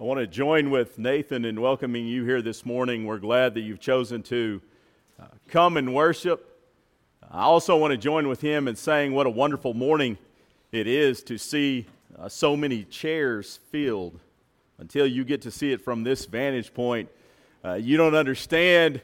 I 0.00 0.04
want 0.04 0.18
to 0.18 0.26
join 0.26 0.70
with 0.70 0.98
Nathan 0.98 1.44
in 1.44 1.60
welcoming 1.60 2.06
you 2.06 2.24
here 2.24 2.40
this 2.40 2.64
morning. 2.64 3.04
We're 3.04 3.18
glad 3.18 3.52
that 3.52 3.60
you've 3.60 3.80
chosen 3.80 4.22
to 4.22 4.62
uh, 5.20 5.26
come 5.46 5.76
and 5.76 5.94
worship. 5.94 6.58
I 7.30 7.42
also 7.42 7.76
want 7.76 7.90
to 7.90 7.98
join 7.98 8.26
with 8.26 8.40
him 8.40 8.66
in 8.66 8.76
saying 8.76 9.12
what 9.12 9.26
a 9.26 9.30
wonderful 9.30 9.74
morning 9.74 10.16
it 10.72 10.86
is 10.86 11.22
to 11.24 11.36
see 11.36 11.84
uh, 12.18 12.30
so 12.30 12.56
many 12.56 12.84
chairs 12.84 13.60
filled. 13.70 14.18
Until 14.78 15.06
you 15.06 15.22
get 15.22 15.42
to 15.42 15.50
see 15.50 15.70
it 15.70 15.82
from 15.82 16.02
this 16.02 16.24
vantage 16.24 16.72
point, 16.72 17.10
uh, 17.62 17.74
you 17.74 17.98
don't 17.98 18.14
understand 18.14 19.02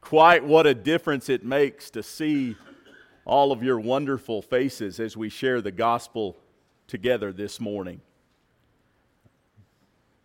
quite 0.00 0.44
what 0.44 0.66
a 0.66 0.74
difference 0.74 1.28
it 1.28 1.44
makes 1.44 1.88
to 1.90 2.02
see 2.02 2.56
all 3.24 3.52
of 3.52 3.62
your 3.62 3.78
wonderful 3.78 4.42
faces 4.42 4.98
as 4.98 5.16
we 5.16 5.28
share 5.28 5.60
the 5.60 5.70
gospel 5.70 6.36
together 6.88 7.32
this 7.32 7.60
morning. 7.60 8.00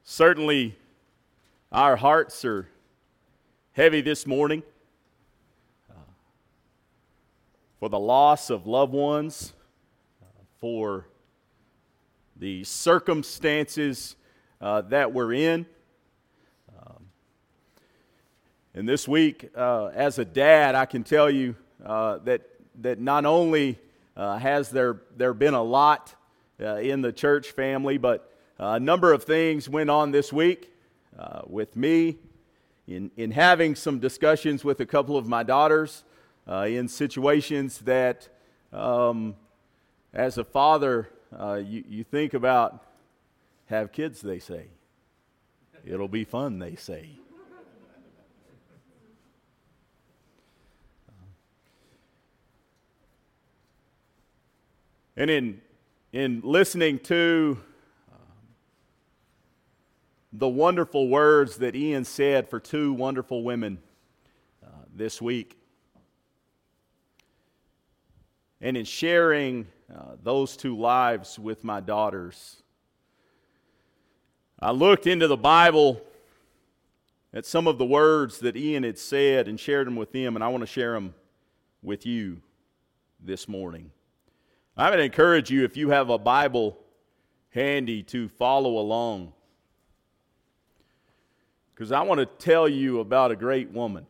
Certainly, 0.04 0.76
our 1.72 1.96
hearts 1.96 2.44
are 2.44 2.68
heavy 3.74 4.02
this 4.02 4.26
morning 4.26 4.64
uh, 5.92 5.94
for 7.80 7.88
the 7.88 8.00
loss 8.00 8.50
of 8.50 8.66
loved 8.66 8.94
ones, 8.94 9.54
uh, 10.24 10.26
for 10.60 11.06
the 12.36 12.64
circumstances 12.64 14.16
uh, 14.60 14.82
that 14.82 15.14
we're 15.14 15.34
in. 15.34 15.68
Um, 16.76 17.06
and 18.74 18.90
this 18.90 19.08
week, 19.08 19.52
uh, 19.56 19.92
as 19.94 20.18
a 20.18 20.26
dad, 20.26 20.74
I 20.74 20.88
can 20.88 21.04
tell 21.04 21.30
you 21.30 21.56
uh, 21.86 22.18
that, 22.24 22.42
that 22.82 23.00
not 23.00 23.26
only 23.28 23.78
uh, 24.18 24.40
has 24.40 24.72
there, 24.72 25.04
there 25.16 25.36
been 25.36 25.54
a 25.54 25.64
lot 25.64 26.16
in 26.60 27.02
the 27.02 27.12
church 27.12 27.52
family, 27.52 28.00
but 28.00 28.31
a 28.62 28.80
number 28.80 29.12
of 29.12 29.24
things 29.24 29.68
went 29.68 29.90
on 29.90 30.12
this 30.12 30.32
week 30.32 30.72
uh, 31.18 31.42
with 31.48 31.76
me 31.76 32.18
in, 32.88 33.10
in 33.18 33.32
having 33.32 33.74
some 33.74 34.00
discussions 34.00 34.64
with 34.64 34.80
a 34.80 34.86
couple 34.86 35.18
of 35.18 35.28
my 35.28 35.42
daughters 35.42 36.04
uh, 36.48 36.68
in 36.70 36.88
situations 36.88 37.80
that, 37.80 38.30
um, 38.72 39.36
as 40.14 40.38
a 40.38 40.44
father, 40.44 41.10
uh, 41.38 41.56
you, 41.56 41.84
you 41.90 42.04
think 42.04 42.36
about 42.36 42.86
have 43.66 43.92
kids, 43.92 44.22
they 44.22 44.38
say. 44.38 44.68
It'll 45.84 46.08
be 46.08 46.24
fun, 46.24 46.60
they 46.60 46.76
say. 46.76 47.10
And 55.18 55.32
in, 55.32 55.62
in 56.14 56.42
listening 56.44 57.00
to 57.00 57.58
the 60.34 60.48
wonderful 60.48 61.10
words 61.10 61.58
that 61.58 61.76
Ian 61.76 62.06
said 62.06 62.50
for 62.50 62.60
two 62.60 62.94
wonderful 62.94 63.44
women 63.44 63.80
uh, 64.64 64.70
this 64.94 65.22
week. 65.22 65.58
And 68.62 68.78
in 68.78 68.86
sharing 68.86 69.68
uh, 69.94 70.16
those 70.24 70.56
two 70.56 70.78
lives 70.78 71.38
with 71.38 71.64
my 71.64 71.80
daughters, 71.80 72.64
I 74.60 74.72
looked 74.72 75.08
into 75.08 75.28
the 75.28 75.38
Bible 75.38 76.02
at 77.34 77.46
some 77.46 77.68
of 77.68 77.78
the 77.78 77.86
words 77.86 78.40
that 78.40 78.56
Ian 78.56 78.84
had 78.84 79.00
said 79.00 79.48
and 79.48 79.60
shared 79.60 79.88
them 79.88 79.96
with 79.96 80.12
them, 80.12 80.36
and 80.36 80.44
I 80.44 80.48
want 80.48 80.62
to 80.62 80.68
share 80.68 80.94
them 80.94 81.14
with 81.82 82.06
you 82.06 82.42
this 83.20 83.48
morning. 83.48 83.92
I 84.78 84.90
would 84.90 85.00
encourage 85.00 85.50
you, 85.50 85.64
if 85.64 85.76
you 85.76 85.90
have 85.90 86.10
a 86.10 86.18
Bible 86.18 86.78
handy, 87.50 88.04
to 88.04 88.30
follow 88.30 88.78
along 88.78 89.34
because 91.74 91.92
I 91.92 92.02
want 92.02 92.20
to 92.20 92.26
tell 92.26 92.68
you 92.68 93.00
about 93.00 93.32
a 93.32 93.36
great 93.36 93.72
woman. 93.72 94.06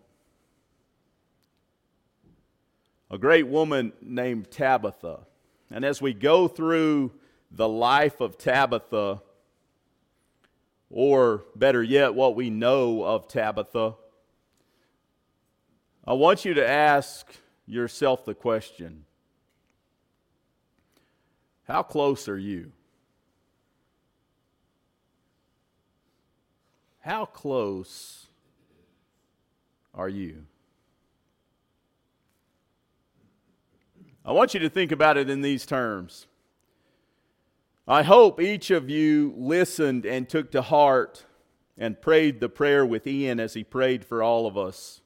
A 3.09 3.17
great 3.17 3.47
woman 3.47 3.94
named 4.01 4.51
Tabitha. 4.51 5.19
And 5.69 5.85
as 5.85 6.01
we 6.01 6.13
go 6.13 6.47
through 6.47 7.11
the 7.51 7.67
life 7.67 8.22
of 8.22 8.38
Tabitha, 8.38 9.22
or 10.89 11.45
better 11.55 11.81
yet, 11.81 12.13
what 12.13 12.35
we 12.35 12.49
know 12.49 13.03
of 13.03 13.27
Tabitha, 13.27 13.95
I 16.05 16.13
want 16.13 16.43
you 16.43 16.53
to 16.55 16.67
ask 16.67 17.28
yourself 17.66 18.25
the 18.25 18.33
question 18.33 19.05
How 21.63 21.83
close 21.83 22.28
are 22.28 22.38
you? 22.38 22.72
How 27.01 27.25
close 27.25 28.28
are 29.94 30.09
you? 30.09 30.45
I 34.23 34.31
want 34.34 34.53
you 34.53 34.59
to 34.59 34.69
think 34.69 34.91
about 34.91 35.17
it 35.17 35.29
in 35.29 35.41
these 35.41 35.66
terms. 35.66 36.28
I 37.88 38.03
hope 38.03 38.40
each 38.40 38.69
of 38.69 38.90
you 38.90 39.34
listened 39.35 40.06
and 40.06 40.29
took 40.29 40.51
to 40.51 40.61
heart 40.61 41.25
and 41.75 42.00
prayed 42.00 42.40
the 42.40 42.50
prayer 42.50 42.85
with 42.85 43.07
Ian 43.07 43.40
as 43.40 43.56
he 43.56 43.63
prayed 43.63 44.06
for 44.06 44.22
all 44.22 44.45
of 44.45 44.56
us. 44.56 45.01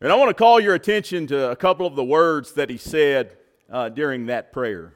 And 0.00 0.10
I 0.10 0.16
want 0.16 0.30
to 0.30 0.34
call 0.34 0.58
your 0.58 0.74
attention 0.74 1.26
to 1.26 1.50
a 1.50 1.56
couple 1.56 1.86
of 1.86 1.96
the 1.96 2.04
words 2.04 2.52
that 2.52 2.70
he 2.70 2.78
said 2.78 3.36
uh, 3.70 3.90
during 3.90 4.26
that 4.26 4.52
prayer. 4.52 4.94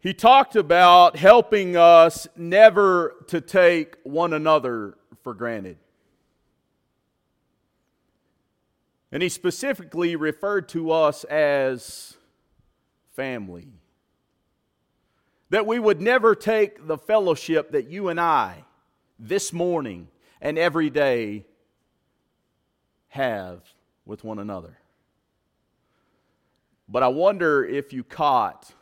He 0.00 0.14
talked 0.14 0.54
about 0.54 1.16
helping 1.16 1.76
us 1.76 2.28
never 2.36 3.16
to 3.28 3.40
take 3.40 3.96
one 4.04 4.32
another 4.32 4.96
for 5.24 5.34
granted. 5.34 5.78
And 9.10 9.22
he 9.22 9.28
specifically 9.28 10.14
referred 10.14 10.68
to 10.70 10.92
us 10.92 11.24
as 11.24 12.16
family. 13.16 13.68
That 15.50 15.66
we 15.66 15.78
would 15.78 16.00
never 16.00 16.34
take 16.34 16.86
the 16.86 16.98
fellowship 16.98 17.72
that 17.72 17.88
you 17.88 18.08
and 18.08 18.20
I, 18.20 18.64
this 19.18 19.52
morning 19.52 20.08
and 20.40 20.58
every 20.58 20.90
day, 20.90 21.46
have 23.08 23.62
with 24.04 24.22
one 24.22 24.38
another. 24.38 24.78
But 26.88 27.02
I 27.02 27.08
wonder 27.08 27.64
if 27.64 27.92
you 27.92 28.04
caught 28.04 28.72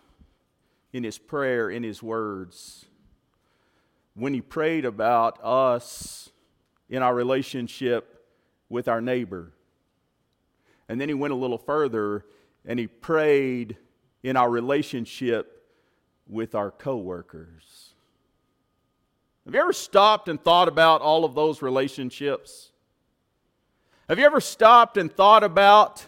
in 0.96 1.04
his 1.04 1.18
prayer, 1.18 1.68
in 1.68 1.82
his 1.82 2.02
words, 2.02 2.86
when 4.14 4.32
he 4.32 4.40
prayed 4.40 4.86
about 4.86 5.38
us 5.44 6.30
in 6.88 7.02
our 7.02 7.14
relationship 7.14 8.24
with 8.70 8.88
our 8.88 9.02
neighbor. 9.02 9.52
And 10.88 10.98
then 10.98 11.08
he 11.08 11.14
went 11.14 11.34
a 11.34 11.36
little 11.36 11.58
further 11.58 12.24
and 12.64 12.78
he 12.78 12.86
prayed 12.86 13.76
in 14.22 14.38
our 14.38 14.48
relationship 14.48 15.66
with 16.26 16.54
our 16.54 16.70
coworkers. 16.70 17.90
Have 19.44 19.54
you 19.54 19.60
ever 19.60 19.74
stopped 19.74 20.30
and 20.30 20.42
thought 20.42 20.66
about 20.66 21.02
all 21.02 21.26
of 21.26 21.34
those 21.34 21.60
relationships? 21.60 22.72
Have 24.08 24.18
you 24.18 24.24
ever 24.24 24.40
stopped 24.40 24.96
and 24.96 25.12
thought 25.12 25.44
about 25.44 26.06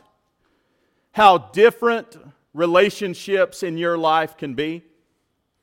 how 1.12 1.37
different 1.37 2.16
relationships 2.55 3.63
in 3.63 3.79
your 3.79 3.99
life 3.99 4.37
can 4.37 4.55
be? 4.55 4.83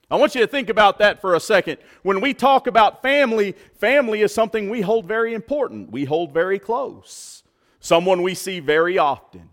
I 0.10 0.18
want 0.18 0.36
you 0.36 0.42
to 0.42 0.48
think 0.48 0.70
about 0.70 1.00
that 1.00 1.20
for 1.20 1.34
a 1.34 1.40
second. 1.40 1.78
When 2.04 2.22
we 2.22 2.34
talk 2.34 2.68
about 2.68 3.02
family, 3.02 3.56
family 3.74 4.22
is 4.22 4.34
something 4.34 4.70
we 4.70 4.82
hold 4.82 5.08
very 5.08 5.34
important, 5.34 5.92
we 5.92 6.06
hold 6.06 6.32
very 6.32 6.60
close, 6.60 7.44
someone 7.80 8.22
we 8.22 8.36
see 8.36 8.60
very 8.60 8.98
often, 9.00 9.50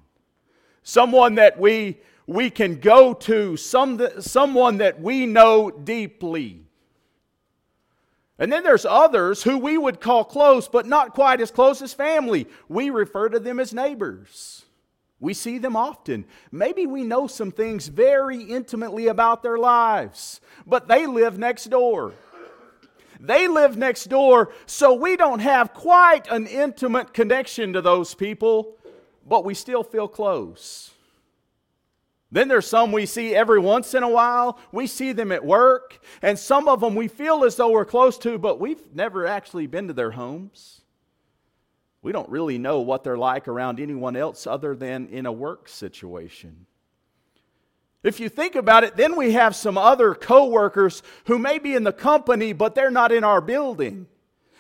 someone 0.82 1.37
that 1.37 1.58
we, 1.58 2.00
we 2.26 2.50
can 2.50 2.81
go 2.81 3.14
to, 3.14 3.56
some, 3.56 4.00
someone 4.20 4.78
that 4.78 5.00
we 5.00 5.25
know 5.25 5.70
deeply. 5.70 6.67
And 8.38 8.52
then 8.52 8.62
there's 8.62 8.85
others 8.85 9.43
who 9.43 9.56
we 9.56 9.78
would 9.78 10.00
call 10.00 10.25
close, 10.25 10.69
but 10.69 10.85
not 10.87 11.14
quite 11.14 11.40
as 11.40 11.50
close 11.50 11.81
as 11.81 11.94
family. 11.94 12.46
We 12.69 12.90
refer 12.90 13.28
to 13.31 13.38
them 13.38 13.61
as 13.61 13.73
neighbors. 13.73 14.62
We 15.22 15.34
see 15.34 15.58
them 15.58 15.76
often. 15.76 16.24
Maybe 16.50 16.84
we 16.84 17.04
know 17.04 17.28
some 17.28 17.52
things 17.52 17.86
very 17.86 18.42
intimately 18.42 19.06
about 19.06 19.44
their 19.44 19.56
lives, 19.56 20.40
but 20.66 20.88
they 20.88 21.06
live 21.06 21.38
next 21.38 21.66
door. 21.66 22.12
They 23.20 23.46
live 23.46 23.76
next 23.76 24.06
door, 24.06 24.52
so 24.66 24.92
we 24.94 25.16
don't 25.16 25.38
have 25.38 25.72
quite 25.72 26.26
an 26.26 26.48
intimate 26.48 27.14
connection 27.14 27.72
to 27.74 27.80
those 27.80 28.14
people, 28.14 28.76
but 29.24 29.44
we 29.44 29.54
still 29.54 29.84
feel 29.84 30.08
close. 30.08 30.90
Then 32.32 32.48
there's 32.48 32.66
some 32.66 32.90
we 32.90 33.06
see 33.06 33.32
every 33.32 33.60
once 33.60 33.94
in 33.94 34.02
a 34.02 34.08
while. 34.08 34.58
We 34.72 34.88
see 34.88 35.12
them 35.12 35.30
at 35.30 35.44
work, 35.44 36.00
and 36.20 36.36
some 36.36 36.66
of 36.66 36.80
them 36.80 36.96
we 36.96 37.06
feel 37.06 37.44
as 37.44 37.54
though 37.54 37.70
we're 37.70 37.84
close 37.84 38.18
to, 38.18 38.38
but 38.38 38.58
we've 38.58 38.92
never 38.92 39.25
actually 39.25 39.68
been 39.68 39.86
to 39.86 39.94
their 39.94 40.10
homes. 40.10 40.81
We 42.02 42.10
don't 42.12 42.28
really 42.28 42.58
know 42.58 42.81
what 42.81 43.04
they're 43.04 43.16
like 43.16 43.46
around 43.46 43.78
anyone 43.78 44.16
else 44.16 44.46
other 44.46 44.75
than 44.75 45.08
in 45.08 45.25
a 45.25 45.32
work 45.32 45.69
situation. 45.69 46.66
If 48.02 48.19
you 48.19 48.28
think 48.28 48.56
about 48.56 48.82
it, 48.82 48.96
then 48.96 49.14
we 49.14 49.32
have 49.32 49.54
some 49.54 49.78
other 49.78 50.14
coworkers 50.14 51.04
who 51.26 51.38
may 51.38 51.60
be 51.60 51.76
in 51.76 51.84
the 51.84 51.93
company, 51.93 52.52
but 52.52 52.75
they're 52.75 52.90
not 52.90 53.12
in 53.12 53.22
our 53.22 53.40
building. 53.40 54.08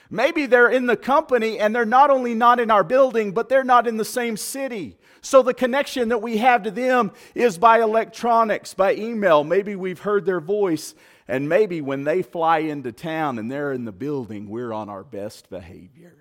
Maybe 0.08 0.46
they're 0.46 0.68
in 0.68 0.86
the 0.86 0.96
company 0.96 1.58
and 1.58 1.74
they're 1.74 1.84
not 1.84 2.10
only 2.10 2.34
not 2.34 2.60
in 2.60 2.70
our 2.70 2.84
building, 2.84 3.32
but 3.32 3.48
they're 3.48 3.64
not 3.64 3.88
in 3.88 3.96
the 3.96 4.04
same 4.04 4.36
city. 4.36 4.96
So 5.22 5.42
the 5.42 5.54
connection 5.54 6.10
that 6.10 6.22
we 6.22 6.36
have 6.36 6.62
to 6.64 6.70
them 6.70 7.12
is 7.34 7.58
by 7.58 7.80
electronics, 7.80 8.74
by 8.74 8.94
email. 8.94 9.42
Maybe 9.42 9.74
we've 9.74 10.00
heard 10.00 10.26
their 10.26 10.40
voice, 10.40 10.94
and 11.26 11.48
maybe 11.48 11.80
when 11.80 12.04
they 12.04 12.22
fly 12.22 12.58
into 12.58 12.92
town 12.92 13.38
and 13.38 13.50
they're 13.50 13.72
in 13.72 13.84
the 13.84 13.92
building, 13.92 14.48
we're 14.48 14.72
on 14.72 14.88
our 14.88 15.02
best 15.02 15.48
behavior. 15.48 16.16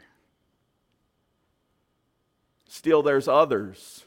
Still, 2.72 3.04
there's 3.04 3.28
others 3.28 4.06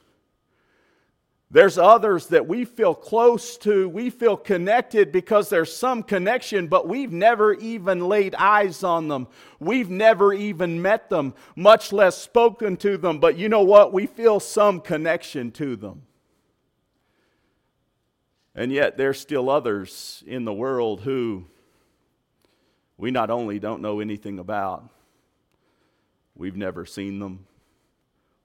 there's 1.55 1.79
others 1.79 2.27
that 2.29 2.49
we 2.49 2.65
feel 2.65 2.97
close 2.97 3.57
to, 3.59 3.89
we 3.89 4.11
feel 4.11 4.37
connected 4.37 5.13
because 5.13 5.49
there's 5.49 5.75
some 5.75 6.03
connection, 6.03 6.67
but 6.67 6.89
we've 6.89 7.13
never 7.13 7.55
even 7.55 8.01
laid 8.09 8.35
eyes 8.35 8.83
on 8.83 9.07
them. 9.07 9.29
We've 9.61 9.89
never 9.89 10.35
even 10.35 10.83
met 10.83 11.11
them, 11.11 11.33
much 11.55 11.93
less 11.93 12.19
spoken 12.19 12.77
to 12.79 12.97
them. 12.97 13.21
But 13.21 13.39
you 13.39 13.49
know 13.49 13.63
what? 13.63 13.93
We 13.93 14.07
feel 14.07 14.41
some 14.41 14.81
connection 14.81 15.53
to 15.53 15.77
them. 15.77 16.03
And 18.57 18.73
yet, 18.73 18.97
there's 18.97 19.21
still 19.21 19.49
others 19.49 20.25
in 20.27 20.45
the 20.45 20.53
world 20.53 21.03
who 21.03 21.45
we 22.99 23.13
not 23.13 23.31
only 23.31 23.61
don't 23.61 23.81
know 23.81 24.01
anything 24.01 24.41
about, 24.41 24.89
we've 26.35 26.57
never 26.57 26.85
seen 26.85 27.21
them, 27.21 27.47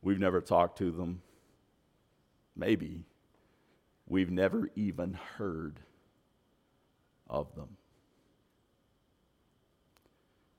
we've 0.02 0.20
never 0.20 0.42
talked 0.42 0.78
to 0.78 0.92
them 0.92 1.22
Maybe 2.60 3.06
we've 4.06 4.30
never 4.30 4.70
even 4.76 5.14
heard 5.38 5.80
of 7.30 7.56
them. 7.56 7.78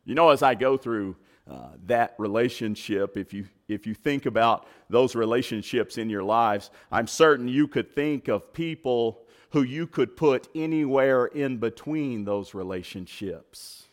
You 0.06 0.14
know, 0.14 0.30
as 0.30 0.42
I 0.42 0.54
go 0.54 0.78
through 0.78 1.16
uh, 1.48 1.72
that 1.86 2.14
relationship, 2.16 3.18
if 3.18 3.34
you, 3.34 3.46
if 3.68 3.86
you 3.86 3.92
think 3.92 4.24
about 4.24 4.66
those 4.88 5.14
relationships 5.14 5.98
in 5.98 6.08
your 6.08 6.22
lives, 6.22 6.70
I'm 6.90 7.06
certain 7.06 7.48
you 7.48 7.68
could 7.68 7.94
think 7.94 8.28
of 8.28 8.52
people 8.54 9.20
who 9.50 9.62
you 9.62 9.86
could 9.86 10.16
put 10.16 10.48
anywhere 10.54 11.26
in 11.26 11.58
between 11.58 12.24
those 12.24 12.54
relationships. 12.54 13.88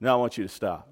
Now 0.00 0.14
I 0.14 0.16
want 0.16 0.36
you 0.36 0.42
to 0.42 0.48
stop. 0.48 0.91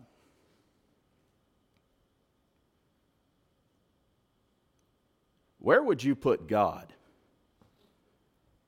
Where 5.70 5.84
would 5.84 6.02
you 6.02 6.16
put 6.16 6.48
God 6.48 6.92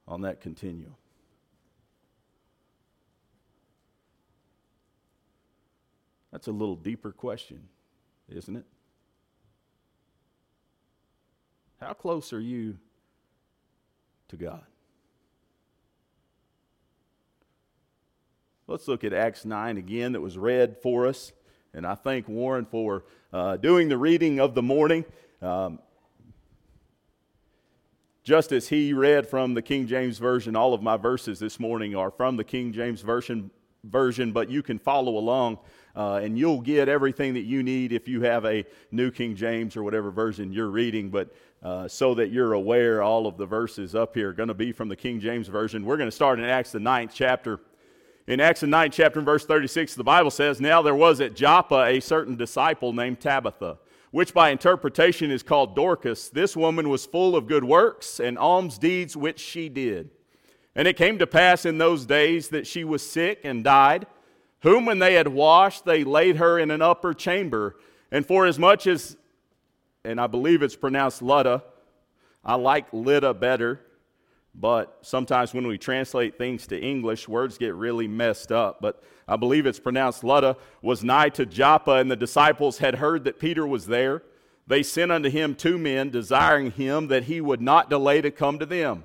on 0.07 0.21
that 0.21 0.41
continuum? 0.41 0.95
That's 6.31 6.47
a 6.47 6.53
little 6.53 6.77
deeper 6.77 7.11
question, 7.11 7.65
isn't 8.29 8.55
it? 8.55 8.65
How 11.81 11.93
close 11.93 12.33
are 12.33 12.39
you 12.39 12.79
to 14.29 14.37
God? 14.37 14.63
Let's 18.69 18.87
look 18.87 19.03
at 19.03 19.13
Acts 19.13 19.45
9 19.45 19.77
again, 19.77 20.13
that 20.13 20.21
was 20.21 20.39
read 20.39 20.77
for 20.81 21.09
us. 21.09 21.33
And 21.75 21.85
I 21.85 21.97
thank 21.97 22.29
Warren 22.29 22.65
for 22.65 23.03
uh, 23.33 23.57
doing 23.57 23.89
the 23.89 23.99
reading 23.99 24.39
of 24.39 24.55
the 24.55 24.63
morning. 24.63 25.05
Um, 25.41 25.81
just 28.23 28.53
as 28.53 28.69
he 28.69 28.93
read 28.93 29.29
from 29.29 29.55
the 29.55 29.63
King 29.63 29.87
James 29.87 30.19
Version, 30.19 30.55
all 30.55 30.75
of 30.75 30.83
my 30.83 30.97
verses 30.97 31.39
this 31.41 31.59
morning 31.59 31.97
are 31.97 32.11
from 32.11 32.37
the 32.37 32.45
King 32.45 32.73
James 32.73 33.01
Version, 33.01 33.51
version 33.85 34.31
but 34.31 34.49
you 34.49 34.63
can 34.63 34.79
follow 34.79 35.19
along 35.19 35.59
uh, 35.97 36.21
and 36.23 36.39
you'll 36.39 36.61
get 36.61 36.89
everything 36.89 37.35
that 37.35 37.43
you 37.43 37.63
need 37.63 37.93
if 37.93 38.07
you 38.09 38.23
have 38.23 38.45
a 38.45 38.65
New 38.93 39.11
King 39.11 39.35
James 39.35 39.77
or 39.77 39.83
whatever 39.83 40.11
version 40.11 40.53
you're 40.53 40.71
reading. 40.71 41.11
But 41.11 41.35
uh, 41.63 41.89
so 41.89 42.15
that 42.15 42.31
you're 42.31 42.53
aware, 42.53 43.03
all 43.03 43.27
of 43.27 43.37
the 43.37 43.47
verses 43.47 43.95
up 43.95 44.15
here 44.15 44.31
are 44.31 44.33
going 44.33 44.49
to 44.49 44.55
be 44.55 44.73
from 44.73 44.89
the 44.89 44.97
King 44.97 45.21
James 45.21 45.49
Version. 45.49 45.85
We're 45.85 45.97
going 45.97 46.09
to 46.09 46.15
start 46.15 46.39
in 46.39 46.45
Acts, 46.45 46.73
the 46.73 46.81
ninth 46.81 47.13
chapter. 47.13 47.61
In 48.29 48.41
Acts, 48.41 48.61
the 48.61 48.69
ninth 48.69 48.95
chapter, 48.95 49.21
verse 49.21 49.45
36, 49.45 49.97
the 49.97 50.05
Bible 50.05 50.31
says, 50.31 50.61
Now 50.61 50.81
there 50.81 50.95
was 50.95 51.21
at 51.21 51.35
Joppa 51.35 51.85
a 51.87 51.99
certain 51.99 52.37
disciple 52.37 52.93
named 52.93 53.21
Tabitha 53.21 53.79
which 54.13 54.33
by 54.33 54.51
interpretation 54.51 55.31
is 55.31 55.43
called 55.43 55.75
Dorcas, 55.75 56.29
this 56.29 56.55
woman 56.55 56.89
was 56.89 57.07
full 57.07 57.35
of 57.35 57.49
good 57.49 57.65
works 57.65 58.21
and 58.21 58.39
alms 58.39 58.79
deeds 58.79 59.17
which 59.17 59.41
she 59.41 59.69
did. 59.69 60.11
And 60.77 60.87
it 60.87 60.97
came 60.97 61.19
to 61.19 61.27
pass 61.27 61.67
in 61.67 61.79
those 61.79 62.07
days 62.07 62.51
that 62.51 62.67
she 62.67 62.85
was 62.85 63.05
sick 63.05 63.41
and 63.43 63.65
died, 63.65 64.07
whom 64.61 64.85
when 64.85 64.99
they 64.99 65.15
had 65.15 65.29
washed, 65.29 65.87
they 65.87 66.05
laid 66.05 66.37
her 66.37 66.59
in 66.59 66.71
an 66.71 66.83
upper 66.83 67.15
chamber. 67.15 67.77
And 68.11 68.25
for 68.25 68.47
as 68.47 68.59
much 68.59 68.87
as, 68.87 69.17
and 70.05 70.21
I 70.21 70.27
believe 70.27 70.63
it's 70.63 70.77
pronounced 70.77 71.23
Lutta, 71.23 71.63
I 72.45 72.57
like 72.57 72.93
Lydda 72.93 73.35
better, 73.35 73.81
but 74.55 74.99
sometimes 75.03 75.55
when 75.55 75.67
we 75.67 75.79
translate 75.79 76.37
things 76.37 76.67
to 76.67 76.81
English, 76.81 77.27
words 77.27 77.59
get 77.59 77.75
really 77.75 78.07
messed 78.07 78.53
up. 78.53 78.81
But 78.81 79.03
I 79.27 79.37
believe 79.37 79.67
it's 79.67 79.81
pronounced 79.81 80.23
Lutta, 80.23 80.57
was 80.83 81.03
nigh 81.03 81.31
to 81.31 81.47
Joppa, 81.47 81.93
and 81.93 82.11
the 82.11 82.17
disciples 82.17 82.79
had 82.79 82.97
heard 82.97 83.25
that 83.25 83.39
Peter 83.39 83.67
was 83.67 83.87
there. 83.87 84.23
They 84.67 84.83
sent 84.83 85.11
unto 85.11 85.31
him 85.31 85.55
two 85.55 85.79
men, 85.79 86.11
desiring 86.11 86.71
him 86.73 87.09
that 87.09 87.25
he 87.25 87.41
would 87.41 87.63
not 87.63 87.91
delay 87.91 88.21
to 88.21 88.31
come 88.31 88.59
to 88.59 88.67
them. 88.67 89.05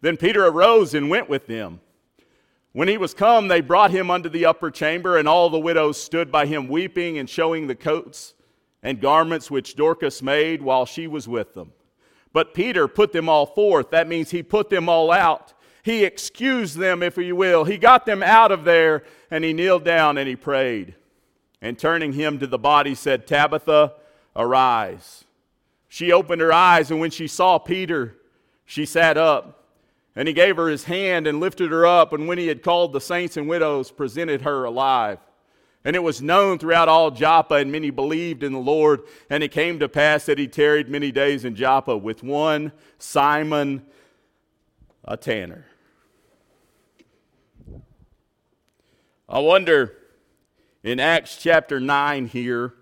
Then 0.00 0.16
Peter 0.16 0.44
arose 0.46 0.92
and 0.92 1.08
went 1.08 1.28
with 1.28 1.46
them. 1.46 1.80
When 2.72 2.88
he 2.88 2.98
was 2.98 3.14
come, 3.14 3.46
they 3.46 3.60
brought 3.60 3.92
him 3.92 4.10
unto 4.10 4.28
the 4.28 4.46
upper 4.46 4.70
chamber, 4.70 5.16
and 5.16 5.28
all 5.28 5.48
the 5.48 5.58
widows 5.58 6.02
stood 6.02 6.32
by 6.32 6.46
him 6.46 6.68
weeping 6.68 7.18
and 7.18 7.30
showing 7.30 7.68
the 7.68 7.76
coats 7.76 8.34
and 8.82 9.00
garments 9.00 9.50
which 9.50 9.76
Dorcas 9.76 10.20
made 10.20 10.60
while 10.60 10.84
she 10.84 11.06
was 11.06 11.28
with 11.28 11.54
them. 11.54 11.72
But 12.34 12.52
Peter 12.52 12.86
put 12.88 13.12
them 13.12 13.30
all 13.30 13.46
forth. 13.46 13.90
That 13.90 14.08
means 14.08 14.30
he 14.30 14.42
put 14.42 14.68
them 14.68 14.88
all 14.88 15.10
out. 15.10 15.54
He 15.84 16.04
excused 16.04 16.76
them, 16.76 17.02
if 17.02 17.16
you 17.16 17.36
will. 17.36 17.64
He 17.64 17.78
got 17.78 18.04
them 18.04 18.22
out 18.22 18.50
of 18.50 18.64
there 18.64 19.04
and 19.30 19.44
he 19.44 19.52
kneeled 19.54 19.84
down 19.84 20.18
and 20.18 20.28
he 20.28 20.36
prayed. 20.36 20.96
And 21.62 21.78
turning 21.78 22.12
him 22.12 22.38
to 22.40 22.46
the 22.46 22.58
body, 22.58 22.94
said, 22.94 23.26
Tabitha, 23.26 23.94
arise. 24.36 25.24
She 25.88 26.10
opened 26.12 26.40
her 26.42 26.52
eyes, 26.52 26.90
and 26.90 27.00
when 27.00 27.10
she 27.10 27.28
saw 27.28 27.58
Peter, 27.58 28.16
she 28.66 28.84
sat 28.84 29.16
up. 29.16 29.64
And 30.16 30.26
he 30.28 30.34
gave 30.34 30.56
her 30.56 30.68
his 30.68 30.84
hand 30.84 31.26
and 31.26 31.40
lifted 31.40 31.70
her 31.70 31.86
up. 31.86 32.12
And 32.12 32.26
when 32.26 32.36
he 32.36 32.48
had 32.48 32.62
called 32.62 32.92
the 32.92 33.00
saints 33.00 33.36
and 33.36 33.48
widows, 33.48 33.90
presented 33.90 34.42
her 34.42 34.64
alive. 34.64 35.18
And 35.84 35.94
it 35.94 36.02
was 36.02 36.22
known 36.22 36.58
throughout 36.58 36.88
all 36.88 37.10
Joppa, 37.10 37.56
and 37.56 37.70
many 37.70 37.90
believed 37.90 38.42
in 38.42 38.52
the 38.52 38.58
Lord. 38.58 39.02
And 39.28 39.42
it 39.42 39.52
came 39.52 39.78
to 39.80 39.88
pass 39.88 40.24
that 40.26 40.38
he 40.38 40.48
tarried 40.48 40.88
many 40.88 41.12
days 41.12 41.44
in 41.44 41.54
Joppa 41.54 41.96
with 41.96 42.22
one 42.22 42.72
Simon, 42.98 43.84
a 45.04 45.16
tanner. 45.16 45.66
I 49.28 49.40
wonder 49.40 49.94
in 50.82 51.00
Acts 51.00 51.36
chapter 51.36 51.80
9 51.80 52.26
here, 52.26 52.74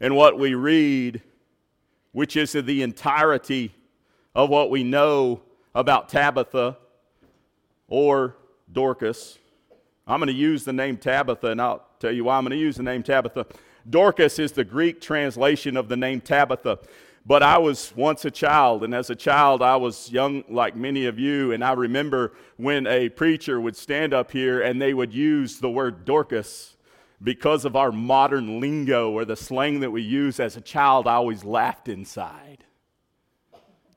and 0.00 0.14
what 0.14 0.38
we 0.38 0.54
read, 0.54 1.22
which 2.12 2.36
is 2.36 2.52
the 2.52 2.82
entirety 2.82 3.74
of 4.34 4.48
what 4.48 4.70
we 4.70 4.84
know 4.84 5.42
about 5.74 6.08
Tabitha 6.08 6.76
or 7.88 8.36
Dorcas. 8.70 9.38
I'm 10.08 10.20
going 10.20 10.28
to 10.28 10.32
use 10.32 10.64
the 10.64 10.72
name 10.72 10.96
Tabitha, 10.96 11.48
and 11.48 11.60
I'll 11.60 11.84
tell 12.00 12.10
you 12.10 12.24
why 12.24 12.38
I'm 12.38 12.44
going 12.44 12.52
to 12.52 12.56
use 12.56 12.76
the 12.76 12.82
name 12.82 13.02
Tabitha. 13.02 13.46
Dorcas 13.88 14.38
is 14.38 14.52
the 14.52 14.64
Greek 14.64 15.02
translation 15.02 15.76
of 15.76 15.88
the 15.88 15.96
name 15.98 16.22
Tabitha. 16.22 16.78
But 17.26 17.42
I 17.42 17.58
was 17.58 17.92
once 17.94 18.24
a 18.24 18.30
child, 18.30 18.84
and 18.84 18.94
as 18.94 19.10
a 19.10 19.14
child, 19.14 19.60
I 19.60 19.76
was 19.76 20.10
young 20.10 20.44
like 20.48 20.74
many 20.74 21.04
of 21.04 21.18
you. 21.18 21.52
And 21.52 21.62
I 21.62 21.72
remember 21.74 22.32
when 22.56 22.86
a 22.86 23.10
preacher 23.10 23.60
would 23.60 23.76
stand 23.76 24.14
up 24.14 24.30
here 24.30 24.62
and 24.62 24.80
they 24.80 24.94
would 24.94 25.12
use 25.12 25.58
the 25.58 25.68
word 25.68 26.06
Dorcas 26.06 26.76
because 27.22 27.66
of 27.66 27.76
our 27.76 27.92
modern 27.92 28.60
lingo 28.60 29.10
or 29.10 29.26
the 29.26 29.36
slang 29.36 29.80
that 29.80 29.90
we 29.90 30.00
use 30.00 30.40
as 30.40 30.56
a 30.56 30.62
child, 30.62 31.06
I 31.06 31.14
always 31.14 31.44
laughed 31.44 31.88
inside. 31.88 32.64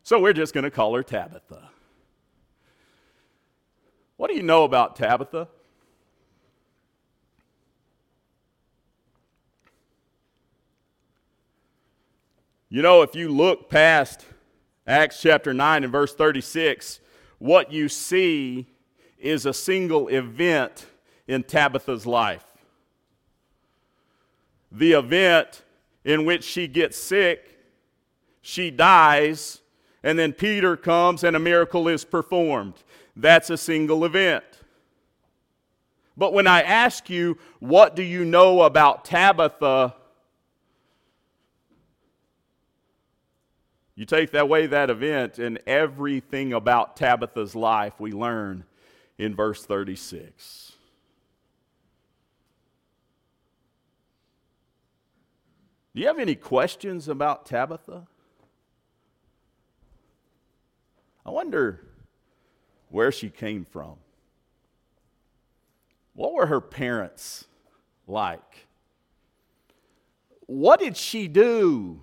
So 0.03 0.20
we're 0.20 0.34
just 0.34 0.53
going 0.53 0.65
to 0.65 0.72
call 0.72 0.94
her 0.96 1.03
Tabitha. 1.03 1.70
What 4.18 4.30
do 4.30 4.36
you 4.36 4.44
know 4.44 4.65
about 4.65 4.98
Tabitha? 4.98 5.48
You 12.73 12.81
know, 12.81 13.01
if 13.01 13.15
you 13.15 13.27
look 13.27 13.69
past 13.69 14.25
Acts 14.87 15.21
chapter 15.21 15.53
9 15.53 15.83
and 15.83 15.91
verse 15.91 16.15
36, 16.15 17.01
what 17.37 17.69
you 17.69 17.89
see 17.89 18.65
is 19.19 19.45
a 19.45 19.51
single 19.51 20.07
event 20.07 20.85
in 21.27 21.43
Tabitha's 21.43 22.05
life. 22.05 22.45
The 24.71 24.93
event 24.93 25.63
in 26.05 26.23
which 26.23 26.45
she 26.45 26.65
gets 26.65 26.97
sick, 26.97 27.59
She 28.41 28.71
dies, 28.71 29.59
and 30.01 30.17
then 30.17 30.31
Peter 30.31 30.77
comes 30.77 31.25
and 31.25 31.35
a 31.35 31.39
miracle 31.39 31.89
is 31.89 32.05
performed. 32.05 32.75
That's 33.17 33.49
a 33.49 33.57
single 33.57 34.05
event. 34.05 34.45
But 36.15 36.31
when 36.31 36.47
I 36.47 36.61
ask 36.61 37.09
you, 37.09 37.37
what 37.59 37.97
do 37.97 38.01
you 38.01 38.23
know 38.23 38.61
about 38.61 39.03
Tabitha? 39.03 39.95
You 44.01 44.05
take 44.08 44.31
that 44.31 44.50
way 44.50 44.65
that 44.65 44.89
event, 44.89 45.38
and 45.38 45.60
everything 45.67 46.53
about 46.53 46.98
Tabitha's 46.98 47.53
life 47.53 48.00
we 48.00 48.12
learn 48.12 48.63
in 49.20 49.36
verse 49.36 49.63
36. 49.63 50.72
Do 55.93 56.01
you 56.01 56.08
have 56.08 56.17
any 56.17 56.34
questions 56.34 57.08
about 57.08 57.46
Tabitha? 57.46 58.08
I 61.24 61.29
wonder 61.29 61.86
where 62.89 63.12
she 63.12 63.29
came 63.29 63.65
from. 63.65 63.98
What 66.15 66.34
were 66.34 66.48
her 66.48 66.60
parents 66.60 67.46
like? 68.08 68.65
What 70.48 70.79
did 70.79 70.98
she 70.98 71.27
do 71.27 72.01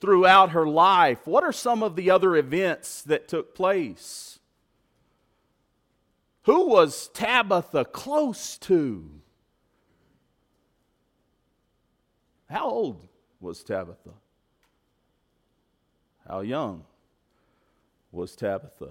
throughout 0.00 0.50
her 0.50 0.66
life? 0.66 1.26
What 1.26 1.44
are 1.44 1.52
some 1.52 1.82
of 1.82 1.96
the 1.96 2.10
other 2.10 2.36
events 2.36 3.02
that 3.02 3.28
took 3.28 3.54
place? 3.54 4.38
Who 6.44 6.68
was 6.68 7.08
Tabitha 7.08 7.84
close 7.84 8.56
to? 8.58 9.10
How 12.48 12.68
old 12.68 13.08
was 13.40 13.62
Tabitha? 13.62 14.10
How 16.26 16.40
young 16.40 16.84
was 18.10 18.34
Tabitha? 18.34 18.90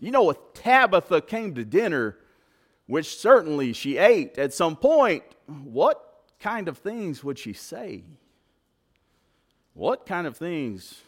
You 0.00 0.10
know, 0.10 0.30
if 0.30 0.36
Tabitha 0.54 1.20
came 1.20 1.54
to 1.54 1.64
dinner, 1.64 2.16
which 2.86 3.16
certainly 3.18 3.72
she 3.72 3.98
ate 3.98 4.38
at 4.38 4.52
some 4.52 4.76
point, 4.76 5.22
what 5.46 6.24
kind 6.38 6.68
of 6.68 6.78
things 6.78 7.24
would 7.24 7.38
she 7.38 7.52
say? 7.52 8.04
What 9.78 10.06
kind 10.06 10.26
of 10.26 10.36
things 10.36 11.02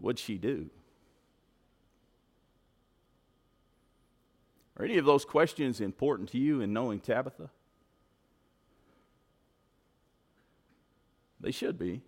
would 0.00 0.18
she 0.18 0.38
do? 0.38 0.68
Are 4.76 4.84
any 4.84 4.98
of 4.98 5.04
those 5.04 5.24
questions 5.24 5.80
important 5.80 6.30
to 6.30 6.38
you 6.38 6.62
in 6.62 6.72
knowing 6.72 6.98
Tabitha? 6.98 7.48
They 11.40 11.52
should 11.52 11.78
be. 11.78 12.00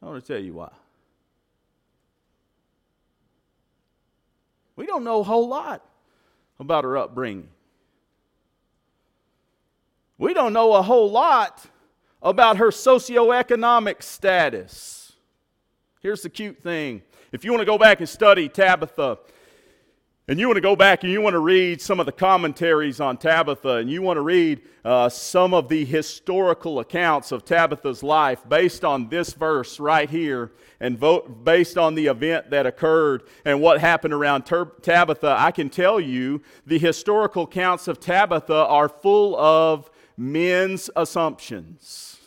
I 0.00 0.06
want 0.06 0.24
to 0.24 0.32
tell 0.32 0.40
you 0.40 0.54
why. 0.54 0.70
We 4.76 4.86
don't 4.86 5.02
know 5.02 5.18
a 5.18 5.24
whole 5.24 5.48
lot 5.48 5.84
about 6.60 6.84
her 6.84 6.96
upbringing. 6.96 7.48
We 10.16 10.32
don't 10.32 10.52
know 10.52 10.74
a 10.74 10.82
whole 10.82 11.10
lot 11.10 11.66
about 12.22 12.56
her 12.56 12.68
socioeconomic 12.68 14.02
status. 14.02 15.12
Here's 16.00 16.22
the 16.22 16.30
cute 16.30 16.62
thing. 16.62 17.02
If 17.32 17.44
you 17.44 17.50
want 17.50 17.60
to 17.60 17.66
go 17.66 17.78
back 17.78 18.00
and 18.00 18.08
study 18.08 18.48
Tabitha 18.48 19.18
and 20.28 20.38
you 20.38 20.46
want 20.46 20.58
to 20.58 20.62
go 20.62 20.76
back 20.76 21.04
and 21.04 21.12
you 21.12 21.22
want 21.22 21.32
to 21.32 21.40
read 21.40 21.80
some 21.80 21.98
of 21.98 22.04
the 22.04 22.12
commentaries 22.12 23.00
on 23.00 23.16
Tabitha, 23.16 23.76
and 23.76 23.88
you 23.90 24.02
want 24.02 24.18
to 24.18 24.20
read 24.20 24.60
uh, 24.84 25.08
some 25.08 25.54
of 25.54 25.70
the 25.70 25.86
historical 25.86 26.80
accounts 26.80 27.32
of 27.32 27.46
Tabitha's 27.46 28.02
life 28.02 28.46
based 28.46 28.84
on 28.84 29.08
this 29.08 29.32
verse 29.32 29.80
right 29.80 30.10
here, 30.10 30.52
and 30.80 30.98
vote, 30.98 31.44
based 31.44 31.78
on 31.78 31.94
the 31.94 32.08
event 32.08 32.50
that 32.50 32.66
occurred 32.66 33.22
and 33.46 33.62
what 33.62 33.80
happened 33.80 34.12
around 34.12 34.44
Ter- 34.44 34.66
Tabitha, 34.66 35.34
I 35.38 35.50
can 35.50 35.70
tell 35.70 35.98
you 35.98 36.42
the 36.66 36.78
historical 36.78 37.44
accounts 37.44 37.88
of 37.88 37.98
Tabitha 37.98 38.66
are 38.66 38.90
full 38.90 39.34
of 39.34 39.90
men's 40.18 40.90
assumptions. 40.96 42.18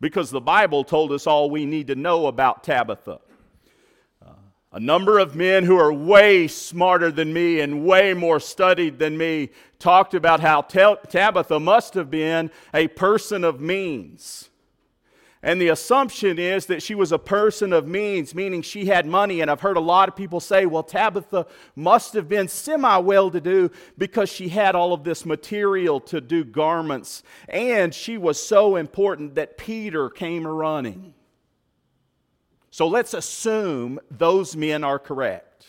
Because 0.00 0.30
the 0.30 0.40
Bible 0.40 0.84
told 0.84 1.12
us 1.12 1.26
all 1.26 1.50
we 1.50 1.66
need 1.66 1.88
to 1.88 1.94
know 1.94 2.26
about 2.26 2.62
Tabitha 2.62 3.18
uh, 4.24 4.30
a 4.72 4.80
number 4.80 5.18
of 5.18 5.34
men 5.34 5.64
who 5.64 5.78
are 5.78 5.92
way 5.92 6.46
smarter 6.48 7.10
than 7.10 7.32
me 7.32 7.60
and 7.60 7.84
way 7.84 8.14
more 8.14 8.38
studied 8.38 8.98
than 8.98 9.16
me 9.16 9.50
talked 9.78 10.14
about 10.14 10.40
how 10.40 10.60
Tabitha 10.60 11.58
must 11.58 11.94
have 11.94 12.10
been 12.10 12.50
a 12.74 12.88
person 12.88 13.42
of 13.42 13.60
means. 13.60 14.50
And 15.46 15.60
the 15.60 15.68
assumption 15.68 16.40
is 16.40 16.66
that 16.66 16.82
she 16.82 16.96
was 16.96 17.12
a 17.12 17.20
person 17.20 17.72
of 17.72 17.86
means, 17.86 18.34
meaning 18.34 18.62
she 18.62 18.86
had 18.86 19.06
money. 19.06 19.40
And 19.40 19.48
I've 19.48 19.60
heard 19.60 19.76
a 19.76 19.80
lot 19.80 20.08
of 20.08 20.16
people 20.16 20.40
say, 20.40 20.66
well, 20.66 20.82
Tabitha 20.82 21.46
must 21.76 22.14
have 22.14 22.28
been 22.28 22.48
semi 22.48 22.98
well 22.98 23.30
to 23.30 23.40
do 23.40 23.70
because 23.96 24.28
she 24.28 24.48
had 24.48 24.74
all 24.74 24.92
of 24.92 25.04
this 25.04 25.24
material 25.24 26.00
to 26.00 26.20
do 26.20 26.42
garments. 26.42 27.22
And 27.48 27.94
she 27.94 28.18
was 28.18 28.44
so 28.44 28.74
important 28.74 29.36
that 29.36 29.56
Peter 29.56 30.10
came 30.10 30.44
running. 30.44 31.14
So 32.72 32.88
let's 32.88 33.14
assume 33.14 34.00
those 34.10 34.56
men 34.56 34.82
are 34.82 34.98
correct. 34.98 35.64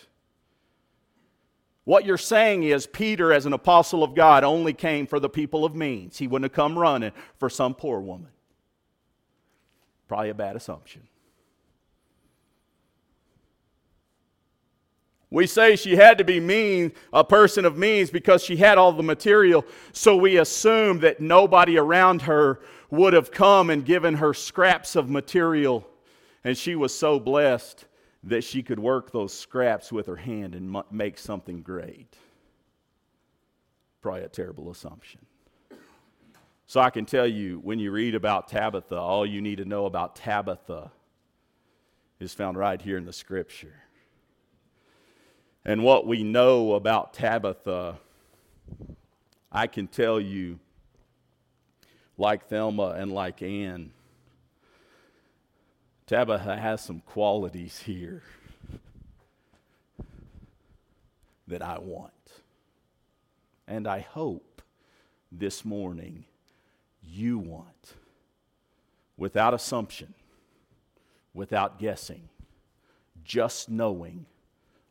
What 1.84 2.04
you're 2.04 2.18
saying 2.18 2.64
is 2.64 2.88
Peter, 2.88 3.32
as 3.32 3.46
an 3.46 3.54
apostle 3.54 4.04
of 4.04 4.16
God, 4.16 4.44
only 4.44 4.74
came 4.74 5.06
for 5.06 5.20
the 5.20 5.30
people 5.30 5.66
of 5.66 5.76
means. 5.76 6.18
He 6.18 6.26
wouldn't 6.26 6.52
have 6.52 6.56
come 6.56 6.80
running 6.80 7.12
for 7.38 7.48
some 7.48 7.76
poor 7.76 8.00
woman. 8.00 8.32
Probably 10.08 10.30
a 10.30 10.34
bad 10.34 10.56
assumption. 10.56 11.04
We 15.30 15.46
say 15.46 15.76
she 15.76 15.98
had 15.98 16.18
to 16.20 16.24
be 16.24 16.40
mean, 16.40 16.94
a 17.12 17.24
person 17.24 17.66
of 17.66 17.78
means, 17.78 18.10
because 18.10 18.44
she 18.44 18.56
had 18.56 18.78
all 18.78 18.94
the 18.94 19.04
material, 19.04 19.66
so 19.92 20.16
we 20.16 20.38
assume 20.38 21.00
that 21.00 21.20
nobody 21.20 21.78
around 21.78 22.22
her 22.22 22.62
would 22.90 23.12
have 23.12 23.30
come 23.30 23.70
and 23.70 23.84
given 23.84 24.16
her 24.16 24.34
scraps 24.34 24.96
of 24.96 25.10
material 25.10 25.86
and 26.48 26.58
she 26.58 26.76
was 26.76 26.94
so 26.94 27.20
blessed 27.20 27.86
that 28.24 28.42
she 28.42 28.64
could 28.64 28.80
work 28.80 29.12
those 29.12 29.34
scraps 29.34 29.92
with 29.92 30.08
her 30.08 30.16
hand 30.16 30.56
and 30.56 30.78
make 30.90 31.18
something 31.18 31.62
great. 31.62 32.16
Probably 34.02 34.24
a 34.24 34.30
terrible 34.30 34.72
assumption. 34.72 35.26
So 36.70 36.82
I 36.82 36.90
can 36.90 37.06
tell 37.06 37.26
you, 37.26 37.60
when 37.60 37.80
you 37.80 37.92
read 37.92 38.14
about 38.14 38.50
Tabitha, 38.50 38.98
all 38.98 39.26
you 39.26 39.42
need 39.42 39.56
to 39.60 39.66
know 39.66 39.86
about 39.86 40.18
Tabitha 40.18 40.92
is 42.20 42.34
found 42.34 42.58
right 42.58 42.82
here 42.82 42.98
in 42.98 43.06
the 43.06 43.14
scripture. 43.14 43.84
And 45.64 45.82
what 45.82 46.06
we 46.06 46.24
know 46.24 46.74
about 46.74 47.14
Tabitha, 47.14 47.98
I 49.50 49.68
can 49.68 49.88
tell 49.88 50.20
you, 50.20 50.60
like 52.18 52.50
Thelma 52.50 52.96
and 52.98 53.14
like 53.14 53.42
Ann, 53.42 53.92
Tabitha 56.06 56.58
has 56.58 56.82
some 56.82 57.00
qualities 57.00 57.80
here 57.80 58.24
that 61.48 61.62
I 61.62 61.80
want. 61.80 62.12
And 63.70 63.88
I 63.88 64.00
hope 64.00 64.62
this 65.32 65.64
morning 65.64 66.26
you 67.08 67.40
want, 67.40 67.94
without 69.18 69.54
assumption, 69.54 70.14
without 71.34 71.80
guessing, 71.80 72.30
just 73.24 73.70
knowing 73.70 74.26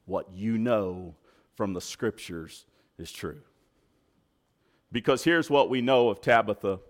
what 0.05 0.31
you 0.33 0.59
know 0.59 1.15
from 1.55 1.73
the 1.73 1.81
scriptures 1.81 2.65
is 2.99 3.13
true. 3.13 3.41
Because 4.93 5.25
here's 5.25 5.51
what 5.51 5.69
we 5.69 5.81
know 5.81 6.09
of 6.09 6.21
Tabitha 6.21 6.81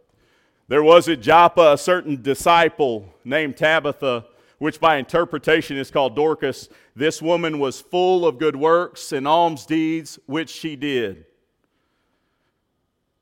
there 0.69 0.83
was 0.83 1.09
at 1.09 1.21
Joppa 1.21 1.75
a 1.75 1.79
certain 1.79 2.23
disciple 2.23 3.15
named 3.25 3.57
Tabitha, 3.57 4.25
which 4.59 4.81
by 4.81 4.97
interpretation 4.97 5.77
is 5.77 5.91
called 5.91 6.17
Dorcas. 6.17 6.69
This 6.95 7.23
woman 7.23 7.59
was 7.59 7.81
full 7.81 8.27
of 8.27 8.39
good 8.39 8.57
works 8.57 9.13
and 9.13 9.29
alms 9.29 9.65
deeds, 9.65 10.19
which 10.27 10.51
she 10.51 10.75
did. 10.75 11.25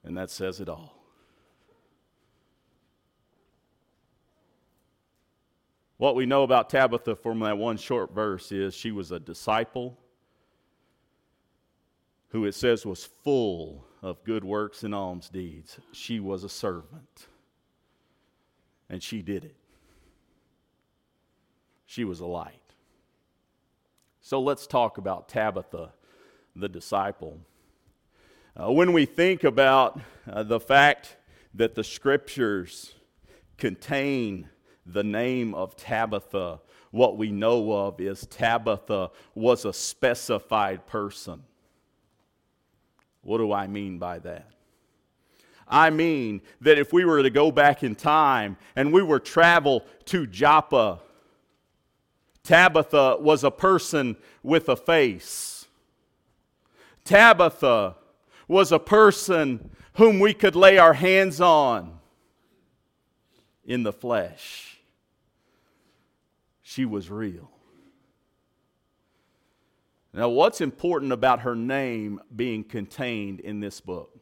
And 0.02 0.16
that 0.16 0.30
says 0.30 0.60
it 0.60 0.68
all. 0.68 0.93
What 6.04 6.16
we 6.16 6.26
know 6.26 6.42
about 6.42 6.68
Tabitha 6.68 7.16
from 7.16 7.40
that 7.40 7.56
one 7.56 7.78
short 7.78 8.14
verse 8.14 8.52
is 8.52 8.74
she 8.74 8.92
was 8.92 9.10
a 9.10 9.18
disciple 9.18 9.98
who 12.28 12.44
it 12.44 12.54
says 12.54 12.84
was 12.84 13.06
full 13.06 13.86
of 14.02 14.22
good 14.22 14.44
works 14.44 14.82
and 14.82 14.94
alms 14.94 15.30
deeds. 15.30 15.78
She 15.92 16.20
was 16.20 16.44
a 16.44 16.48
servant. 16.50 17.28
And 18.90 19.02
she 19.02 19.22
did 19.22 19.46
it. 19.46 19.56
She 21.86 22.04
was 22.04 22.20
a 22.20 22.26
light. 22.26 22.74
So 24.20 24.42
let's 24.42 24.66
talk 24.66 24.98
about 24.98 25.30
Tabitha, 25.30 25.94
the 26.54 26.68
disciple. 26.68 27.40
Uh, 28.54 28.70
when 28.70 28.92
we 28.92 29.06
think 29.06 29.42
about 29.42 29.98
uh, 30.30 30.42
the 30.42 30.60
fact 30.60 31.16
that 31.54 31.74
the 31.74 31.82
scriptures 31.82 32.92
contain 33.56 34.50
the 34.86 35.04
name 35.04 35.54
of 35.54 35.76
Tabitha, 35.76 36.60
what 36.90 37.16
we 37.16 37.30
know 37.30 37.72
of 37.72 38.00
is 38.00 38.26
Tabitha 38.26 39.10
was 39.34 39.64
a 39.64 39.72
specified 39.72 40.86
person. 40.86 41.42
What 43.22 43.38
do 43.38 43.52
I 43.52 43.66
mean 43.66 43.98
by 43.98 44.18
that? 44.20 44.50
I 45.66 45.90
mean 45.90 46.42
that 46.60 46.78
if 46.78 46.92
we 46.92 47.04
were 47.04 47.22
to 47.22 47.30
go 47.30 47.50
back 47.50 47.82
in 47.82 47.94
time 47.94 48.56
and 48.76 48.92
we 48.92 49.02
were 49.02 49.18
travel 49.18 49.84
to 50.06 50.26
Joppa, 50.26 51.00
Tabitha 52.42 53.16
was 53.18 53.42
a 53.42 53.50
person 53.50 54.16
with 54.42 54.68
a 54.68 54.76
face. 54.76 55.66
Tabitha 57.04 57.96
was 58.46 58.72
a 58.72 58.78
person 58.78 59.70
whom 59.94 60.20
we 60.20 60.34
could 60.34 60.54
lay 60.54 60.76
our 60.76 60.92
hands 60.92 61.40
on 61.40 61.98
in 63.64 63.82
the 63.82 63.92
flesh. 63.92 64.73
She 66.66 66.86
was 66.86 67.10
real. 67.10 67.50
Now, 70.14 70.30
what's 70.30 70.62
important 70.62 71.12
about 71.12 71.40
her 71.40 71.54
name 71.54 72.20
being 72.34 72.64
contained 72.64 73.40
in 73.40 73.60
this 73.60 73.82
book? 73.82 74.18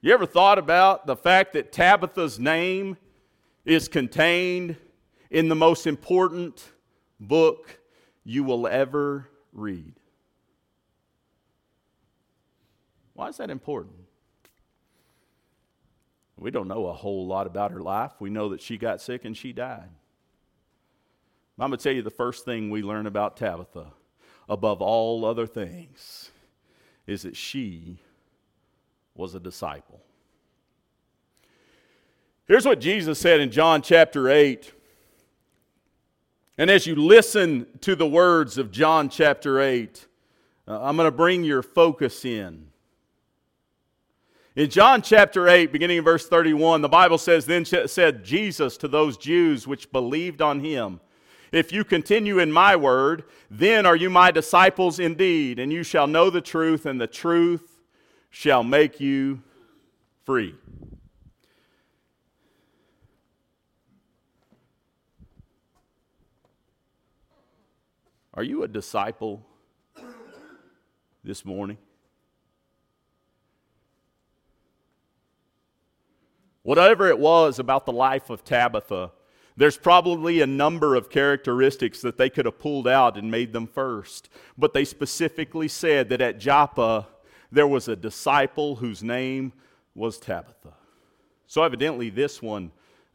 You 0.00 0.12
ever 0.12 0.26
thought 0.26 0.58
about 0.58 1.06
the 1.06 1.14
fact 1.14 1.52
that 1.52 1.70
Tabitha's 1.70 2.40
name 2.40 2.96
is 3.64 3.86
contained 3.86 4.76
in 5.30 5.48
the 5.48 5.54
most 5.54 5.86
important 5.86 6.72
book 7.20 7.78
you 8.24 8.42
will 8.42 8.66
ever 8.66 9.28
read? 9.52 9.94
Why 13.14 13.28
is 13.28 13.36
that 13.36 13.50
important? 13.50 14.09
We 16.40 16.50
don't 16.50 16.68
know 16.68 16.86
a 16.86 16.92
whole 16.94 17.26
lot 17.26 17.46
about 17.46 17.70
her 17.70 17.82
life. 17.82 18.12
We 18.18 18.30
know 18.30 18.48
that 18.48 18.62
she 18.62 18.78
got 18.78 19.02
sick 19.02 19.26
and 19.26 19.36
she 19.36 19.52
died. 19.52 19.90
I'm 21.58 21.68
going 21.68 21.76
to 21.76 21.84
tell 21.84 21.92
you 21.92 22.00
the 22.00 22.10
first 22.10 22.46
thing 22.46 22.70
we 22.70 22.82
learn 22.82 23.06
about 23.06 23.36
Tabitha, 23.36 23.88
above 24.48 24.80
all 24.80 25.26
other 25.26 25.46
things, 25.46 26.30
is 27.06 27.22
that 27.22 27.36
she 27.36 27.98
was 29.14 29.34
a 29.34 29.40
disciple. 29.40 30.00
Here's 32.48 32.64
what 32.64 32.80
Jesus 32.80 33.18
said 33.18 33.40
in 33.40 33.50
John 33.50 33.82
chapter 33.82 34.30
8. 34.30 34.72
And 36.56 36.70
as 36.70 36.86
you 36.86 36.94
listen 36.94 37.66
to 37.82 37.94
the 37.94 38.08
words 38.08 38.56
of 38.56 38.70
John 38.70 39.10
chapter 39.10 39.60
8, 39.60 40.06
uh, 40.66 40.80
I'm 40.80 40.96
going 40.96 41.06
to 41.06 41.14
bring 41.14 41.44
your 41.44 41.62
focus 41.62 42.24
in. 42.24 42.68
In 44.60 44.68
John 44.68 45.00
chapter 45.00 45.48
8, 45.48 45.72
beginning 45.72 45.96
in 45.96 46.04
verse 46.04 46.28
31, 46.28 46.82
the 46.82 46.88
Bible 46.90 47.16
says, 47.16 47.46
Then 47.46 47.64
said 47.64 48.22
Jesus 48.22 48.76
to 48.76 48.88
those 48.88 49.16
Jews 49.16 49.66
which 49.66 49.90
believed 49.90 50.42
on 50.42 50.60
him, 50.60 51.00
If 51.50 51.72
you 51.72 51.82
continue 51.82 52.38
in 52.38 52.52
my 52.52 52.76
word, 52.76 53.24
then 53.50 53.86
are 53.86 53.96
you 53.96 54.10
my 54.10 54.30
disciples 54.30 54.98
indeed, 54.98 55.58
and 55.58 55.72
you 55.72 55.82
shall 55.82 56.06
know 56.06 56.28
the 56.28 56.42
truth, 56.42 56.84
and 56.84 57.00
the 57.00 57.06
truth 57.06 57.80
shall 58.28 58.62
make 58.62 59.00
you 59.00 59.42
free. 60.26 60.54
Are 68.34 68.44
you 68.44 68.62
a 68.62 68.68
disciple 68.68 69.40
this 71.24 71.46
morning? 71.46 71.78
Whatever 76.62 77.08
it 77.08 77.18
was 77.18 77.58
about 77.58 77.86
the 77.86 77.92
life 77.92 78.30
of 78.30 78.44
Tabitha, 78.44 79.12
there's 79.56 79.76
probably 79.76 80.40
a 80.40 80.46
number 80.46 80.94
of 80.94 81.10
characteristics 81.10 82.00
that 82.02 82.16
they 82.16 82.30
could 82.30 82.44
have 82.44 82.58
pulled 82.58 82.86
out 82.86 83.16
and 83.16 83.30
made 83.30 83.52
them 83.52 83.66
first. 83.66 84.28
But 84.56 84.72
they 84.72 84.84
specifically 84.84 85.68
said 85.68 86.08
that 86.10 86.20
at 86.20 86.38
Joppa, 86.38 87.08
there 87.50 87.66
was 87.66 87.88
a 87.88 87.96
disciple 87.96 88.76
whose 88.76 89.02
name 89.02 89.52
was 89.94 90.18
Tabitha. 90.18 90.74
So, 91.46 91.62
evidently, 91.62 92.10
this 92.10 92.40
one 92.40 92.70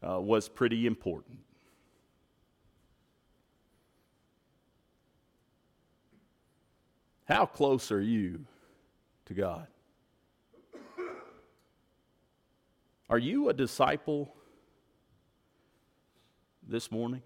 uh, 0.06 0.20
was 0.20 0.48
pretty 0.48 0.86
important. 0.86 1.38
How 7.24 7.46
close 7.46 7.90
are 7.90 8.00
you 8.00 8.44
to 9.24 9.34
God? 9.34 9.66
Are 13.08 13.18
you 13.18 13.48
a 13.48 13.54
disciple 13.54 14.34
this 16.66 16.90
morning? 16.90 17.22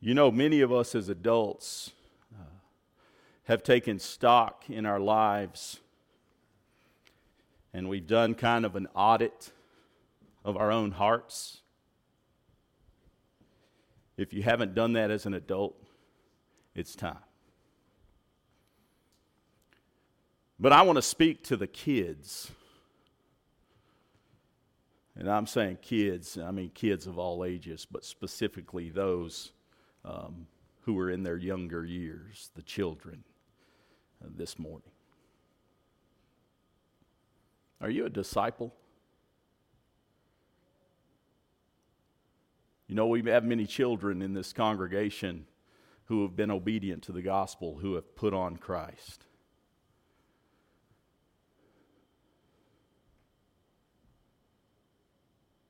You 0.00 0.14
know, 0.14 0.30
many 0.30 0.60
of 0.60 0.72
us 0.72 0.94
as 0.94 1.08
adults 1.08 1.92
uh, 2.34 2.44
have 3.44 3.62
taken 3.62 3.98
stock 3.98 4.64
in 4.68 4.86
our 4.86 5.00
lives 5.00 5.80
and 7.76 7.90
we've 7.90 8.06
done 8.06 8.34
kind 8.34 8.64
of 8.64 8.74
an 8.74 8.88
audit 8.94 9.52
of 10.44 10.56
our 10.56 10.72
own 10.72 10.92
hearts. 10.92 11.60
If 14.16 14.32
you 14.32 14.42
haven't 14.42 14.74
done 14.74 14.94
that 14.94 15.10
as 15.10 15.26
an 15.26 15.34
adult, 15.34 15.76
it's 16.76 16.94
time. 16.94 17.16
But 20.60 20.72
I 20.72 20.82
want 20.82 20.96
to 20.96 21.02
speak 21.02 21.42
to 21.44 21.56
the 21.56 21.66
kids. 21.66 22.50
And 25.16 25.30
I'm 25.30 25.46
saying 25.46 25.78
kids, 25.80 26.36
I 26.38 26.50
mean 26.50 26.70
kids 26.74 27.06
of 27.06 27.18
all 27.18 27.44
ages, 27.44 27.86
but 27.90 28.04
specifically 28.04 28.90
those 28.90 29.52
um, 30.04 30.46
who 30.82 30.98
are 30.98 31.10
in 31.10 31.22
their 31.22 31.38
younger 31.38 31.84
years, 31.84 32.50
the 32.54 32.62
children, 32.62 33.24
uh, 34.22 34.28
this 34.36 34.58
morning. 34.58 34.90
Are 37.80 37.90
you 37.90 38.04
a 38.04 38.10
disciple? 38.10 38.74
You 42.86 42.94
know, 42.94 43.06
we 43.06 43.22
have 43.30 43.44
many 43.44 43.66
children 43.66 44.20
in 44.20 44.34
this 44.34 44.52
congregation 44.52 45.46
who 46.06 46.22
have 46.22 46.36
been 46.36 46.50
obedient 46.50 47.02
to 47.04 47.12
the 47.12 47.22
gospel, 47.22 47.78
who 47.80 47.94
have 47.94 48.16
put 48.16 48.32
on 48.32 48.56
Christ. 48.56 49.26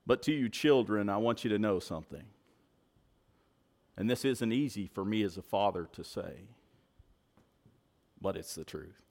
But 0.06 0.22
to 0.22 0.32
you, 0.32 0.48
children, 0.48 1.08
I 1.08 1.16
want 1.16 1.42
you 1.42 1.50
to 1.50 1.58
know 1.58 1.80
something. 1.80 2.24
And 3.96 4.08
this 4.08 4.24
isn't 4.24 4.52
easy 4.52 4.86
for 4.86 5.04
me 5.04 5.22
as 5.22 5.36
a 5.36 5.42
father 5.42 5.88
to 5.92 6.04
say, 6.04 6.48
but 8.20 8.36
it's 8.36 8.54
the 8.54 8.64
truth. 8.64 9.02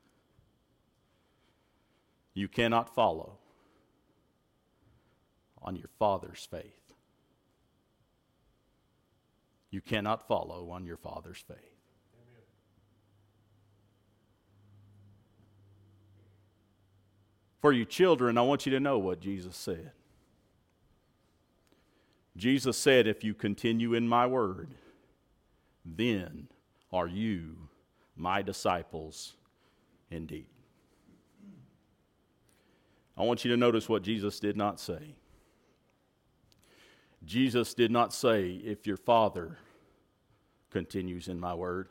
You 2.33 2.47
cannot 2.47 2.93
follow 2.93 3.39
on 5.61 5.75
your 5.75 5.89
father's 5.97 6.47
faith. 6.49 6.84
You 9.75 9.81
cannot 9.81 10.25
follow 10.25 10.69
on 10.71 10.85
your 10.85 10.95
father's 10.95 11.43
faith. 11.45 11.57
For 17.59 17.73
you 17.73 17.83
children, 17.83 18.37
I 18.37 18.41
want 18.43 18.65
you 18.65 18.71
to 18.71 18.79
know 18.79 18.97
what 18.97 19.19
Jesus 19.19 19.57
said. 19.57 19.91
Jesus 22.37 22.77
said, 22.77 23.05
If 23.05 23.21
you 23.25 23.33
continue 23.33 23.93
in 23.95 24.07
my 24.07 24.25
word, 24.25 24.75
then 25.83 26.47
are 26.93 27.09
you 27.09 27.57
my 28.15 28.41
disciples 28.41 29.33
indeed. 30.09 30.47
I 33.17 33.23
want 33.23 33.43
you 33.43 33.51
to 33.51 33.57
notice 33.57 33.89
what 33.89 34.03
Jesus 34.03 34.39
did 34.39 34.55
not 34.55 34.79
say. 34.79 35.15
Jesus 37.25 37.73
did 37.73 37.91
not 37.91 38.13
say, 38.13 38.51
If 38.63 38.87
your 38.87 38.95
father 38.95 39.57
continues 40.75 41.29
in 41.29 41.39
my 41.39 41.53
word, 41.53 41.87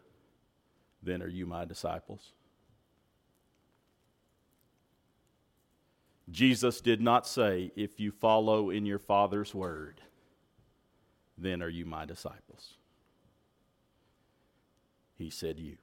then 1.03 1.23
are 1.23 1.27
you 1.27 1.47
my 1.47 1.65
disciples. 1.65 2.35
Jesus 6.31 6.83
did 6.83 7.01
not 7.01 7.27
say, 7.27 7.73
If 7.77 7.99
you 7.99 8.11
follow 8.13 8.69
in 8.69 8.85
your 8.85 8.99
father's 8.99 9.55
word, 9.55 10.03
then 11.39 11.63
are 11.63 11.69
you 11.71 11.87
my 11.87 12.05
disciples. 12.05 12.75
He 15.15 15.31
said, 15.31 15.59
You. 15.59 15.79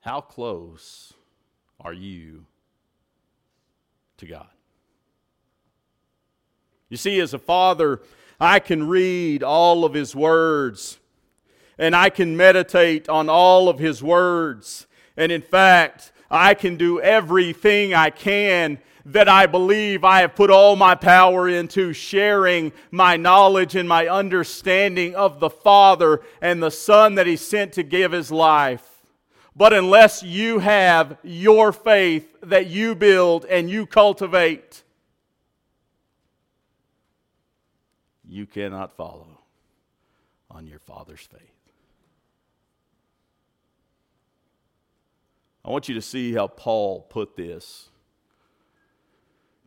How 0.00 0.20
close 0.20 1.14
are 1.78 1.92
you 1.92 2.46
to 4.16 4.26
God. 4.26 4.48
You 6.92 6.98
see, 6.98 7.20
as 7.20 7.32
a 7.32 7.38
father, 7.38 8.02
I 8.38 8.58
can 8.58 8.86
read 8.86 9.42
all 9.42 9.86
of 9.86 9.94
his 9.94 10.14
words 10.14 10.98
and 11.78 11.96
I 11.96 12.10
can 12.10 12.36
meditate 12.36 13.08
on 13.08 13.30
all 13.30 13.70
of 13.70 13.78
his 13.78 14.02
words. 14.02 14.86
And 15.16 15.32
in 15.32 15.40
fact, 15.40 16.12
I 16.30 16.52
can 16.52 16.76
do 16.76 17.00
everything 17.00 17.94
I 17.94 18.10
can 18.10 18.78
that 19.06 19.26
I 19.26 19.46
believe 19.46 20.04
I 20.04 20.20
have 20.20 20.34
put 20.34 20.50
all 20.50 20.76
my 20.76 20.94
power 20.94 21.48
into 21.48 21.94
sharing 21.94 22.72
my 22.90 23.16
knowledge 23.16 23.74
and 23.74 23.88
my 23.88 24.06
understanding 24.06 25.14
of 25.14 25.40
the 25.40 25.48
Father 25.48 26.20
and 26.42 26.62
the 26.62 26.70
Son 26.70 27.14
that 27.14 27.26
He 27.26 27.36
sent 27.36 27.72
to 27.72 27.82
give 27.82 28.12
His 28.12 28.30
life. 28.30 28.86
But 29.56 29.72
unless 29.72 30.22
you 30.22 30.58
have 30.58 31.16
your 31.22 31.72
faith 31.72 32.36
that 32.42 32.66
you 32.66 32.94
build 32.94 33.46
and 33.46 33.70
you 33.70 33.86
cultivate, 33.86 34.82
you 38.32 38.46
cannot 38.46 38.96
follow 38.96 39.38
on 40.50 40.66
your 40.66 40.78
Father's 40.78 41.20
faith. 41.20 41.40
I 45.64 45.70
want 45.70 45.88
you 45.88 45.94
to 45.94 46.02
see 46.02 46.32
how 46.32 46.46
Paul 46.46 47.02
put 47.02 47.36
this 47.36 47.90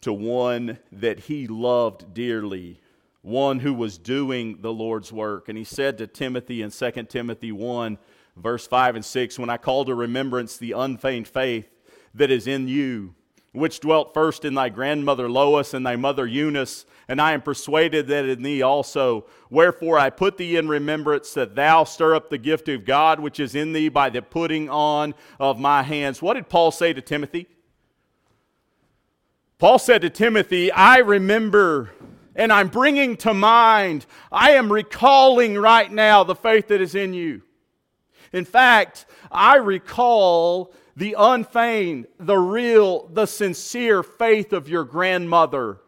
to 0.02 0.12
one 0.12 0.80
that 0.92 1.20
he 1.22 1.48
loved 1.48 2.14
dearly, 2.14 2.82
one 3.22 3.60
who 3.60 3.74
was 3.74 3.98
doing 3.98 4.58
the 4.62 4.74
Lord's 4.74 5.12
work. 5.14 5.48
And 5.48 5.58
he 5.58 5.64
said 5.64 6.00
to 6.00 6.08
Timothy 6.08 6.64
in 6.64 6.72
2 6.72 6.92
Timothy 7.04 7.52
1, 7.52 7.98
verse 8.36 8.68
5 8.68 8.96
and 8.96 9.06
6, 9.06 9.40
When 9.40 9.50
I 9.50 9.58
call 9.58 9.86
to 9.86 9.96
remembrance 9.96 10.58
the 10.58 10.72
unfeigned 10.74 11.28
faith 11.28 11.70
that 12.16 12.32
is 12.32 12.48
in 12.48 12.68
you, 12.68 13.14
which 13.56 13.80
dwelt 13.80 14.14
first 14.14 14.46
in 14.46 14.54
thy 14.54 14.70
grandmother 14.70 15.30
Lois 15.30 15.74
and 15.74 15.86
thy 15.86 15.96
mother 15.96 16.28
Eunice, 16.28 16.86
and 17.08 17.22
I 17.22 17.34
am 17.34 17.42
persuaded 17.42 18.08
that 18.08 18.26
in 18.26 18.42
thee 18.42 18.62
also. 18.62 19.26
Wherefore 19.50 19.98
I 19.98 20.10
put 20.10 20.38
thee 20.38 20.58
in 20.58 20.68
remembrance 20.68 21.34
that 21.34 21.56
thou 21.56 21.84
stir 21.84 22.16
up 22.16 22.30
the 22.30 22.38
gift 22.38 22.68
of 22.70 22.86
God 22.86 23.20
which 23.20 23.40
is 23.40 23.56
in 23.56 23.74
thee 23.74 23.90
by 23.90 24.10
the 24.10 24.22
putting 24.22 24.70
on 24.70 25.14
of 25.40 25.60
my 25.60 25.84
hands. 25.84 26.22
What 26.22 26.34
did 26.34 26.50
Paul 26.50 26.72
say 26.72 26.94
to 26.94 27.02
Timothy? 27.02 27.48
Paul 29.58 29.80
said 29.80 30.02
to 30.02 30.10
Timothy, 30.10 30.72
I 30.72 30.98
remember 30.98 31.92
and 32.36 32.52
I'm 32.52 32.68
bringing 32.68 33.16
to 33.18 33.34
mind, 33.34 34.06
I 34.32 34.52
am 34.52 34.72
recalling 34.72 35.58
right 35.58 35.90
now 35.90 36.24
the 36.24 36.36
faith 36.36 36.68
that 36.68 36.82
is 36.82 36.94
in 36.94 37.14
you. 37.14 37.42
In 38.34 38.46
fact, 38.46 39.06
I 39.32 39.58
recall 39.58 40.74
the 40.96 41.16
unfeigned, 41.18 42.08
the 42.20 42.38
real, 42.38 43.08
the 43.08 43.26
sincere 43.26 44.04
faith 44.04 44.54
of 44.54 44.70
your 44.70 44.84
grandmother. 44.84 45.80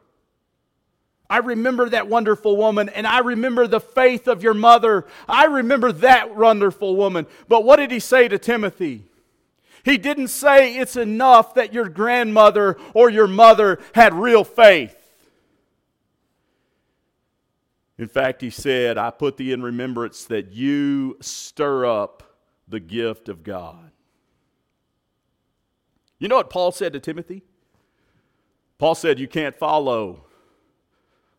I 1.29 1.39
remember 1.39 1.89
that 1.89 2.07
wonderful 2.07 2.55
woman, 2.55 2.89
and 2.89 3.05
I 3.05 3.19
remember 3.19 3.67
the 3.67 3.81
faith 3.81 4.27
of 4.27 4.43
your 4.43 4.53
mother. 4.53 5.05
I 5.27 5.45
remember 5.45 5.91
that 5.91 6.35
wonderful 6.35 6.95
woman. 6.95 7.27
But 7.47 7.63
what 7.63 7.77
did 7.77 7.91
he 7.91 7.99
say 7.99 8.27
to 8.27 8.37
Timothy? 8.37 9.03
He 9.83 9.97
didn't 9.97 10.29
say 10.29 10.77
it's 10.77 10.95
enough 10.95 11.53
that 11.55 11.73
your 11.73 11.89
grandmother 11.89 12.77
or 12.93 13.09
your 13.09 13.27
mother 13.27 13.79
had 13.93 14.13
real 14.13 14.43
faith. 14.43 14.95
In 17.97 18.07
fact, 18.07 18.41
he 18.41 18.49
said, 18.49 18.97
I 18.97 19.09
put 19.11 19.37
thee 19.37 19.51
in 19.51 19.63
remembrance 19.63 20.25
that 20.25 20.51
you 20.51 21.17
stir 21.19 21.85
up 21.85 22.23
the 22.67 22.79
gift 22.79 23.29
of 23.29 23.43
God. 23.43 23.91
You 26.19 26.27
know 26.27 26.37
what 26.37 26.49
Paul 26.49 26.71
said 26.71 26.93
to 26.93 26.99
Timothy? 26.99 27.43
Paul 28.77 28.95
said, 28.95 29.19
You 29.19 29.27
can't 29.27 29.55
follow 29.55 30.25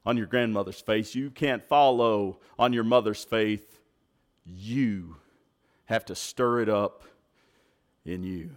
on 0.07 0.17
your 0.17 0.27
grandmother's 0.27 0.81
faith. 0.81 1.14
You 1.14 1.31
can't 1.31 1.62
follow 1.69 2.38
on 2.59 2.73
your 2.73 2.85
mother's 2.85 3.25
faith. 3.25 3.81
You 4.45 5.17
have 5.87 6.05
to 6.07 6.14
stir 6.14 6.61
it 6.61 6.69
up 6.69 7.05
in 8.05 8.23
you. 8.23 8.51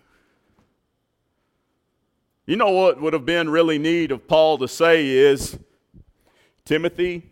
You 2.45 2.55
know 2.55 2.71
what 2.71 3.01
would 3.01 3.13
have 3.13 3.25
been 3.25 3.49
really 3.49 3.77
neat 3.77 4.12
of 4.12 4.27
Paul 4.27 4.57
to 4.60 4.67
say 4.67 5.10
is 5.10 5.57
Timothy, 6.65 7.30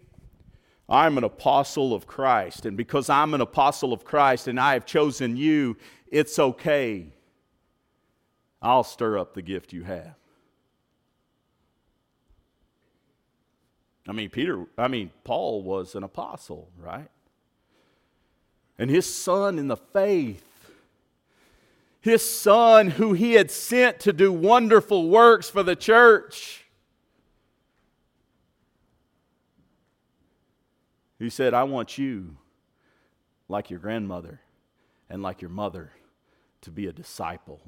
I'm 0.90 1.18
an 1.18 1.24
apostle 1.24 1.94
of 1.94 2.08
Christ. 2.08 2.66
And 2.66 2.76
because 2.76 3.10
I'm 3.10 3.34
an 3.34 3.42
apostle 3.42 3.94
of 3.94 4.04
Christ 4.04 4.48
and 4.48 4.60
I 4.60 4.74
have 4.74 4.86
chosen 4.86 5.38
you, 5.38 5.78
it's 6.08 6.40
okay. 6.40 7.14
I'll 8.62 8.84
stir 8.84 9.18
up 9.18 9.34
the 9.34 9.42
gift 9.42 9.72
you 9.72 9.84
have. 9.84 10.16
I 14.08 14.12
mean, 14.12 14.30
Peter, 14.30 14.66
I 14.78 14.88
mean, 14.88 15.12
Paul 15.24 15.62
was 15.62 15.94
an 15.94 16.04
apostle, 16.04 16.70
right? 16.78 17.10
And 18.80 18.90
his 18.90 19.14
son 19.14 19.60
in 19.60 19.68
the 19.68 19.78
faith 19.78 20.44
his 22.02 22.28
son, 22.28 22.92
who 22.92 23.14
he 23.14 23.34
had 23.34 23.52
sent 23.52 24.00
to 24.02 24.14
do 24.14 24.32
wonderful 24.32 25.10
works 25.10 25.50
for 25.50 25.64
the 25.64 25.76
church. 25.76 26.66
He 31.20 31.30
said, 31.30 31.54
I 31.54 31.64
want 31.64 31.98
you, 31.98 32.38
like 33.50 33.70
your 33.70 33.80
grandmother 33.80 34.40
and 35.10 35.22
like 35.22 35.42
your 35.42 35.52
mother, 35.52 35.92
to 36.62 36.72
be 36.72 36.88
a 36.88 36.94
disciple. 36.94 37.62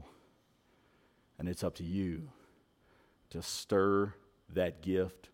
And 1.38 1.50
it's 1.50 1.64
up 1.64 1.76
to 1.76 1.84
you 1.84 2.30
to 3.32 3.42
stir 3.42 4.14
that 4.54 4.82
gift 4.82 5.30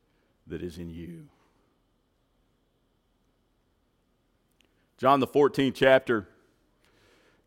that 0.47 0.63
is 0.63 0.77
in 0.77 0.89
you. 0.89 1.27
John, 4.97 5.19
the 5.19 5.27
14th 5.27 5.75
chapter. 5.75 6.27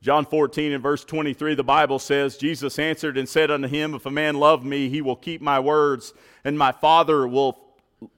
John 0.02 0.24
14 0.24 0.72
and 0.72 0.82
verse 0.82 1.04
23, 1.04 1.56
the 1.56 1.64
Bible 1.64 1.98
says, 1.98 2.36
Jesus 2.36 2.78
answered 2.78 3.18
and 3.18 3.28
said 3.28 3.50
unto 3.50 3.68
him, 3.68 3.94
If 3.94 4.06
a 4.06 4.10
man 4.10 4.36
love 4.36 4.64
me, 4.64 4.88
he 4.88 5.02
will 5.02 5.16
keep 5.16 5.42
my 5.42 5.60
words, 5.60 6.14
and 6.44 6.56
my 6.56 6.72
Father 6.72 7.26
will, 7.26 7.58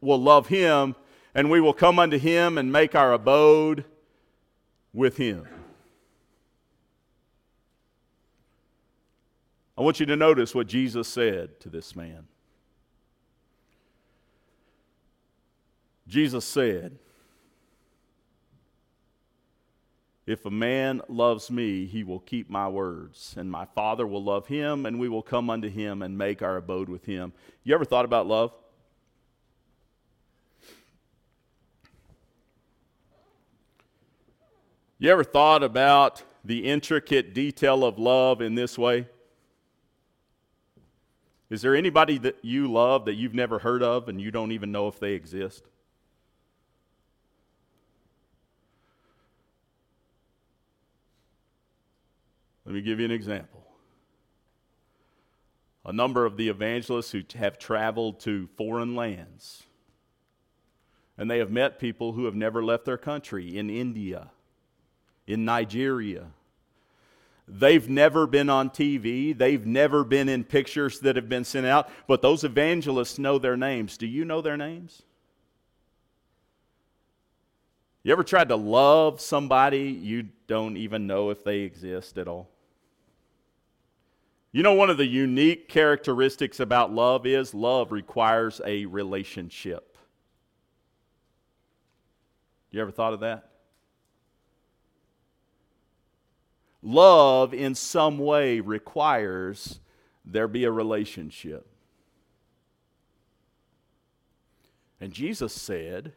will 0.00 0.20
love 0.20 0.46
him, 0.46 0.94
and 1.34 1.50
we 1.50 1.60
will 1.60 1.72
come 1.72 1.98
unto 1.98 2.18
him 2.18 2.58
and 2.58 2.70
make 2.70 2.94
our 2.94 3.12
abode 3.12 3.84
with 4.92 5.16
him. 5.16 5.46
I 9.76 9.80
want 9.80 10.00
you 10.00 10.06
to 10.06 10.16
notice 10.16 10.54
what 10.54 10.66
Jesus 10.66 11.08
said 11.08 11.58
to 11.60 11.68
this 11.68 11.96
man. 11.96 12.26
Jesus 16.06 16.44
said, 16.44 16.98
If 20.26 20.46
a 20.46 20.50
man 20.50 21.00
loves 21.08 21.50
me, 21.50 21.86
he 21.86 22.04
will 22.04 22.20
keep 22.20 22.48
my 22.48 22.68
words, 22.68 23.34
and 23.36 23.50
my 23.50 23.64
Father 23.64 24.06
will 24.06 24.22
love 24.22 24.46
him, 24.46 24.86
and 24.86 25.00
we 25.00 25.08
will 25.08 25.22
come 25.22 25.50
unto 25.50 25.68
him 25.68 26.00
and 26.00 26.16
make 26.16 26.42
our 26.42 26.58
abode 26.58 26.88
with 26.88 27.04
him. 27.06 27.32
You 27.64 27.74
ever 27.74 27.84
thought 27.84 28.04
about 28.04 28.28
love? 28.28 28.52
You 35.02 35.10
ever 35.10 35.24
thought 35.24 35.64
about 35.64 36.22
the 36.44 36.64
intricate 36.64 37.34
detail 37.34 37.84
of 37.84 37.98
love 37.98 38.40
in 38.40 38.54
this 38.54 38.78
way? 38.78 39.08
Is 41.50 41.60
there 41.60 41.74
anybody 41.74 42.18
that 42.18 42.36
you 42.42 42.70
love 42.70 43.06
that 43.06 43.14
you've 43.14 43.34
never 43.34 43.58
heard 43.58 43.82
of 43.82 44.08
and 44.08 44.20
you 44.20 44.30
don't 44.30 44.52
even 44.52 44.70
know 44.70 44.86
if 44.86 45.00
they 45.00 45.14
exist? 45.14 45.64
Let 52.64 52.72
me 52.72 52.80
give 52.80 53.00
you 53.00 53.04
an 53.04 53.10
example. 53.10 53.66
A 55.84 55.92
number 55.92 56.24
of 56.24 56.36
the 56.36 56.48
evangelists 56.48 57.10
who 57.10 57.22
have 57.40 57.58
traveled 57.58 58.20
to 58.20 58.46
foreign 58.56 58.94
lands, 58.94 59.64
and 61.18 61.28
they 61.28 61.38
have 61.38 61.50
met 61.50 61.80
people 61.80 62.12
who 62.12 62.26
have 62.26 62.36
never 62.36 62.62
left 62.62 62.84
their 62.84 62.96
country 62.96 63.58
in 63.58 63.68
India, 63.68 64.30
in 65.26 65.44
Nigeria. 65.44 66.26
They've 67.48 67.88
never 67.88 68.26
been 68.26 68.48
on 68.48 68.70
TV. 68.70 69.37
They've 69.37 69.66
never 69.66 70.04
been 70.04 70.28
in 70.28 70.44
pictures 70.44 71.00
that 71.00 71.16
have 71.16 71.28
been 71.28 71.44
sent 71.44 71.66
out, 71.66 71.90
but 72.06 72.22
those 72.22 72.44
evangelists 72.44 73.18
know 73.18 73.38
their 73.38 73.56
names. 73.56 73.96
Do 73.96 74.06
you 74.06 74.24
know 74.24 74.40
their 74.40 74.56
names? 74.56 75.02
You 78.04 78.12
ever 78.12 78.24
tried 78.24 78.48
to 78.48 78.56
love 78.56 79.20
somebody 79.20 79.90
you 79.90 80.28
don't 80.46 80.76
even 80.76 81.06
know 81.06 81.30
if 81.30 81.44
they 81.44 81.61
exist 81.61 82.18
at 82.18 82.26
all? 82.26 82.48
You 84.50 84.62
know, 84.62 84.74
one 84.74 84.90
of 84.90 84.98
the 84.98 85.06
unique 85.06 85.68
characteristics 85.68 86.61
about 86.61 86.92
love 86.92 87.26
is 87.26 87.54
love 87.54 87.90
requires 87.90 88.61
a 88.66 88.87
relationship. 88.87 89.96
You 92.70 92.80
ever 92.82 92.90
thought 92.90 93.14
of 93.14 93.20
that? 93.20 93.51
Love, 96.82 97.54
in 97.54 97.74
some 97.74 98.18
way, 98.18 98.60
requires 98.60 99.78
there 100.24 100.48
be 100.48 100.64
a 100.64 100.70
relationship. 100.70 101.66
And 105.00 105.12
Jesus 105.12 105.52
said, 105.52 106.12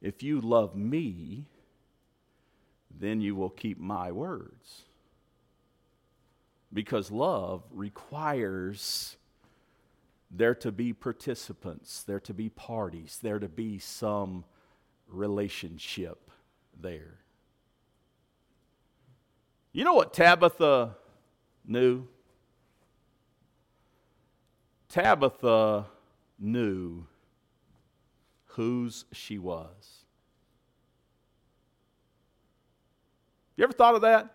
If 0.00 0.22
you 0.22 0.40
love 0.40 0.74
me, 0.74 1.46
then 2.90 3.20
you 3.20 3.34
will 3.34 3.50
keep 3.50 3.78
my 3.78 4.12
words. 4.12 4.82
Because 6.72 7.10
love 7.10 7.62
requires 7.70 9.16
there 10.30 10.54
to 10.54 10.70
be 10.70 10.92
participants, 10.92 12.02
there 12.02 12.20
to 12.20 12.32
be 12.32 12.48
parties, 12.48 13.18
there 13.22 13.38
to 13.38 13.48
be 13.48 13.78
some 13.78 14.44
relationship 15.08 16.30
there. 16.78 17.18
You 19.72 19.84
know 19.84 19.94
what 19.94 20.12
Tabitha 20.12 20.96
knew? 21.64 22.06
Tabitha 24.88 25.86
knew 26.38 27.06
whose 28.46 29.04
she 29.12 29.38
was. 29.38 30.04
You 33.56 33.64
ever 33.64 33.72
thought 33.72 33.94
of 33.94 34.00
that? 34.00 34.28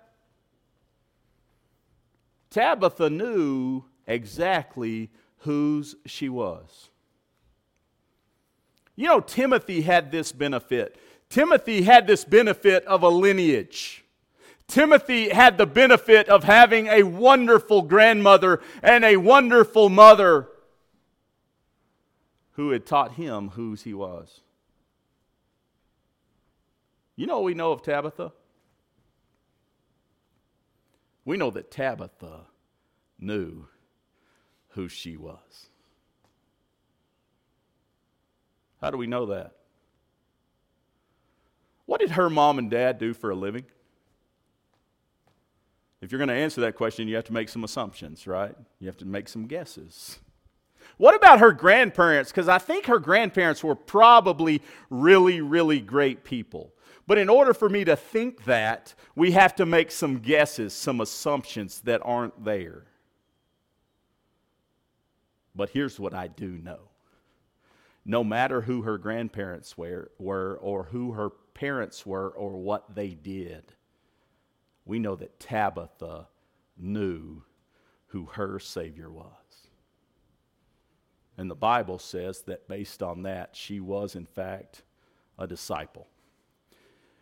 Tabitha 2.49 3.09
knew 3.09 3.83
exactly 4.07 5.09
whose 5.39 5.95
she 6.05 6.29
was. 6.29 6.89
You 8.95 9.07
know, 9.07 9.19
Timothy 9.19 9.81
had 9.81 10.11
this 10.11 10.31
benefit. 10.31 10.95
Timothy 11.27 11.81
had 11.81 12.07
this 12.07 12.23
benefit 12.23 12.85
of 12.85 13.03
a 13.03 13.09
lineage. 13.09 14.04
Timothy 14.67 15.29
had 15.29 15.57
the 15.57 15.65
benefit 15.65 16.27
of 16.27 16.43
having 16.43 16.87
a 16.87 17.03
wonderful 17.03 17.83
grandmother 17.83 18.61
and 18.81 19.05
a 19.05 19.17
wonderful 19.17 19.89
mother 19.89 20.49
who 22.53 22.71
had 22.71 22.85
taught 22.85 23.13
him 23.13 23.49
whose 23.49 23.83
he 23.83 23.93
was. 23.93 24.41
You 27.15 27.27
know 27.27 27.35
what 27.35 27.45
we 27.45 27.53
know 27.53 27.71
of 27.71 27.83
Tabitha? 27.83 28.31
We 31.23 31.37
know 31.37 31.51
that 31.51 31.71
Tabitha 31.71 32.41
knew 33.19 33.67
who 34.69 34.87
she 34.87 35.15
was. 35.15 35.69
How 38.81 38.91
do 38.91 38.97
we 38.97 39.07
know 39.07 39.27
that? 39.27 39.53
What 41.85 42.01
did 42.01 42.11
her 42.11 42.29
mom 42.29 42.59
and 42.59 42.69
dad 42.69 42.99
do 42.99 43.13
for 43.13 43.29
a 43.29 43.35
living? 43.35 43.65
If 46.05 46.11
you're 46.11 46.19
going 46.19 46.29
to 46.29 46.35
answer 46.35 46.61
that 46.61 46.75
question, 46.75 47.07
you 47.07 47.15
have 47.15 47.25
to 47.25 47.33
make 47.33 47.49
some 47.49 47.63
assumptions, 47.63 48.27
right? 48.27 48.55
You 48.79 48.85
have 48.85 48.97
to 48.97 49.05
make 49.05 49.27
some 49.27 49.47
guesses. 49.47 50.19
What 50.97 51.15
about 51.15 51.39
her 51.39 51.51
grandparents? 51.51 52.31
Because 52.31 52.47
I 52.47 52.59
think 52.59 52.85
her 52.85 52.99
grandparents 52.99 53.63
were 53.63 53.73
probably 53.73 54.61
really, 54.91 55.41
really 55.41 55.81
great 55.81 56.23
people. 56.23 56.75
But 57.07 57.17
in 57.17 57.27
order 57.27 57.55
for 57.55 57.69
me 57.69 57.83
to 57.85 57.95
think 57.95 58.45
that, 58.45 58.93
we 59.15 59.31
have 59.31 59.55
to 59.55 59.65
make 59.65 59.89
some 59.89 60.19
guesses, 60.19 60.75
some 60.75 61.01
assumptions 61.01 61.81
that 61.81 62.01
aren't 62.03 62.45
there. 62.45 62.83
But 65.55 65.71
here's 65.71 65.99
what 65.99 66.13
I 66.13 66.27
do 66.27 66.49
know 66.49 66.81
no 68.05 68.23
matter 68.23 68.61
who 68.61 68.83
her 68.83 68.99
grandparents 68.99 69.75
were, 69.75 70.11
were 70.19 70.59
or 70.61 70.83
who 70.83 71.13
her 71.13 71.31
parents 71.55 72.05
were 72.05 72.29
or 72.29 72.51
what 72.51 72.93
they 72.93 73.15
did, 73.15 73.73
we 74.85 74.99
know 74.99 75.15
that 75.15 75.39
Tabitha 75.39 76.27
knew 76.77 77.43
who 78.07 78.25
her 78.25 78.59
Savior 78.59 79.09
was. 79.09 79.31
And 81.37 81.49
the 81.49 81.55
Bible 81.55 81.99
says 81.99 82.41
that 82.43 82.67
based 82.67 83.03
on 83.03 83.23
that, 83.23 83.49
she 83.53 83.79
was, 83.79 84.15
in 84.15 84.25
fact, 84.25 84.83
a 85.37 85.47
disciple. 85.47 86.07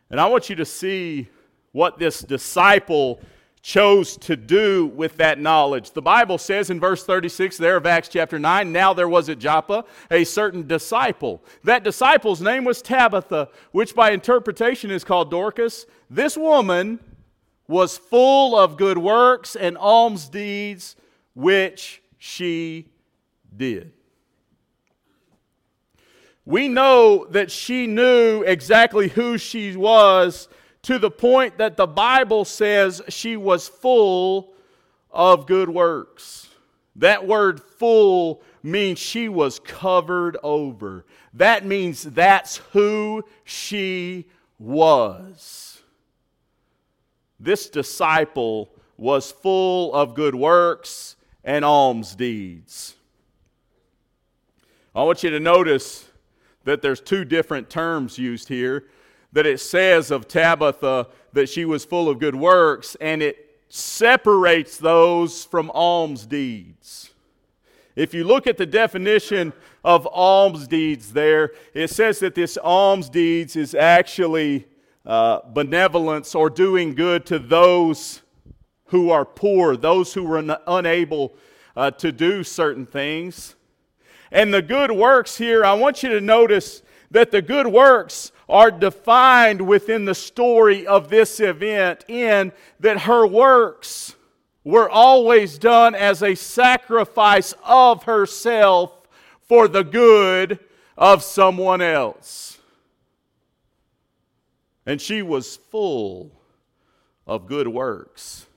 And 0.10 0.20
I 0.20 0.28
want 0.28 0.50
you 0.50 0.56
to 0.58 0.66
see 0.66 1.30
what 1.72 1.98
this 1.98 2.20
disciple 2.20 3.20
chose 3.64 4.18
to 4.18 4.36
do 4.36 4.88
with 4.88 5.16
that 5.18 5.40
knowledge. 5.40 5.92
The 5.92 6.02
Bible 6.02 6.38
says 6.38 6.70
in 6.70 6.82
verse 6.82 7.06
36 7.06 7.58
there 7.58 7.78
of 7.78 7.86
Acts 7.86 8.10
chapter 8.10 8.38
9, 8.38 8.72
now 8.72 8.94
there 8.94 9.08
was 9.08 9.30
at 9.30 9.40
Joppa 9.40 9.86
a 10.12 10.26
certain 10.26 10.68
disciple. 10.68 11.42
That 11.64 11.84
disciple's 11.84 12.42
name 12.42 12.66
was 12.66 12.82
Tabitha, 12.82 13.48
which 13.72 13.96
by 13.96 14.12
interpretation 14.12 14.92
is 14.92 15.06
called 15.06 15.32
Dorcas. 15.32 15.86
This 16.10 16.38
woman 16.38 17.00
was 17.68 17.98
full 17.98 18.58
of 18.58 18.78
good 18.78 18.98
works 18.98 19.56
and 19.56 19.78
alms 19.78 20.30
deeds, 20.30 20.96
which 21.34 22.02
she 22.18 22.88
did. 23.56 23.92
We 26.46 26.68
know 26.68 27.26
that 27.30 27.52
she 27.52 27.88
knew 27.88 28.44
exactly 28.44 29.08
who 29.08 29.38
she 29.38 29.76
was 29.76 30.50
to 30.84 31.00
the 31.00 31.12
point 31.12 31.58
that 31.58 31.78
the 31.78 31.88
Bible 31.88 32.44
says 32.44 33.02
she 33.08 33.38
was 33.38 33.68
full 33.68 34.54
of 35.10 35.48
good 35.48 35.70
works. 35.70 36.50
That 36.98 37.26
word 37.26 37.62
full 37.62 38.42
means 38.62 39.00
she 39.00 39.30
was 39.30 39.60
covered 39.60 40.38
over. 40.44 41.06
That 41.34 41.66
means 41.66 42.04
that's 42.04 42.58
who 42.72 43.24
she 43.46 44.26
was. 44.60 45.73
This 47.44 47.70
disciple 47.70 48.70
was 48.96 49.34
full 49.34 49.94
of 49.94 50.16
good 50.16 50.34
works 50.34 51.18
and 51.44 51.66
alms 51.66 52.16
deeds. 52.16 52.96
I 54.96 55.04
want 55.04 55.24
you 55.24 55.30
to 55.32 55.42
notice 55.42 56.08
that 56.64 56.82
there's 56.82 57.02
two 57.02 57.26
different 57.26 57.70
terms 57.70 58.18
used 58.18 58.48
here 58.48 58.86
that 59.34 59.46
it 59.46 59.60
says 59.60 60.10
of 60.10 60.30
Tabitha 60.30 61.08
that 61.34 61.50
she 61.50 61.66
was 61.66 61.84
full 61.84 62.08
of 62.08 62.18
good 62.18 62.36
works, 62.36 62.96
and 63.02 63.22
it 63.22 63.60
separates 63.68 64.78
those 64.78 65.44
from 65.44 65.70
alms 65.72 66.26
deeds. 66.26 67.10
If 67.98 68.14
you 68.14 68.24
look 68.24 68.48
at 68.48 68.56
the 68.56 68.66
definition 68.66 69.52
of 69.84 70.08
alms 70.14 70.66
deeds 70.66 71.12
there, 71.12 71.52
it 71.74 71.90
says 71.90 72.20
that 72.20 72.36
this 72.36 72.58
alms 72.64 73.10
deeds 73.10 73.58
is 73.58 73.76
actually 73.76 74.66
uh, 75.06 75.40
benevolence 75.54 76.36
or 76.36 76.50
doing 76.50 76.96
good 76.96 77.26
to 77.26 77.40
those 77.40 78.22
who 78.86 79.10
are 79.10 79.26
poor, 79.26 79.76
those 79.76 80.14
who 80.14 80.32
are 80.32 80.58
unable 80.68 81.34
uh, 81.76 81.92
to 81.92 82.12
do 82.12 82.44
certain 82.44 82.86
things. 82.86 83.56
And 84.32 84.54
the 84.54 84.62
good 84.62 84.92
works 84.92 85.38
here, 85.38 85.66
I 85.66 85.74
want 85.74 86.04
you 86.04 86.10
to 86.10 86.22
notice 86.22 86.82
that 87.12 87.32
the 87.32 87.42
good 87.42 87.68
works 87.68 88.32
are 88.50 88.72
defined 88.72 89.62
within 89.62 90.06
the 90.06 90.16
story 90.16 90.86
of 90.88 91.10
this 91.10 91.40
event 91.40 92.06
in 92.08 92.52
that 92.80 93.02
her 93.02 93.26
works 93.26 94.16
were 94.64 94.90
always 94.90 95.58
done 95.58 95.94
as 95.94 96.24
a 96.24 96.36
sacrifice 96.36 97.54
of 97.64 98.04
herself 98.04 98.92
for 99.42 99.68
the 99.68 99.84
good 99.84 100.60
of 100.98 101.22
someone 101.22 101.82
else. 101.82 102.53
And 104.86 105.02
she 105.02 105.22
was 105.22 105.56
full 105.56 106.32
of 107.26 107.48
good 107.48 107.68
works 107.68 108.48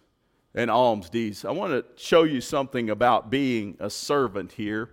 and 0.54 0.70
alms 0.70 1.10
deeds. 1.10 1.44
I 1.44 1.52
want 1.52 1.72
to 1.72 1.84
show 2.02 2.24
you 2.24 2.40
something 2.40 2.90
about 2.90 3.30
being 3.30 3.76
a 3.78 3.90
servant 3.90 4.52
here. 4.52 4.90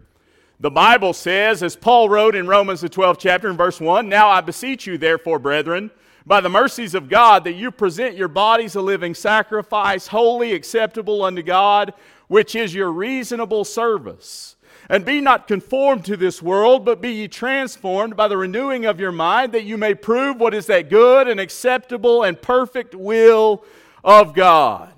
The 0.59 0.69
Bible 0.69 1.13
says, 1.13 1.63
as 1.63 1.75
Paul 1.75 2.09
wrote 2.09 2.35
in 2.35 2.47
Romans, 2.47 2.81
the 2.81 2.89
12th 2.89 3.17
chapter, 3.19 3.49
in 3.49 3.57
verse 3.57 3.79
1 3.79 4.07
Now 4.07 4.29
I 4.29 4.41
beseech 4.41 4.85
you, 4.85 4.97
therefore, 4.97 5.39
brethren, 5.39 5.89
by 6.25 6.41
the 6.41 6.49
mercies 6.49 6.95
of 6.95 7.09
God, 7.09 7.43
that 7.43 7.55
you 7.55 7.71
present 7.71 8.15
your 8.15 8.27
bodies 8.27 8.75
a 8.75 8.81
living 8.81 9.13
sacrifice, 9.13 10.07
holy, 10.07 10.53
acceptable 10.53 11.23
unto 11.23 11.41
God, 11.41 11.93
which 12.27 12.55
is 12.55 12.73
your 12.73 12.91
reasonable 12.91 13.65
service. 13.65 14.52
And 14.89 15.05
be 15.05 15.21
not 15.21 15.47
conformed 15.47 16.05
to 16.05 16.17
this 16.17 16.41
world, 16.41 16.83
but 16.85 17.01
be 17.01 17.11
ye 17.11 17.27
transformed 17.27 18.15
by 18.15 18.27
the 18.27 18.37
renewing 18.37 18.85
of 18.85 18.99
your 18.99 19.11
mind, 19.11 19.53
that 19.53 19.63
you 19.63 19.77
may 19.77 19.93
prove 19.93 20.39
what 20.39 20.53
is 20.53 20.65
that 20.67 20.89
good 20.89 21.27
and 21.27 21.39
acceptable 21.39 22.23
and 22.23 22.41
perfect 22.41 22.93
will 22.93 23.63
of 24.03 24.33
God. 24.33 24.93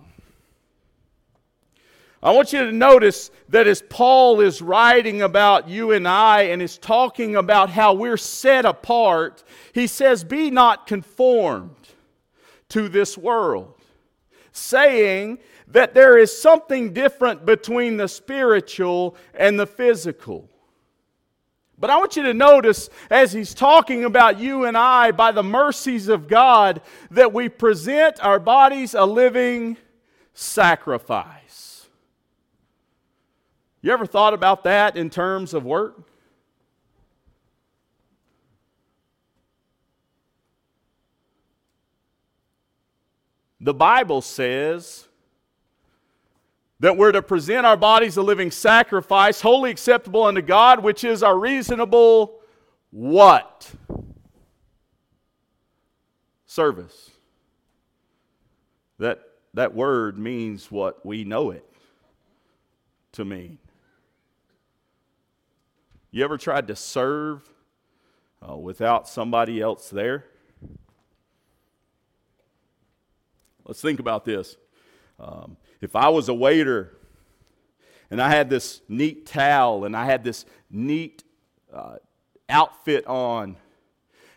I 2.25 2.31
want 2.31 2.53
you 2.53 2.65
to 2.65 2.71
notice 2.71 3.29
that 3.49 3.67
as 3.67 3.83
Paul 3.83 4.41
is 4.41 4.59
writing 4.59 5.21
about 5.21 5.69
you 5.69 5.91
and 5.91 6.07
I 6.07 6.43
and 6.43 6.59
is 6.59 6.79
talking 6.79 7.35
about 7.35 7.69
how 7.69 7.93
we're 7.93 8.17
set 8.17 8.65
apart, 8.65 9.43
he 9.73 9.85
says, 9.85 10.23
Be 10.23 10.49
not 10.49 10.87
conformed 10.87 11.75
to 12.69 12.89
this 12.89 13.15
world, 13.15 13.75
saying 14.51 15.37
that 15.75 15.93
there 15.93 16.17
is 16.17 16.31
something 16.31 16.93
different 16.93 17.45
between 17.45 17.97
the 17.97 18.07
spiritual 18.07 19.13
and 19.33 19.59
the 19.59 19.67
physical. 19.67 20.49
But 21.77 21.89
I 21.89 21.97
want 21.97 22.15
you 22.15 22.23
to 22.23 22.33
notice 22.33 22.89
as 23.09 23.33
he's 23.33 23.53
talking 23.53 24.05
about 24.05 24.39
you 24.39 24.63
and 24.63 24.77
I, 24.77 25.11
by 25.11 25.33
the 25.33 25.43
mercies 25.43 26.07
of 26.07 26.29
God, 26.29 26.81
that 27.11 27.33
we 27.33 27.49
present 27.49 28.23
our 28.23 28.39
bodies 28.39 28.93
a 28.93 29.03
living 29.03 29.75
sacrifice. 30.33 31.87
You 33.81 33.91
ever 33.91 34.05
thought 34.05 34.33
about 34.33 34.63
that 34.63 34.95
in 34.95 35.09
terms 35.09 35.53
of 35.53 35.65
work? 35.65 36.07
The 43.59 43.73
Bible 43.73 44.21
says 44.21 45.09
that 46.79 46.97
we're 46.97 47.11
to 47.11 47.21
present 47.21 47.65
our 47.65 47.77
bodies 47.77 48.17
a 48.17 48.21
living 48.21 48.51
sacrifice, 48.51 49.41
holy 49.41 49.71
acceptable 49.71 50.23
unto 50.23 50.41
God, 50.41 50.83
which 50.83 51.03
is 51.03 51.23
our 51.23 51.37
reasonable 51.37 52.39
what? 52.91 53.71
Service. 56.45 57.11
That, 58.99 59.21
that 59.53 59.73
word 59.73 60.17
means 60.17 60.71
what 60.71 61.05
we 61.05 61.23
know 61.23 61.51
it 61.51 61.65
to 63.13 63.25
mean. 63.25 63.57
You 66.11 66.23
ever 66.23 66.37
tried 66.37 66.67
to 66.67 66.75
serve 66.75 67.49
uh, 68.47 68.55
without 68.55 69.07
somebody 69.07 69.59
else 69.59 69.89
there? 69.89 70.25
Let's 73.65 73.81
think 73.81 73.99
about 73.99 74.23
this. 74.23 74.55
Um, 75.19 75.57
if 75.85 75.95
I 75.95 76.09
was 76.09 76.29
a 76.29 76.33
waiter 76.33 76.97
and 78.09 78.19
I 78.19 78.29
had 78.29 78.49
this 78.49 78.81
neat 78.89 79.27
towel 79.27 79.85
and 79.85 79.95
I 79.95 80.05
had 80.05 80.23
this 80.23 80.43
neat 80.69 81.23
uh, 81.71 81.97
outfit 82.49 83.05
on 83.05 83.55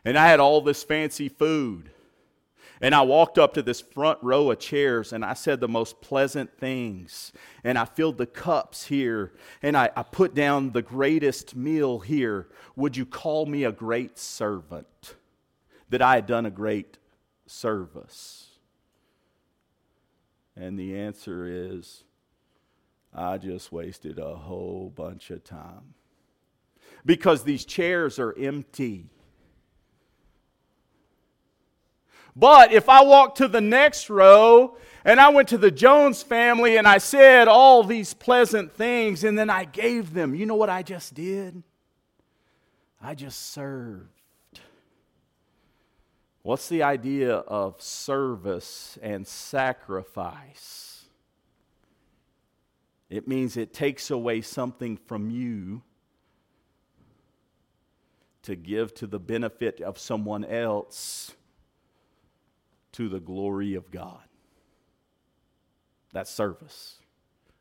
and 0.05 0.19
I 0.19 0.29
had 0.29 0.41
all 0.41 0.61
this 0.61 0.85
fancy 0.85 1.31
food 1.31 1.91
and 2.83 2.95
I 2.95 3.01
walked 3.01 3.39
up 3.39 3.55
to 3.55 3.63
this 3.63 3.81
front 3.81 4.19
row 4.23 4.51
of 4.51 4.59
chairs 4.59 5.15
and 5.15 5.25
I 5.25 5.33
said 5.33 5.59
the 5.59 5.69
most 5.69 6.01
pleasant 6.03 6.57
things. 6.59 7.33
And 7.65 7.77
I 7.77 7.87
filled 7.87 8.19
the 8.19 8.27
cups 8.27 8.87
here 8.87 9.33
and 9.63 9.77
I, 9.77 9.91
I, 9.97 10.05
put 10.05 10.35
down 10.35 10.71
the 10.71 10.83
greatest 10.83 11.57
meal 11.57 11.99
here. 11.99 12.47
Would 12.77 12.97
you 12.97 13.05
call 13.05 13.47
me 13.47 13.65
a 13.65 13.73
great 13.73 14.19
servant? 14.19 15.17
That 15.89 16.03
I 16.03 16.17
had 16.17 16.27
done 16.27 16.45
a 16.45 16.51
great 16.51 16.99
service? 17.47 18.48
And 20.61 20.77
the 20.79 20.99
answer 20.99 21.47
is, 21.47 22.03
I 23.15 23.39
just 23.39 23.71
wasted 23.71 24.19
a 24.19 24.35
whole 24.35 24.93
bunch 24.95 25.31
of 25.31 25.45
time. 25.45 25.95
Because 27.07 27.45
these 27.45 27.65
chairs 27.65 28.19
are 28.19 28.37
empty. 28.37 29.07
But 32.35 32.73
if 32.73 32.89
I 32.89 33.03
walked 33.03 33.39
to 33.39 33.49
the 33.49 33.61
next 33.61 34.11
row 34.11 34.77
and 35.05 35.21
I 35.21 35.29
went 35.29 35.49
to 35.49 35.59
the 35.59 35.71
Jones 35.71 36.23
family 36.23 36.77
and 36.77 36.87
I 36.87 36.99
said 36.99 37.47
all 37.47 37.85
these 37.85 38.13
pleasant 38.15 38.73
things 38.73 39.23
and 39.23 39.39
then 39.39 39.51
I 39.51 39.65
gave 39.65 40.13
them, 40.13 40.35
you 40.35 40.45
know 40.45 40.57
what 40.57 40.71
I 40.71 40.83
just 40.83 41.15
did? 41.15 41.63
I 43.01 43.15
just 43.15 43.53
served. 43.53 44.18
What's 46.49 46.71
the 46.71 46.83
idea 46.83 47.35
of 47.35 47.79
service 47.83 48.97
and 49.03 49.27
sacrifice? 49.27 51.05
It 53.11 53.29
means 53.29 53.59
it 53.59 53.75
takes 53.75 54.11
away 54.11 54.41
something 54.41 54.97
from 54.97 55.29
you 55.29 55.83
to 58.45 58.57
give 58.57 58.95
to 58.95 59.07
the 59.07 59.19
benefit 59.19 59.83
of 59.83 59.99
someone 59.99 60.43
else 60.43 61.35
to 62.93 63.11
the 63.11 63.21
glory 63.21 63.75
of 63.75 63.91
God. 63.91 64.25
That's 66.15 66.31
service. 66.31 66.97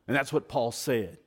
And 0.08 0.15
that's 0.15 0.32
what 0.32 0.47
Paul 0.47 0.71
said. 0.71 1.17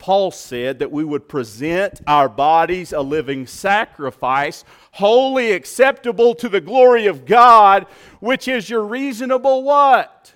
Paul 0.00 0.30
said 0.30 0.78
that 0.78 0.90
we 0.90 1.04
would 1.04 1.28
present 1.28 2.00
our 2.06 2.28
bodies 2.28 2.92
a 2.92 3.02
living 3.02 3.46
sacrifice, 3.46 4.64
holy 4.92 5.52
acceptable 5.52 6.34
to 6.36 6.48
the 6.48 6.60
glory 6.60 7.06
of 7.06 7.26
God, 7.26 7.86
which 8.18 8.48
is 8.48 8.70
your 8.70 8.82
reasonable 8.82 9.62
what? 9.62 10.32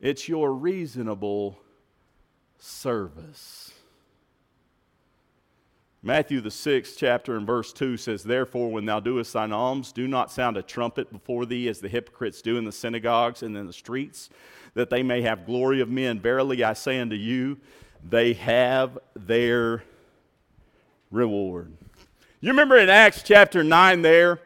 It's 0.00 0.28
your 0.28 0.52
reasonable 0.52 1.58
service. 2.58 3.72
Matthew, 6.02 6.42
the 6.42 6.50
sixth 6.50 6.96
chapter, 6.98 7.36
and 7.36 7.46
verse 7.46 7.72
2 7.72 7.96
says, 7.96 8.22
Therefore, 8.22 8.70
when 8.70 8.84
thou 8.84 9.00
doest 9.00 9.32
thine 9.32 9.50
alms, 9.50 9.92
do 9.92 10.06
not 10.06 10.30
sound 10.30 10.58
a 10.58 10.62
trumpet 10.62 11.10
before 11.10 11.46
thee 11.46 11.68
as 11.68 11.80
the 11.80 11.88
hypocrites 11.88 12.42
do 12.42 12.58
in 12.58 12.64
the 12.64 12.70
synagogues 12.70 13.42
and 13.42 13.56
in 13.56 13.66
the 13.66 13.72
streets 13.72 14.28
that 14.76 14.90
they 14.90 15.02
may 15.02 15.22
have 15.22 15.46
glory 15.46 15.80
of 15.80 15.88
men. 15.88 16.20
Verily 16.20 16.62
I 16.62 16.74
say 16.74 17.00
unto 17.00 17.16
you, 17.16 17.56
they 18.08 18.34
have 18.34 18.98
their 19.14 19.82
reward. 21.10 21.72
You 22.40 22.50
remember 22.50 22.76
in 22.76 22.90
Acts 22.90 23.22
chapter 23.22 23.64
9 23.64 24.02
there? 24.02 24.38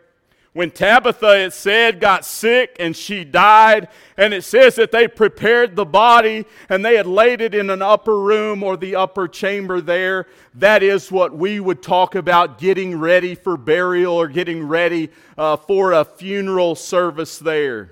When 0.52 0.70
Tabitha, 0.70 1.46
it 1.46 1.52
said, 1.52 2.00
got 2.00 2.24
sick 2.24 2.76
and 2.78 2.96
she 2.96 3.24
died, 3.24 3.88
and 4.16 4.32
it 4.32 4.42
says 4.42 4.76
that 4.76 4.92
they 4.92 5.08
prepared 5.08 5.74
the 5.74 5.84
body 5.84 6.44
and 6.68 6.84
they 6.84 6.94
had 6.94 7.06
laid 7.08 7.40
it 7.40 7.52
in 7.52 7.68
an 7.68 7.82
upper 7.82 8.20
room 8.20 8.62
or 8.62 8.76
the 8.76 8.94
upper 8.94 9.26
chamber 9.26 9.80
there. 9.80 10.26
That 10.54 10.84
is 10.84 11.10
what 11.10 11.36
we 11.36 11.58
would 11.58 11.82
talk 11.82 12.14
about 12.14 12.58
getting 12.58 12.98
ready 13.00 13.34
for 13.34 13.56
burial 13.56 14.14
or 14.14 14.28
getting 14.28 14.66
ready 14.66 15.10
uh, 15.36 15.56
for 15.56 15.92
a 15.92 16.04
funeral 16.04 16.76
service 16.76 17.38
there. 17.38 17.90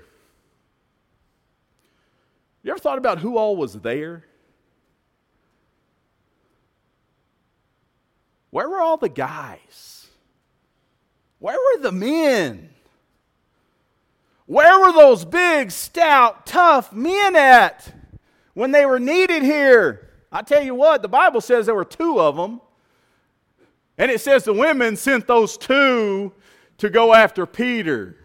You 2.63 2.71
ever 2.71 2.79
thought 2.79 2.97
about 2.97 3.19
who 3.19 3.37
all 3.37 3.55
was 3.55 3.73
there? 3.73 4.25
Where 8.51 8.67
were 8.67 8.81
all 8.81 8.97
the 8.97 9.09
guys? 9.09 10.07
Where 11.39 11.55
were 11.55 11.81
the 11.81 11.91
men? 11.91 12.69
Where 14.45 14.79
were 14.79 14.91
those 14.91 15.25
big, 15.25 15.71
stout, 15.71 16.45
tough 16.45 16.91
men 16.91 17.35
at 17.35 17.93
when 18.55 18.71
they 18.71 18.85
were 18.85 18.99
needed 18.99 19.43
here? 19.43 20.09
I 20.31 20.41
tell 20.41 20.63
you 20.63 20.75
what, 20.75 21.01
the 21.01 21.07
Bible 21.07 21.41
says 21.41 21.65
there 21.65 21.75
were 21.75 21.85
two 21.85 22.19
of 22.19 22.35
them. 22.35 22.59
And 23.97 24.09
it 24.09 24.21
says 24.21 24.43
the 24.43 24.53
women 24.53 24.95
sent 24.95 25.27
those 25.27 25.57
two 25.57 26.33
to 26.77 26.89
go 26.89 27.13
after 27.13 27.45
Peter. 27.45 28.15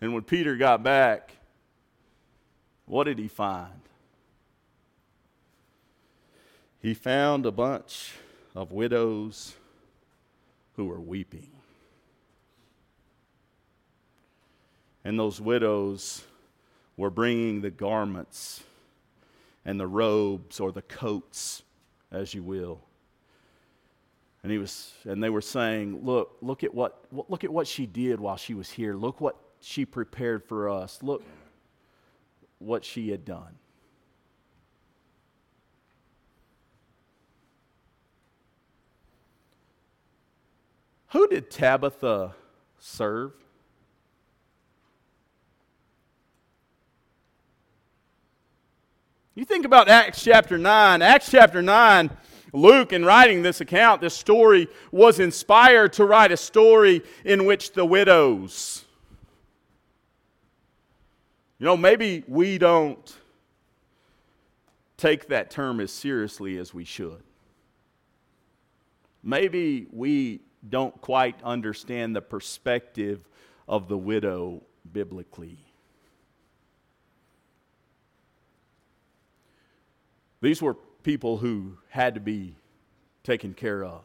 And 0.00 0.12
when 0.12 0.22
Peter 0.22 0.56
got 0.56 0.82
back, 0.82 1.32
what 2.84 3.04
did 3.04 3.18
he 3.18 3.28
find? 3.28 3.80
He 6.80 6.94
found 6.94 7.46
a 7.46 7.50
bunch 7.50 8.14
of 8.54 8.72
widows 8.72 9.54
who 10.76 10.84
were 10.84 11.00
weeping. 11.00 11.50
And 15.04 15.18
those 15.18 15.40
widows 15.40 16.24
were 16.96 17.10
bringing 17.10 17.60
the 17.60 17.70
garments 17.70 18.62
and 19.64 19.80
the 19.80 19.86
robes 19.86 20.60
or 20.60 20.72
the 20.72 20.82
coats, 20.82 21.62
as 22.12 22.34
you 22.34 22.42
will. 22.42 22.80
And 24.42 24.52
he 24.52 24.58
was, 24.58 24.92
and 25.04 25.22
they 25.22 25.30
were 25.30 25.40
saying, 25.40 26.04
"Look, 26.04 26.36
look 26.40 26.62
at 26.62 26.72
what, 26.72 27.04
look 27.10 27.42
at 27.42 27.52
what 27.52 27.66
she 27.66 27.86
did 27.86 28.20
while 28.20 28.36
she 28.36 28.54
was 28.54 28.70
here. 28.70 28.94
Look 28.94 29.20
what 29.20 29.36
she 29.66 29.84
prepared 29.84 30.44
for 30.44 30.68
us. 30.68 31.02
Look 31.02 31.24
what 32.60 32.84
she 32.84 33.10
had 33.10 33.24
done. 33.24 33.56
Who 41.08 41.26
did 41.26 41.50
Tabitha 41.50 42.36
serve? 42.78 43.32
You 49.34 49.44
think 49.44 49.66
about 49.66 49.88
Acts 49.88 50.22
chapter 50.22 50.56
9. 50.56 51.02
Acts 51.02 51.28
chapter 51.28 51.60
9, 51.60 52.10
Luke, 52.52 52.92
in 52.92 53.04
writing 53.04 53.42
this 53.42 53.60
account, 53.60 54.00
this 54.00 54.14
story 54.14 54.68
was 54.92 55.18
inspired 55.18 55.92
to 55.94 56.04
write 56.04 56.30
a 56.30 56.36
story 56.36 57.02
in 57.24 57.44
which 57.46 57.72
the 57.72 57.84
widows, 57.84 58.85
you 61.58 61.64
know, 61.64 61.76
maybe 61.76 62.22
we 62.28 62.58
don't 62.58 63.16
take 64.96 65.28
that 65.28 65.50
term 65.50 65.80
as 65.80 65.90
seriously 65.90 66.58
as 66.58 66.74
we 66.74 66.84
should. 66.84 67.22
Maybe 69.22 69.86
we 69.90 70.40
don't 70.68 70.98
quite 71.00 71.42
understand 71.42 72.14
the 72.14 72.20
perspective 72.20 73.26
of 73.68 73.88
the 73.88 73.96
widow 73.96 74.62
biblically. 74.92 75.58
These 80.40 80.60
were 80.60 80.74
people 81.02 81.38
who 81.38 81.78
had 81.88 82.14
to 82.14 82.20
be 82.20 82.54
taken 83.24 83.54
care 83.54 83.82
of. 83.84 84.02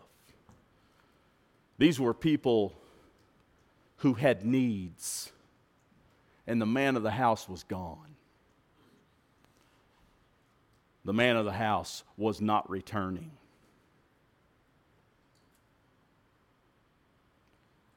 These 1.78 2.00
were 2.00 2.14
people 2.14 2.74
who 3.98 4.14
had 4.14 4.46
needs 4.46 5.32
and 6.52 6.62
the 6.62 6.66
man 6.66 6.98
of 6.98 7.04
the 7.04 7.12
house 7.12 7.48
was 7.48 7.64
gone. 7.64 8.18
The 11.06 11.14
man 11.14 11.38
of 11.38 11.46
the 11.46 11.54
house 11.54 12.04
was 12.18 12.42
not 12.42 12.70
returning. 12.70 13.32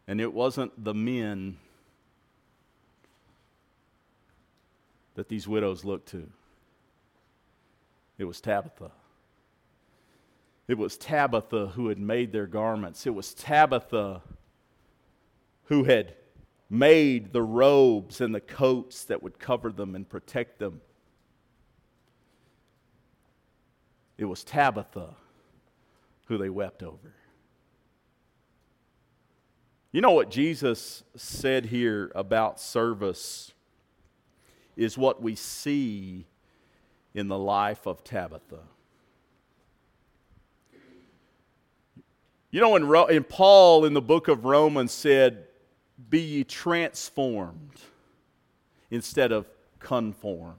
And 0.07 0.21
it 0.21 0.33
wasn't 0.33 0.85
the 0.85 0.95
men 0.95 1.57
that 5.17 5.29
these 5.29 5.49
widows 5.49 5.85
looked 5.85 6.11
to, 6.11 6.31
it 8.19 8.25
was 8.25 8.41
Tabitha. 8.41 8.93
It 10.69 10.79
was 10.79 10.97
Tabitha 10.97 11.73
who 11.75 11.89
had 11.89 11.99
made 11.99 12.31
their 12.31 12.47
garments. 12.47 13.05
It 13.05 13.17
was 13.17 13.35
Tabitha 13.35 14.23
who 15.65 15.83
had 15.83 16.15
made 16.71 17.33
the 17.33 17.43
robes 17.43 18.21
and 18.21 18.35
the 18.35 18.41
coats 18.41 19.05
that 19.05 19.23
would 19.23 19.39
cover 19.39 19.71
them 19.71 19.95
and 19.95 20.09
protect 20.09 20.59
them. 20.59 20.81
It 24.17 24.25
was 24.25 24.45
Tabitha 24.45 25.15
who 26.27 26.39
they 26.39 26.49
wept 26.49 26.83
over. 26.83 27.15
You 29.93 30.01
know 30.01 30.13
what 30.13 30.31
Jesus 30.31 31.05
said 31.15 31.67
here 31.67 32.11
about 32.15 32.59
service 32.59 33.53
is 34.77 34.99
what 34.99 35.23
we 35.23 35.37
see 35.37 36.27
in 37.15 37.29
the 37.29 37.39
life 37.39 37.87
of 37.87 38.03
Tabitha. 38.03 38.59
You 42.51 42.61
know, 42.61 42.77
in, 42.77 42.87
Ro- 42.87 43.09
Paul 43.29 43.85
in 43.85 43.95
the 43.95 44.03
book 44.03 44.29
of 44.29 44.45
Romans 44.45 44.93
said, 44.93 45.47
Be 46.11 46.21
ye 46.21 46.45
transformed 46.45 47.81
instead 48.91 49.33
of 49.33 49.49
conformed. 49.79 50.55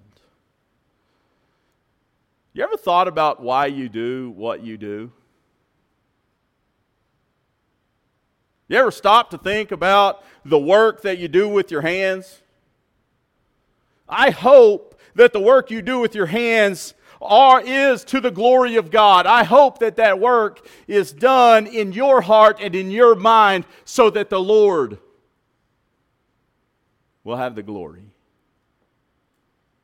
You 2.53 2.63
ever 2.63 2.77
thought 2.77 3.07
about 3.07 3.41
why 3.41 3.65
you 3.65 3.89
do 3.89 4.31
what 4.35 4.63
you 4.63 4.77
do? 4.77 5.11
You 8.67 8.77
ever 8.77 8.91
stop 8.91 9.29
to 9.31 9.37
think 9.37 9.71
about 9.71 10.23
the 10.43 10.57
work 10.57 11.01
that 11.01 11.17
you 11.17 11.27
do 11.27 11.47
with 11.47 11.69
your 11.69 11.81
hands? 11.81 12.41
I 14.07 14.31
hope 14.31 14.99
that 15.15 15.33
the 15.33 15.39
work 15.39 15.69
you 15.69 15.81
do 15.81 15.99
with 15.99 16.15
your 16.15 16.25
hands 16.27 16.93
are, 17.21 17.61
is 17.61 18.03
to 18.05 18.19
the 18.19 18.31
glory 18.31 18.75
of 18.75 18.91
God. 18.91 19.25
I 19.25 19.43
hope 19.43 19.79
that 19.79 19.95
that 19.97 20.19
work 20.19 20.67
is 20.87 21.11
done 21.11 21.67
in 21.67 21.93
your 21.93 22.21
heart 22.21 22.59
and 22.61 22.75
in 22.75 22.91
your 22.91 23.15
mind 23.15 23.65
so 23.83 24.09
that 24.11 24.29
the 24.29 24.39
Lord 24.39 24.97
will 27.25 27.35
have 27.35 27.55
the 27.55 27.63
glory. 27.63 28.05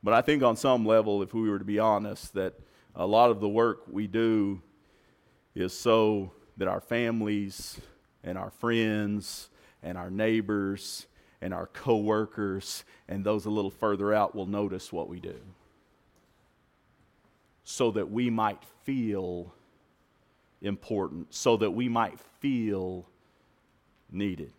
But 0.02 0.14
I 0.14 0.22
think 0.22 0.42
on 0.42 0.56
some 0.56 0.86
level, 0.86 1.22
if 1.22 1.34
we 1.34 1.50
were 1.50 1.58
to 1.58 1.64
be 1.64 1.78
honest, 1.78 2.32
that 2.32 2.54
a 2.94 3.06
lot 3.06 3.30
of 3.30 3.40
the 3.40 3.48
work 3.48 3.82
we 3.90 4.06
do 4.06 4.62
is 5.54 5.78
so 5.78 6.32
that 6.56 6.68
our 6.68 6.80
families 6.80 7.78
and 8.24 8.38
our 8.38 8.50
friends 8.50 9.50
and 9.82 9.98
our 9.98 10.10
neighbors 10.10 11.06
and 11.42 11.52
our 11.52 11.66
coworkers 11.66 12.84
and 13.08 13.24
those 13.24 13.44
a 13.44 13.50
little 13.50 13.70
further 13.70 14.14
out 14.14 14.34
will 14.34 14.46
notice 14.46 14.92
what 14.92 15.08
we 15.08 15.20
do 15.20 15.36
so 17.64 17.90
that 17.92 18.10
we 18.10 18.28
might 18.28 18.62
feel 18.84 19.54
important, 20.60 21.32
so 21.32 21.56
that 21.56 21.70
we 21.70 21.88
might 21.88 22.18
feel 22.40 23.08
needed. 24.10 24.52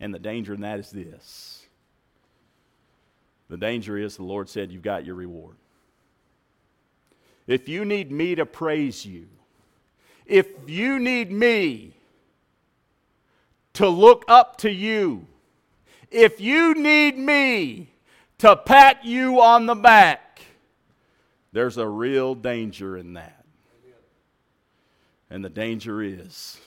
And 0.00 0.14
the 0.14 0.18
danger 0.18 0.54
in 0.54 0.60
that 0.60 0.78
is 0.78 0.90
this 0.90 1.65
the 3.48 3.56
danger 3.56 3.96
is 3.96 4.16
the 4.16 4.22
Lord 4.22 4.48
said, 4.48 4.72
You've 4.72 4.82
got 4.82 5.04
your 5.04 5.14
reward. 5.14 5.56
If 7.46 7.68
you 7.68 7.84
need 7.84 8.10
me 8.10 8.34
to 8.34 8.44
praise 8.44 9.06
you, 9.06 9.28
if 10.24 10.48
you 10.66 10.98
need 10.98 11.30
me 11.30 11.92
to 13.74 13.88
look 13.88 14.24
up 14.26 14.56
to 14.58 14.70
you, 14.70 15.26
if 16.10 16.40
you 16.40 16.74
need 16.74 17.16
me 17.16 17.90
to 18.38 18.56
pat 18.56 19.04
you 19.04 19.40
on 19.40 19.66
the 19.66 19.74
back, 19.74 20.40
there's 21.52 21.78
a 21.78 21.86
real 21.86 22.34
danger 22.34 22.96
in 22.96 23.14
that. 23.14 23.44
And 25.30 25.44
the 25.44 25.48
danger 25.48 26.02
is 26.02 26.58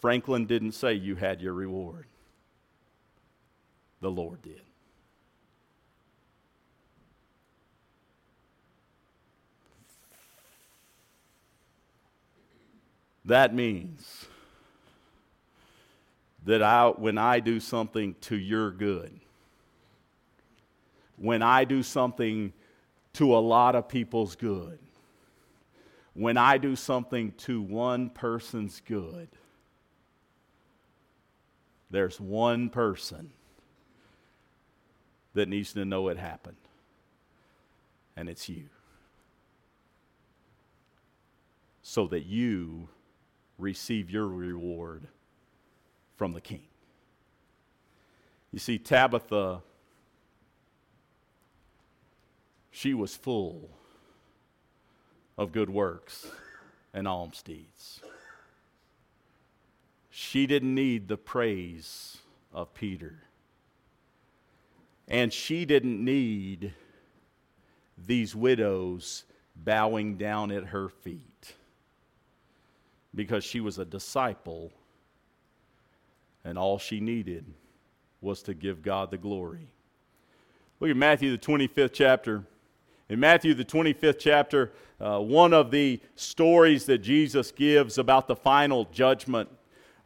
Franklin 0.00 0.46
didn't 0.46 0.72
say 0.72 0.94
you 0.94 1.14
had 1.14 1.40
your 1.40 1.52
reward, 1.52 2.06
the 4.00 4.10
Lord 4.10 4.42
did. 4.42 4.60
That 13.24 13.54
means 13.54 14.26
that 16.44 16.62
I, 16.62 16.88
when 16.88 17.18
I 17.18 17.40
do 17.40 17.60
something 17.60 18.16
to 18.22 18.36
your 18.36 18.70
good, 18.70 19.20
when 21.16 21.42
I 21.42 21.64
do 21.64 21.82
something 21.82 22.52
to 23.14 23.36
a 23.36 23.38
lot 23.38 23.76
of 23.76 23.88
people's 23.88 24.34
good, 24.34 24.78
when 26.14 26.36
I 26.36 26.58
do 26.58 26.74
something 26.74 27.32
to 27.38 27.62
one 27.62 28.10
person's 28.10 28.82
good, 28.86 29.28
there's 31.90 32.18
one 32.18 32.70
person 32.70 33.30
that 35.34 35.48
needs 35.48 35.72
to 35.74 35.84
know 35.84 36.08
it 36.08 36.18
happened, 36.18 36.56
and 38.16 38.28
it's 38.28 38.48
you. 38.48 38.64
So 41.82 42.06
that 42.08 42.24
you 42.24 42.88
receive 43.58 44.10
your 44.10 44.26
reward 44.26 45.06
from 46.16 46.32
the 46.32 46.40
king. 46.40 46.62
You 48.52 48.58
see, 48.58 48.78
Tabitha, 48.78 49.62
she 52.70 52.94
was 52.94 53.16
full 53.16 53.70
of 55.38 55.52
good 55.52 55.70
works 55.70 56.26
and 56.92 57.08
alms 57.08 57.42
deeds. 57.42 58.00
She 60.10 60.46
didn't 60.46 60.74
need 60.74 61.08
the 61.08 61.16
praise 61.16 62.18
of 62.52 62.74
Peter. 62.74 63.22
And 65.08 65.32
she 65.32 65.64
didn't 65.64 66.04
need 66.04 66.74
these 67.96 68.36
widows 68.36 69.24
bowing 69.56 70.16
down 70.16 70.50
at 70.50 70.66
her 70.66 70.88
feet 70.88 71.54
because 73.14 73.44
she 73.44 73.60
was 73.60 73.78
a 73.78 73.84
disciple 73.84 74.72
and 76.44 76.58
all 76.58 76.78
she 76.78 77.00
needed 77.00 77.44
was 78.20 78.42
to 78.42 78.54
give 78.54 78.82
God 78.82 79.10
the 79.10 79.18
glory. 79.18 79.68
Look 80.80 80.90
at 80.90 80.96
Matthew, 80.96 81.30
the 81.30 81.38
25th 81.38 81.92
chapter. 81.92 82.44
In 83.08 83.20
Matthew, 83.20 83.54
the 83.54 83.64
25th 83.64 84.18
chapter, 84.18 84.72
uh, 85.00 85.18
one 85.18 85.52
of 85.52 85.70
the 85.70 86.00
stories 86.14 86.86
that 86.86 86.98
Jesus 86.98 87.52
gives 87.52 87.98
about 87.98 88.26
the 88.26 88.36
final 88.36 88.86
judgment, 88.86 89.48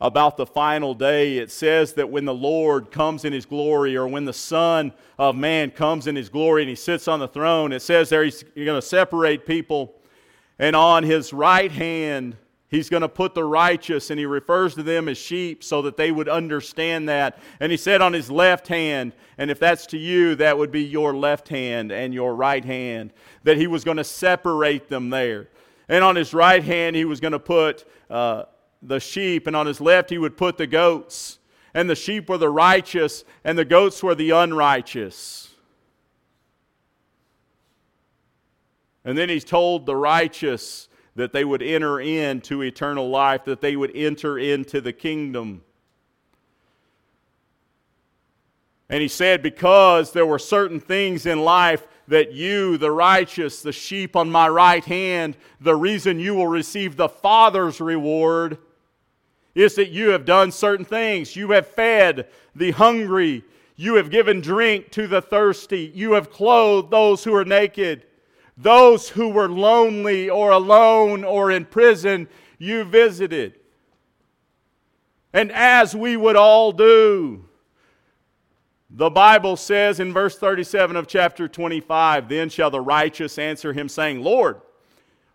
about 0.01 0.37
the 0.37 0.47
final 0.47 0.95
day, 0.95 1.39
it 1.39 1.51
says 1.51 1.95
that 1.95 2.11
when 2.11 2.25
the 2.25 2.35
Lord 2.35 2.91
comes 2.91 3.25
in 3.25 3.33
his 3.33 3.47
glory, 3.47 3.97
or 3.97 4.07
when 4.07 4.25
the 4.25 4.33
Son 4.33 4.93
of 5.19 5.37
Man 5.37 5.71
comes 5.71 6.07
in 6.07 6.17
his 6.17 6.29
glory 6.29 6.63
and 6.63 6.69
he 6.69 6.75
sits 6.75 7.09
on 7.09 7.21
the 7.21 7.29
throne, 7.29 7.73
it 7.73 7.81
says 7.81 8.09
there 8.09 8.25
he's 8.25 8.43
going 8.43 8.81
to 8.81 8.83
separate 8.83 9.47
people, 9.47 9.95
and 10.59 10.77
on 10.77 11.03
his 11.03 11.33
right 11.33 11.71
hand, 11.71 12.37
He's 12.69 12.89
going 12.89 13.03
to 13.03 13.09
put 13.09 13.35
the 13.35 13.45
righteous, 13.45 14.11
and 14.11 14.19
he 14.19 14.27
refers 14.27 14.75
to 14.75 14.83
them 14.83 15.09
as 15.09 15.17
sheep 15.17 15.63
so 15.63 15.83
that 15.83 15.97
they 15.97 16.11
would 16.11 16.29
understand 16.29 17.09
that. 17.09 17.39
And 17.61 17.71
he 17.71 17.79
said 17.79 18.03
on 18.03 18.13
his 18.13 18.29
left 18.29 18.67
hand, 18.67 19.13
and 19.39 19.51
if 19.51 19.61
that's 19.61 19.87
to 19.89 19.99
you, 19.99 20.35
that 20.37 20.59
would 20.59 20.73
be 20.73 20.83
your 20.83 21.15
left 21.15 21.49
hand 21.49 21.93
and 21.93 22.13
your 22.13 22.35
right 22.35 22.65
hand, 22.65 23.13
that 23.45 23.57
he 23.57 23.69
was 23.69 23.85
going 23.85 23.99
to 23.99 24.05
separate 24.05 24.89
them 24.89 25.11
there. 25.11 25.49
And 25.89 26.03
on 26.03 26.17
his 26.17 26.35
right 26.35 26.65
hand, 26.65 26.97
he 26.97 27.05
was 27.05 27.21
going 27.21 27.33
to 27.33 27.39
put 27.39 27.85
uh, 28.11 28.45
the 28.83 28.99
sheep, 28.99 29.47
and 29.47 29.55
on 29.55 29.67
his 29.67 29.81
left, 29.81 30.11
he 30.11 30.19
would 30.19 30.37
put 30.37 30.59
the 30.59 30.67
goats. 30.67 31.39
And 31.73 31.89
the 31.89 31.95
sheep 31.95 32.29
were 32.29 32.39
the 32.39 32.49
righteous, 32.49 33.23
and 33.45 33.57
the 33.57 33.65
goats 33.65 34.03
were 34.03 34.17
the 34.17 34.31
unrighteous. 34.31 35.51
And 39.05 39.17
then 39.17 39.29
he's 39.29 39.45
told 39.45 39.87
the 39.87 39.95
righteous, 39.95 40.89
that 41.17 41.33
they 41.33 41.45
would 41.45 41.63
enter 41.63 41.99
into 41.99 42.63
eternal 42.63 43.09
life, 43.09 43.45
that 43.45 43.61
they 43.61 43.75
would 43.75 43.91
enter 43.95 44.39
into 44.39 44.81
the 44.81 44.93
kingdom. 44.93 45.63
And 48.89 49.03
he 49.03 49.09
said, 49.09 49.43
Because 49.43 50.13
there 50.13 50.27
were 50.27 50.39
certain 50.39 50.79
things 50.79 51.27
in 51.27 51.41
life 51.41 51.89
that 52.07 52.33
you, 52.33 52.77
the 52.77 52.93
righteous, 52.93 53.63
the 53.63 53.73
sheep 53.73 54.15
on 54.15 54.31
my 54.31 54.49
right 54.49 54.85
hand, 54.85 55.37
the 55.61 55.75
reason 55.75 56.21
you 56.21 56.35
will 56.35 56.47
receive 56.47 56.97
the 56.97 57.09
Father's 57.09 57.81
reward 57.81 58.59
is 59.55 59.75
that 59.75 59.89
you 59.89 60.11
have 60.11 60.27
done 60.27 60.53
certain 60.53 60.85
things. 60.85 61.35
You 61.35 61.51
have 61.53 61.67
fed 61.67 62.29
the 62.55 62.73
hungry, 62.73 63.43
you 63.75 63.95
have 63.95 64.11
given 64.11 64.41
drink 64.41 64.91
to 64.93 65.07
the 65.07 65.23
thirsty, 65.23 65.91
you 65.95 66.13
have 66.13 66.31
clothed 66.31 66.91
those 66.91 67.25
who 67.25 67.35
are 67.35 67.45
naked. 67.45 68.05
Those 68.57 69.11
who 69.11 69.29
were 69.29 69.49
lonely 69.49 70.31
or 70.31 70.51
alone 70.51 71.25
or 71.25 71.51
in 71.51 71.67
prison, 71.67 72.29
you 72.59 72.85
visited. 72.85 73.59
And 75.33 75.53
as 75.53 75.95
we 75.95 76.17
would 76.17 76.37
all 76.37 76.73
do, 76.73 77.45
the 78.89 79.11
Bible 79.11 79.57
says 79.57 80.01
in 80.01 80.13
verse 80.13 80.39
37 80.39 80.97
of 80.97 81.07
chapter 81.07 81.49
25, 81.49 82.29
Then 82.29 82.49
shall 82.49 82.71
the 82.71 82.81
righteous 82.81 83.39
answer 83.39 83.75
him, 83.75 83.89
saying, 83.89 84.23
Lord, 84.23 84.63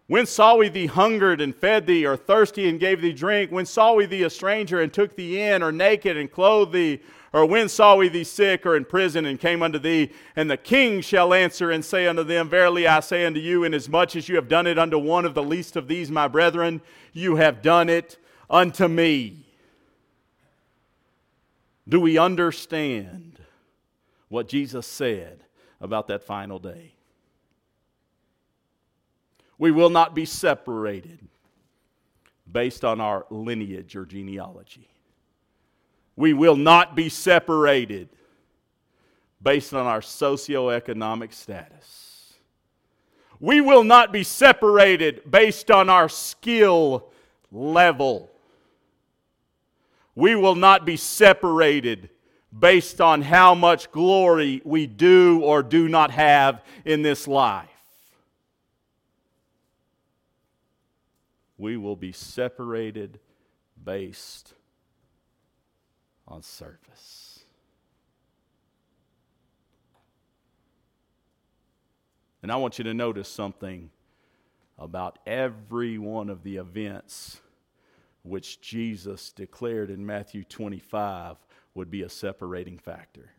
when 0.07 0.25
saw 0.25 0.55
we 0.55 0.69
thee 0.69 0.87
hungered 0.87 1.39
and 1.39 1.55
fed 1.55 1.85
thee, 1.85 2.05
or 2.05 2.17
thirsty 2.17 2.67
and 2.67 2.79
gave 2.79 3.01
thee 3.01 3.13
drink? 3.13 3.51
When 3.51 3.65
saw 3.65 3.93
we 3.93 4.07
thee 4.07 4.23
a 4.23 4.29
stranger 4.29 4.81
and 4.81 4.91
took 4.91 5.15
thee 5.15 5.39
in, 5.39 5.61
or 5.61 5.71
naked 5.71 6.17
and 6.17 6.31
clothed 6.31 6.73
thee? 6.73 7.01
Or 7.33 7.45
when 7.45 7.69
saw 7.69 7.95
we 7.95 8.09
thee 8.09 8.25
sick 8.25 8.65
or 8.65 8.75
in 8.75 8.83
prison 8.83 9.25
and 9.25 9.39
came 9.39 9.63
unto 9.63 9.79
thee? 9.79 10.11
And 10.35 10.51
the 10.51 10.57
king 10.57 10.99
shall 10.99 11.33
answer 11.33 11.71
and 11.71 11.83
say 11.83 12.05
unto 12.05 12.23
them, 12.23 12.49
Verily 12.49 12.85
I 12.85 12.99
say 12.99 13.25
unto 13.25 13.39
you, 13.39 13.63
inasmuch 13.63 14.15
as 14.17 14.27
you 14.27 14.35
have 14.35 14.49
done 14.49 14.67
it 14.67 14.77
unto 14.77 14.97
one 14.97 15.23
of 15.23 15.33
the 15.33 15.43
least 15.43 15.77
of 15.77 15.87
these 15.87 16.11
my 16.11 16.27
brethren, 16.27 16.81
you 17.13 17.37
have 17.37 17.61
done 17.61 17.87
it 17.87 18.17
unto 18.49 18.87
me. 18.89 19.45
Do 21.87 22.01
we 22.01 22.17
understand 22.17 23.39
what 24.27 24.49
Jesus 24.49 24.85
said 24.85 25.43
about 25.79 26.07
that 26.07 26.23
final 26.23 26.59
day? 26.59 26.93
We 29.57 29.71
will 29.71 29.89
not 29.89 30.13
be 30.13 30.25
separated 30.25 31.19
based 32.51 32.83
on 32.83 32.99
our 32.99 33.25
lineage 33.29 33.95
or 33.95 34.05
genealogy. 34.05 34.90
We 36.15 36.33
will 36.33 36.55
not 36.55 36.95
be 36.95 37.09
separated 37.09 38.09
based 39.41 39.73
on 39.73 39.87
our 39.87 40.01
socioeconomic 40.01 41.33
status. 41.33 42.33
We 43.39 43.59
will 43.59 43.83
not 43.83 44.11
be 44.11 44.23
separated 44.23 45.29
based 45.29 45.71
on 45.71 45.89
our 45.89 46.09
skill 46.09 47.11
level. 47.51 48.29
We 50.13 50.35
will 50.35 50.55
not 50.55 50.85
be 50.85 50.97
separated 50.97 52.09
based 52.57 53.01
on 53.01 53.21
how 53.21 53.55
much 53.55 53.91
glory 53.91 54.61
we 54.63 54.85
do 54.85 55.41
or 55.41 55.63
do 55.63 55.87
not 55.87 56.11
have 56.11 56.61
in 56.85 57.01
this 57.01 57.27
life. 57.27 57.67
We 61.57 61.77
will 61.77 61.95
be 61.95 62.11
separated 62.11 63.19
based 63.83 64.53
on 66.31 66.41
surface. 66.41 67.39
And 72.41 72.51
I 72.51 72.55
want 72.55 72.77
you 72.77 72.83
to 72.85 72.93
notice 72.93 73.27
something 73.27 73.91
about 74.79 75.19
every 75.27 75.97
one 75.97 76.29
of 76.29 76.43
the 76.43 76.57
events 76.57 77.41
which 78.23 78.61
Jesus 78.61 79.31
declared 79.31 79.91
in 79.91 80.05
Matthew 80.05 80.43
25 80.43 81.37
would 81.75 81.91
be 81.91 82.01
a 82.01 82.09
separating 82.09 82.79
factor. 82.79 83.31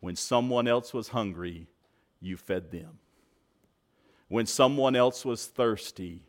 When 0.00 0.16
someone 0.16 0.68
else 0.68 0.94
was 0.94 1.08
hungry, 1.08 1.66
you 2.20 2.36
fed 2.36 2.70
them. 2.70 2.98
When 4.28 4.46
someone 4.46 4.94
else 4.94 5.24
was 5.24 5.46
thirsty, 5.46 6.27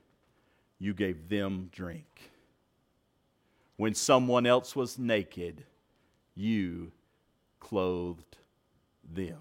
you 0.80 0.94
gave 0.94 1.28
them 1.30 1.70
drink. 1.72 2.32
When 3.76 3.94
someone 3.94 4.46
else 4.46 4.76
was 4.76 4.98
naked, 4.98 5.64
you 6.36 6.92
clothed 7.60 8.38
them. 9.14 9.40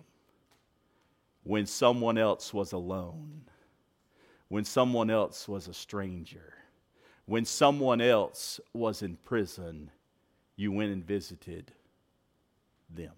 When 1.44 1.66
someone 1.66 2.18
else 2.18 2.52
was 2.52 2.72
alone, 2.72 3.42
when 4.48 4.64
someone 4.64 5.10
else 5.10 5.48
was 5.48 5.68
a 5.68 5.74
stranger, 5.74 6.54
when 7.26 7.44
someone 7.44 8.00
else 8.00 8.60
was 8.72 9.02
in 9.02 9.16
prison, 9.16 9.90
you 10.56 10.72
went 10.72 10.92
and 10.92 11.04
visited 11.04 11.72
them. 12.90 13.12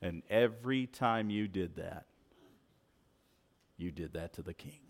And 0.00 0.22
every 0.30 0.86
time 0.86 1.30
you 1.30 1.48
did 1.48 1.76
that, 1.76 2.06
you 3.76 3.90
did 3.90 4.12
that 4.14 4.32
to 4.34 4.42
the 4.42 4.54
king. 4.54 4.85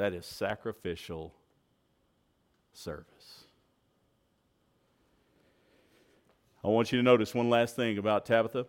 That 0.00 0.14
is 0.14 0.24
sacrificial 0.24 1.34
service. 2.72 3.44
I 6.64 6.68
want 6.68 6.90
you 6.90 6.96
to 6.96 7.02
notice 7.02 7.34
one 7.34 7.50
last 7.50 7.76
thing 7.76 7.98
about 7.98 8.24
Tabitha. 8.24 8.64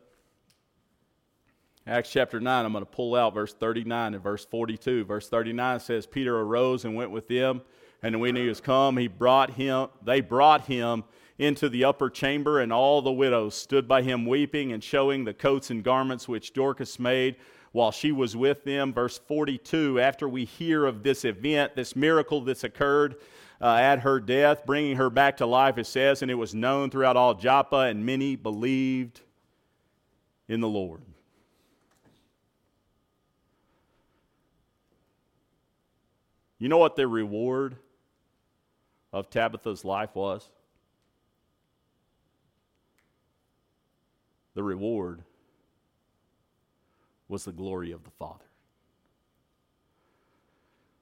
Acts 1.88 2.11
chapter 2.11 2.41
9, 2.41 2.65
I'm 2.65 2.73
going 2.73 2.84
to 2.84 2.91
pull 2.91 3.15
out 3.15 3.34
verse 3.34 3.53
39 3.53 4.15
and 4.15 4.21
verse 4.21 4.43
42. 4.43 5.05
Verse 5.05 5.29
39 5.29 5.79
says, 5.79 6.05
Peter 6.05 6.38
arose 6.38 6.84
and 6.84 6.97
went 6.97 7.11
with 7.11 7.29
them, 7.29 7.61
and 8.03 8.19
when 8.19 8.36
he 8.36 8.49
was 8.49 8.59
come, 8.59 8.97
he 8.97 9.07
brought 9.07 9.51
him, 9.51 9.88
they 10.03 10.19
brought 10.19 10.65
him 10.65 11.05
into 11.39 11.69
the 11.69 11.86
upper 11.86 12.09
chamber, 12.09 12.59
and 12.59 12.73
all 12.73 13.01
the 13.01 13.09
widows 13.09 13.55
stood 13.55 13.88
by 13.88 14.01
him 14.01 14.25
weeping 14.25 14.73
and 14.73 14.84
showing 14.84 15.23
the 15.23 15.34
coats 15.34 15.69
and 15.69 15.82
garments 15.82 16.27
which 16.27 16.51
Dorcas 16.51 16.99
made 16.99 17.38
while 17.72 17.91
she 17.91 18.11
was 18.11 18.36
with 18.36 18.63
them. 18.63 18.93
Verse 18.93 19.17
42, 19.17 19.99
after 19.99 20.28
we 20.28 20.45
hear 20.45 20.86
of 20.86 21.03
this 21.03 21.26
event, 21.26 21.76
this 21.76 21.95
miracle 21.95 22.41
that's 22.41 22.63
occurred 22.63 23.15
uh, 23.61 23.76
at 23.76 23.99
her 23.99 24.19
death, 24.19 24.65
bringing 24.65 24.95
her 24.97 25.09
back 25.09 25.38
to 25.38 25.45
life, 25.45 25.78
it 25.78 25.86
says, 25.86 26.22
and 26.22 26.32
it 26.32 26.36
was 26.36 26.55
known 26.55 26.89
throughout 26.89 27.15
all 27.15 27.34
Joppa, 27.34 27.78
and 27.78 28.05
many 28.05 28.36
believed 28.36 29.22
in 30.47 30.59
the 30.59 30.67
Lord. 30.67 31.01
You 36.57 36.69
know 36.69 36.78
what 36.78 36.95
the 36.95 37.07
reward 37.07 37.78
of 39.13 39.30
Tabitha's 39.30 39.84
life 39.84 40.13
was? 40.15 40.47
The 44.53 44.63
reward 44.63 45.24
was 47.32 47.45
the 47.45 47.51
glory 47.51 47.91
of 47.91 48.03
the 48.03 48.11
Father. 48.11 48.45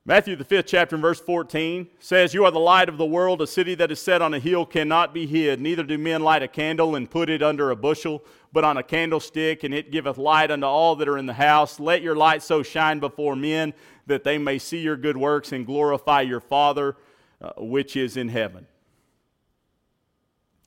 Matthew, 0.06 0.36
the 0.36 0.46
fifth 0.46 0.68
chapter, 0.68 0.96
and 0.96 1.02
verse 1.02 1.20
14 1.20 1.88
says, 2.00 2.34
You 2.34 2.46
are 2.46 2.52
the 2.52 2.60
light 2.60 2.88
of 2.88 2.98
the 2.98 3.06
world. 3.06 3.42
A 3.42 3.48
city 3.48 3.76
that 3.76 3.92
is 3.92 4.00
set 4.00 4.22
on 4.22 4.34
a 4.34 4.40
hill 4.40 4.66
cannot 4.66 5.14
be 5.14 5.28
hid. 5.28 5.60
Neither 5.60 5.84
do 5.84 5.98
men 5.98 6.22
light 6.22 6.42
a 6.42 6.48
candle 6.48 6.96
and 6.96 7.10
put 7.10 7.30
it 7.30 7.44
under 7.44 7.72
a 7.72 7.76
bushel, 7.76 8.24
but 8.54 8.64
on 8.64 8.78
a 8.78 8.84
candlestick, 8.84 9.64
and 9.64 9.74
it 9.74 9.92
giveth 9.92 10.18
light 10.18 10.52
unto 10.52 10.66
all 10.66 10.96
that 10.96 11.08
are 11.08 11.18
in 11.18 11.26
the 11.26 11.34
house. 11.34 11.80
Let 11.80 12.02
your 12.02 12.16
light 12.16 12.42
so 12.42 12.64
shine 12.64 13.00
before 13.00 13.36
men 13.36 13.74
that 14.08 14.24
they 14.24 14.38
may 14.38 14.58
see 14.58 14.80
your 14.80 14.98
good 14.98 15.18
works 15.18 15.52
and 15.52 15.66
glorify 15.66 16.22
your 16.22 16.40
Father 16.40 16.96
uh, 17.42 17.54
which 17.58 17.96
is 17.96 18.18
in 18.18 18.30
heaven. 18.30 18.68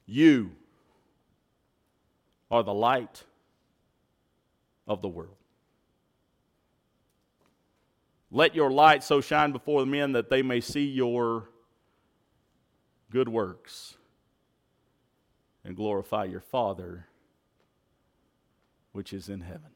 You 0.07 0.53
are 2.51 2.63
the 2.63 2.75
light 2.75 3.25
of 4.87 5.03
the 5.03 5.09
world. 5.09 5.42
Let 8.35 8.55
your 8.55 8.71
light 8.71 9.05
so 9.05 9.21
shine 9.21 9.53
before 9.53 9.85
men 9.85 10.13
that 10.13 10.31
they 10.31 10.41
may 10.43 10.61
see 10.61 10.87
your 10.87 11.51
good 13.11 13.29
works 13.29 13.99
and 15.63 15.77
glorify 15.77 16.25
your 16.25 16.41
Father 16.41 17.07
which 18.93 19.13
is 19.13 19.29
in 19.29 19.43
heaven. 19.43 19.71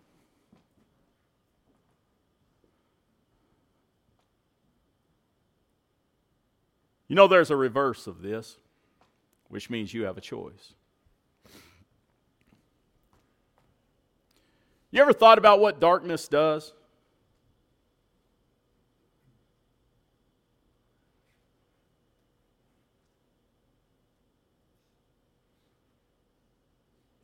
You 7.08 7.16
know, 7.16 7.28
there's 7.28 7.50
a 7.50 7.56
reverse 7.56 8.06
of 8.06 8.22
this, 8.22 8.56
which 9.48 9.68
means 9.68 9.92
you 9.92 10.04
have 10.04 10.16
a 10.16 10.22
choice. 10.22 10.72
You 14.90 15.02
ever 15.02 15.12
thought 15.12 15.36
about 15.36 15.60
what 15.60 15.78
darkness 15.78 16.26
does? 16.26 16.72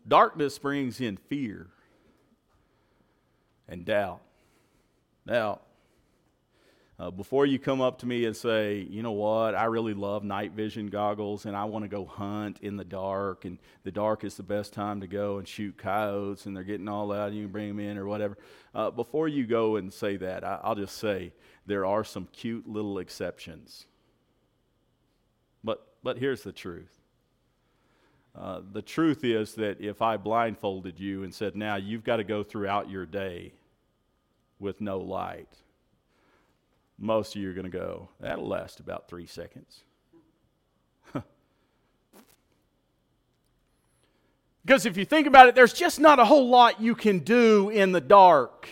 Darkness 0.06 0.58
brings 0.58 1.00
in 1.00 1.16
fear 1.16 1.68
and 3.68 3.84
doubt. 3.84 4.20
Now, 5.24 5.60
uh, 6.98 7.10
before 7.10 7.46
you 7.46 7.58
come 7.58 7.80
up 7.80 7.98
to 7.98 8.06
me 8.06 8.26
and 8.26 8.36
say, 8.36 8.86
you 8.88 9.02
know 9.02 9.12
what, 9.12 9.54
I 9.54 9.64
really 9.64 9.94
love 9.94 10.22
night 10.22 10.52
vision 10.52 10.88
goggles 10.88 11.46
and 11.46 11.56
I 11.56 11.64
want 11.64 11.84
to 11.84 11.88
go 11.88 12.04
hunt 12.04 12.60
in 12.62 12.76
the 12.76 12.84
dark, 12.84 13.44
and 13.44 13.58
the 13.82 13.90
dark 13.90 14.24
is 14.24 14.36
the 14.36 14.42
best 14.42 14.72
time 14.72 15.00
to 15.00 15.06
go 15.06 15.38
and 15.38 15.48
shoot 15.48 15.76
coyotes, 15.76 16.46
and 16.46 16.56
they're 16.56 16.62
getting 16.62 16.88
all 16.88 17.12
out, 17.12 17.28
and 17.28 17.36
you 17.36 17.44
can 17.44 17.52
bring 17.52 17.68
them 17.68 17.80
in 17.80 17.98
or 17.98 18.06
whatever. 18.06 18.38
Uh, 18.74 18.90
before 18.90 19.26
you 19.26 19.46
go 19.46 19.76
and 19.76 19.92
say 19.92 20.16
that, 20.16 20.44
I, 20.44 20.60
I'll 20.62 20.74
just 20.74 20.98
say 20.98 21.32
there 21.66 21.86
are 21.86 22.04
some 22.04 22.28
cute 22.32 22.68
little 22.68 22.98
exceptions. 22.98 23.86
But, 25.64 25.84
but 26.04 26.18
here's 26.18 26.42
the 26.42 26.52
truth 26.52 27.01
Uh, 28.34 28.60
the 28.72 28.80
truth 28.80 29.24
is 29.24 29.54
that 29.54 29.80
if 29.80 30.00
I 30.00 30.16
blindfolded 30.16 30.98
you 30.98 31.22
and 31.22 31.34
said, 31.34 31.54
now 31.54 31.76
you've 31.76 32.04
got 32.04 32.16
to 32.16 32.24
go 32.24 32.42
throughout 32.42 32.88
your 32.88 33.04
day 33.04 33.52
with 34.58 34.80
no 34.80 34.98
light, 34.98 35.48
most 36.98 37.36
of 37.36 37.42
you 37.42 37.50
are 37.50 37.54
going 37.54 37.70
to 37.70 37.78
go, 37.78 38.08
that'll 38.20 38.48
last 38.48 38.80
about 38.80 39.06
three 39.08 39.26
seconds. 39.26 39.82
because 44.64 44.86
if 44.86 44.96
you 44.96 45.04
think 45.04 45.26
about 45.26 45.48
it, 45.48 45.54
there's 45.54 45.74
just 45.74 46.00
not 46.00 46.18
a 46.18 46.24
whole 46.24 46.48
lot 46.48 46.80
you 46.80 46.94
can 46.94 47.18
do 47.18 47.68
in 47.68 47.92
the 47.92 48.00
dark. 48.00 48.68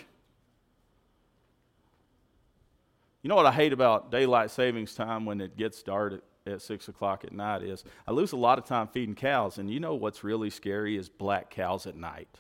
You 3.23 3.29
know 3.29 3.37
what 3.37 3.45
I 3.45 3.53
hate 3.53 3.75
about 3.75 4.11
daylight 4.11 4.51
savings 4.51 4.95
time 4.95 5.27
when 5.27 5.43
it 5.43 5.55
gets 5.59 5.83
dark 5.83 6.25
at, 6.51 6.63
6 6.63 6.89
o'clock 6.89 7.25
at 7.25 7.33
night 7.33 7.63
is 7.63 7.85
I 8.07 8.13
lose 8.13 8.33
a 8.33 8.37
lot 8.37 8.59
of 8.59 8.65
time 8.65 8.89
feeding 8.89 9.15
cows, 9.15 9.59
and 9.59 9.71
you 9.71 9.81
know 9.81 9.95
what's 9.95 10.25
really 10.25 10.51
scary 10.51 10.97
is 10.97 11.09
black 11.09 11.51
cows 11.51 11.87
at 11.87 11.97
night, 11.97 12.39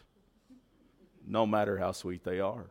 no 1.26 1.46
matter 1.46 1.78
how 1.78 1.92
sweet 1.92 2.24
they 2.24 2.40
are. 2.40 2.66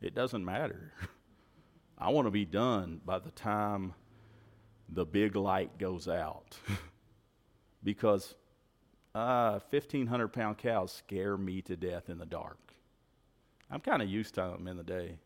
It 0.00 0.14
doesn't 0.14 0.44
matter. 0.44 0.92
I 1.98 2.10
want 2.10 2.26
to 2.26 2.30
be 2.30 2.44
done 2.44 3.00
by 3.04 3.18
the 3.18 3.30
time 3.30 3.94
the 4.88 5.04
big 5.04 5.34
light 5.34 5.78
goes 5.78 6.08
out 6.08 6.56
because 7.82 8.34
uh, 9.14 9.60
1,500 9.70 10.28
pound 10.28 10.58
cows 10.58 10.92
scare 10.92 11.36
me 11.36 11.62
to 11.62 11.76
death 11.76 12.10
in 12.10 12.18
the 12.18 12.26
dark. 12.26 12.58
I'm 13.70 13.80
kind 13.80 14.02
of 14.02 14.08
used 14.08 14.34
to 14.34 14.42
them 14.42 14.68
in 14.68 14.76
the 14.76 14.84
day. 14.84 15.18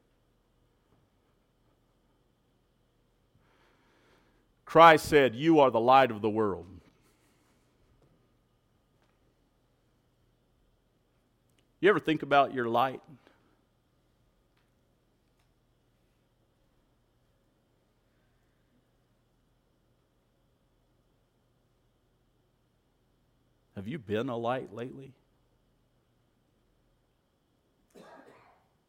Christ 4.71 5.07
said, 5.07 5.35
You 5.35 5.59
are 5.59 5.71
the 5.73 5.81
light 5.81 6.13
of 6.13 6.23
the 6.23 6.31
world. 6.31 6.65
You 11.81 11.91
ever 11.91 11.99
think 11.99 12.23
about 12.23 12.55
your 12.55 12.67
light? 12.67 13.01
Have 23.75 23.89
you 23.89 23.99
been 23.99 24.29
a 24.29 24.37
light 24.37 24.73
lately? 24.73 25.15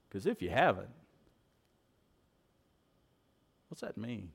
Because 0.08 0.28
if 0.28 0.44
you 0.44 0.52
haven't, 0.52 0.92
what's 3.68 3.82
that 3.82 3.98
mean? 3.98 4.30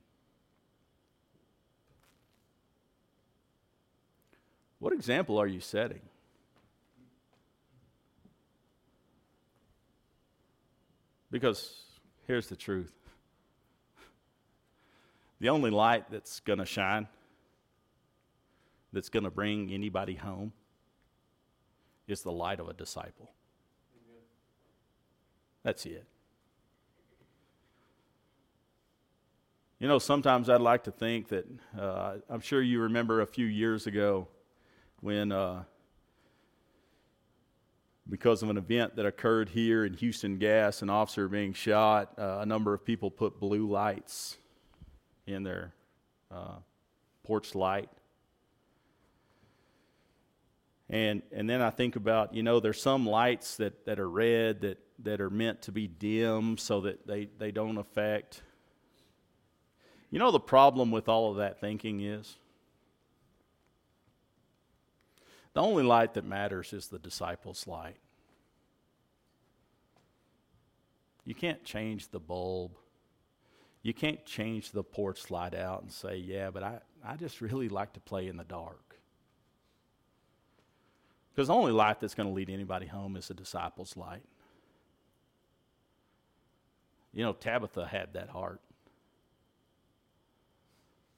What 4.86 4.94
example 4.94 5.36
are 5.40 5.48
you 5.48 5.58
setting? 5.58 6.02
Because 11.28 11.74
here's 12.28 12.46
the 12.46 12.54
truth 12.54 12.94
the 15.40 15.48
only 15.48 15.72
light 15.72 16.08
that's 16.08 16.38
going 16.38 16.60
to 16.60 16.64
shine, 16.64 17.08
that's 18.92 19.08
going 19.08 19.24
to 19.24 19.30
bring 19.32 19.72
anybody 19.72 20.14
home, 20.14 20.52
is 22.06 22.22
the 22.22 22.30
light 22.30 22.60
of 22.60 22.68
a 22.68 22.72
disciple. 22.72 23.28
That's 25.64 25.84
it. 25.84 26.06
You 29.80 29.88
know, 29.88 29.98
sometimes 29.98 30.48
I'd 30.48 30.60
like 30.60 30.84
to 30.84 30.92
think 30.92 31.26
that, 31.30 31.44
uh, 31.76 32.18
I'm 32.30 32.40
sure 32.40 32.62
you 32.62 32.82
remember 32.82 33.20
a 33.20 33.26
few 33.26 33.46
years 33.46 33.88
ago 33.88 34.28
when, 35.06 35.30
uh, 35.30 35.62
because 38.08 38.42
of 38.42 38.50
an 38.50 38.56
event 38.56 38.96
that 38.96 39.06
occurred 39.06 39.48
here 39.48 39.84
in 39.84 39.94
Houston 39.94 40.36
Gas, 40.36 40.82
an 40.82 40.90
officer 40.90 41.28
being 41.28 41.52
shot, 41.52 42.12
uh, 42.18 42.38
a 42.40 42.46
number 42.46 42.74
of 42.74 42.84
people 42.84 43.08
put 43.08 43.38
blue 43.38 43.68
lights 43.68 44.36
in 45.28 45.44
their 45.44 45.72
uh, 46.32 46.56
porch 47.22 47.54
light. 47.54 47.88
And, 50.90 51.22
and 51.30 51.48
then 51.48 51.62
I 51.62 51.70
think 51.70 51.94
about, 51.94 52.34
you 52.34 52.42
know, 52.42 52.58
there's 52.58 52.82
some 52.82 53.06
lights 53.06 53.58
that, 53.58 53.86
that 53.86 54.00
are 54.00 54.10
red 54.10 54.62
that, 54.62 54.78
that 55.04 55.20
are 55.20 55.30
meant 55.30 55.62
to 55.62 55.70
be 55.70 55.86
dim 55.86 56.58
so 56.58 56.80
that 56.80 57.06
they, 57.06 57.28
they 57.38 57.52
don't 57.52 57.78
affect. 57.78 58.42
You 60.10 60.18
know, 60.18 60.32
the 60.32 60.40
problem 60.40 60.90
with 60.90 61.08
all 61.08 61.30
of 61.30 61.36
that 61.36 61.60
thinking 61.60 62.00
is? 62.00 62.38
The 65.56 65.62
only 65.62 65.84
light 65.84 66.12
that 66.12 66.24
matters 66.26 66.74
is 66.74 66.88
the 66.88 66.98
disciples' 66.98 67.66
light. 67.66 67.96
You 71.24 71.34
can't 71.34 71.64
change 71.64 72.10
the 72.10 72.20
bulb. 72.20 72.72
You 73.82 73.94
can't 73.94 74.22
change 74.26 74.72
the 74.72 74.84
porch 74.84 75.30
light 75.30 75.54
out 75.54 75.80
and 75.80 75.90
say, 75.90 76.18
yeah, 76.18 76.50
but 76.50 76.62
I, 76.62 76.80
I 77.02 77.16
just 77.16 77.40
really 77.40 77.70
like 77.70 77.94
to 77.94 78.00
play 78.00 78.28
in 78.28 78.36
the 78.36 78.44
dark. 78.44 78.98
Because 81.34 81.48
the 81.48 81.54
only 81.54 81.72
light 81.72 82.00
that's 82.00 82.14
going 82.14 82.28
to 82.28 82.34
lead 82.34 82.50
anybody 82.50 82.84
home 82.84 83.16
is 83.16 83.28
the 83.28 83.32
disciples' 83.32 83.96
light. 83.96 84.24
You 87.14 87.24
know, 87.24 87.32
Tabitha 87.32 87.86
had 87.86 88.12
that 88.12 88.28
heart. 88.28 88.60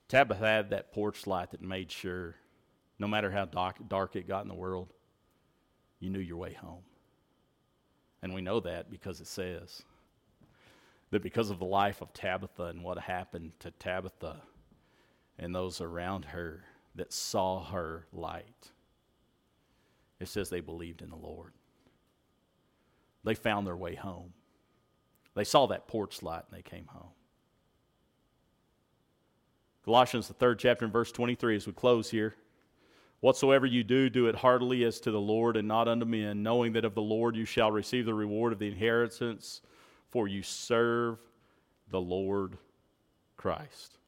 Tabitha 0.07 0.47
had 0.47 0.71
that 0.71 0.93
porch 0.93 1.27
light 1.27 1.51
that 1.51 1.61
made 1.61 1.91
sure 1.91 2.37
no 2.99 3.07
matter 3.07 3.31
how 3.31 3.45
dark, 3.45 4.17
it 4.17 4.27
got 4.29 4.43
in 4.43 4.49
the 4.49 4.55
world, 4.55 4.93
you 6.01 6.11
knew 6.11 6.19
your 6.19 6.37
way 6.37 6.53
home. 6.53 6.83
And 8.23 8.35
we 8.35 8.41
know 8.41 8.61
that 8.61 8.91
because 8.91 9.21
it 9.21 9.29
says 9.29 9.83
that 11.11 11.23
because 11.23 11.51
of 11.51 11.59
the 11.59 11.65
life 11.65 12.03
of 12.03 12.13
Tabitha 12.13 12.65
and 12.65 12.83
what 12.83 12.99
happened 12.99 13.53
to 13.61 13.71
Tabitha 13.71 14.43
and 15.39 15.55
those 15.55 15.81
around 15.81 16.25
her 16.25 16.65
that 16.97 17.13
saw 17.13 17.65
her 17.65 18.07
light, 18.13 18.71
it 20.19 20.27
says 20.27 20.51
they 20.51 20.61
believed 20.61 21.01
in 21.01 21.11
the 21.11 21.17
Lord. 21.17 21.53
They 23.23 23.35
found 23.35 23.67
their 23.67 23.77
way 23.77 23.95
home. 23.95 24.33
They 25.35 25.45
saw 25.45 25.67
that 25.67 25.87
porch 25.87 26.23
light 26.23 26.43
and 26.51 26.59
they 26.59 26.69
came 26.69 26.87
home. 26.87 27.11
Colossians, 29.85 30.27
the 30.27 30.35
third 30.35 30.59
chapter, 30.59 30.85
and 30.85 30.93
verse 30.93 31.13
23, 31.13 31.57
as 31.57 31.67
we 31.67 31.73
close 31.73 32.11
here. 32.11 32.35
Whatsoever 33.21 33.67
you 33.67 33.83
do, 33.83 34.09
do 34.09 34.29
it 34.29 34.37
heartily 34.37 34.85
as 34.85 35.01
to 35.01 35.11
the 35.11 35.21
Lord 35.21 35.57
and 35.57 35.67
not 35.67 35.89
unto 35.89 36.07
men, 36.07 36.43
knowing 36.43 36.73
that 36.75 36.85
of 36.85 36.95
the 36.95 37.03
Lord 37.03 37.35
you 37.35 37.45
shall 37.45 37.73
receive 37.73 38.07
the 38.07 38.15
reward 38.15 38.53
of 38.53 38.61
the 38.61 38.69
inheritance, 38.69 39.61
for 40.11 40.29
you 40.29 40.43
serve 40.43 41.19
the 41.91 42.01
Lord 42.01 42.59
Christ. 43.37 43.99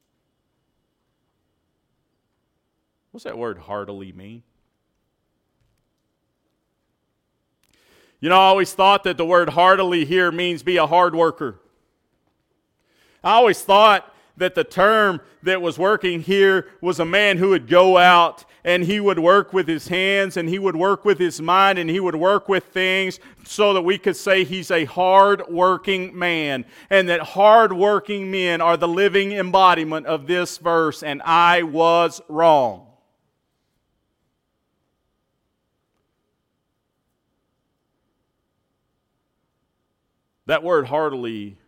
What's 3.10 3.24
that 3.24 3.36
word 3.36 3.58
heartily 3.58 4.12
mean? 4.12 4.44
You 8.20 8.28
know, 8.28 8.36
I 8.36 8.44
always 8.44 8.72
thought 8.72 9.04
that 9.04 9.16
the 9.16 9.24
word 9.24 9.48
heartily 9.48 10.04
here 10.04 10.30
means 10.30 10.62
be 10.62 10.76
a 10.76 10.86
hard 10.86 11.14
worker. 11.14 11.58
I 13.24 13.32
always 13.32 13.62
thought 13.62 14.14
that 14.36 14.54
the 14.54 14.64
term 14.64 15.20
that 15.42 15.60
was 15.60 15.78
working 15.78 16.20
here 16.20 16.68
was 16.80 17.00
a 17.00 17.04
man 17.04 17.38
who 17.38 17.48
would 17.50 17.66
go 17.66 17.96
out 17.96 18.44
and 18.64 18.84
he 18.84 19.00
would 19.00 19.18
work 19.18 19.52
with 19.52 19.66
his 19.66 19.88
hands 19.88 20.36
and 20.36 20.48
he 20.48 20.58
would 20.58 20.76
work 20.76 21.04
with 21.04 21.18
his 21.18 21.40
mind 21.40 21.78
and 21.78 21.88
he 21.88 22.00
would 22.00 22.14
work 22.14 22.48
with 22.48 22.64
things 22.64 23.18
so 23.44 23.72
that 23.72 23.82
we 23.82 23.98
could 23.98 24.16
say 24.16 24.44
he's 24.44 24.70
a 24.70 24.84
hard 24.84 25.42
working 25.48 26.16
man 26.18 26.64
and 26.90 27.08
that 27.08 27.20
hard 27.20 27.72
working 27.72 28.30
men 28.30 28.60
are 28.60 28.76
the 28.76 28.88
living 28.88 29.32
embodiment 29.32 30.06
of 30.06 30.26
this 30.26 30.58
verse 30.58 31.02
and 31.02 31.22
I 31.22 31.62
was 31.62 32.20
wrong. 32.28 32.86
That 40.46 40.64
word 40.64 40.86
heartily 40.86 41.58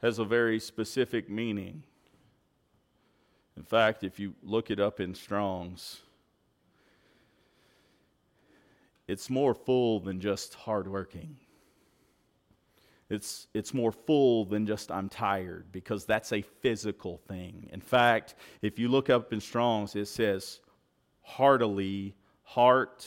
has 0.00 0.18
a 0.20 0.24
very 0.24 0.60
specific 0.60 1.28
meaning. 1.28 1.82
In 3.60 3.66
fact, 3.66 4.04
if 4.04 4.18
you 4.18 4.34
look 4.42 4.70
it 4.70 4.80
up 4.80 5.00
in 5.00 5.14
Strong's, 5.14 6.00
it's 9.06 9.28
more 9.28 9.54
full 9.54 10.00
than 10.00 10.18
just 10.18 10.54
hardworking. 10.54 11.36
It's, 13.10 13.48
it's 13.52 13.74
more 13.74 13.92
full 13.92 14.46
than 14.46 14.66
just 14.66 14.90
I'm 14.90 15.10
tired 15.10 15.66
because 15.72 16.06
that's 16.06 16.32
a 16.32 16.40
physical 16.40 17.18
thing. 17.28 17.68
In 17.70 17.82
fact, 17.82 18.34
if 18.62 18.78
you 18.78 18.88
look 18.88 19.10
up 19.10 19.30
in 19.30 19.42
Strong's, 19.42 19.94
it 19.94 20.06
says 20.06 20.60
heartily, 21.20 22.16
heart, 22.42 23.06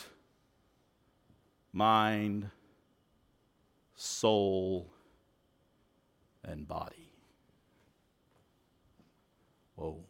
mind, 1.72 2.47
soul, 3.95 4.93
and 6.43 6.68
body. 6.68 7.10
Whoa. 9.78 10.04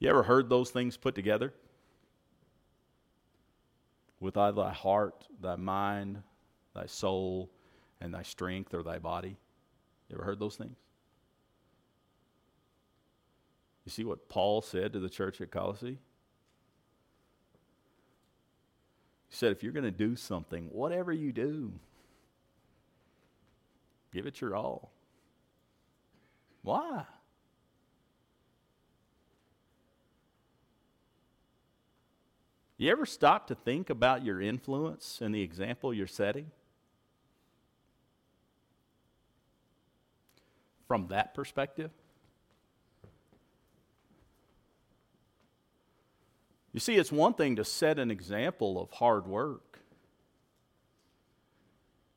You 0.00 0.08
ever 0.08 0.22
heard 0.22 0.48
those 0.48 0.70
things 0.70 0.96
put 0.96 1.14
together? 1.14 1.52
With 4.18 4.34
thy 4.34 4.72
heart, 4.72 5.26
thy 5.40 5.56
mind, 5.56 6.22
thy 6.74 6.86
soul, 6.86 7.50
and 8.00 8.12
thy 8.12 8.22
strength 8.22 8.74
or 8.74 8.82
thy 8.82 8.98
body. 8.98 9.36
You 10.08 10.16
ever 10.16 10.24
heard 10.24 10.40
those 10.40 10.56
things? 10.56 10.76
You 13.84 13.92
see 13.92 14.04
what 14.04 14.28
Paul 14.28 14.62
said 14.62 14.92
to 14.94 15.00
the 15.00 15.08
church 15.08 15.40
at 15.40 15.50
Colossae? 15.50 15.98
He 19.28 19.36
said, 19.36 19.52
if 19.52 19.62
you're 19.62 19.72
going 19.72 19.84
to 19.84 19.90
do 19.90 20.16
something, 20.16 20.68
whatever 20.72 21.12
you 21.12 21.32
do, 21.32 21.72
give 24.12 24.26
it 24.26 24.40
your 24.40 24.56
all. 24.56 24.90
Why? 26.62 27.04
You 32.80 32.90
ever 32.90 33.04
stop 33.04 33.46
to 33.48 33.54
think 33.54 33.90
about 33.90 34.24
your 34.24 34.40
influence 34.40 35.18
and 35.20 35.34
the 35.34 35.42
example 35.42 35.92
you're 35.92 36.06
setting? 36.06 36.50
From 40.88 41.08
that 41.08 41.34
perspective? 41.34 41.90
You 46.72 46.80
see, 46.80 46.94
it's 46.94 47.12
one 47.12 47.34
thing 47.34 47.56
to 47.56 47.66
set 47.66 47.98
an 47.98 48.10
example 48.10 48.80
of 48.80 48.90
hard 48.92 49.26
work. 49.26 49.80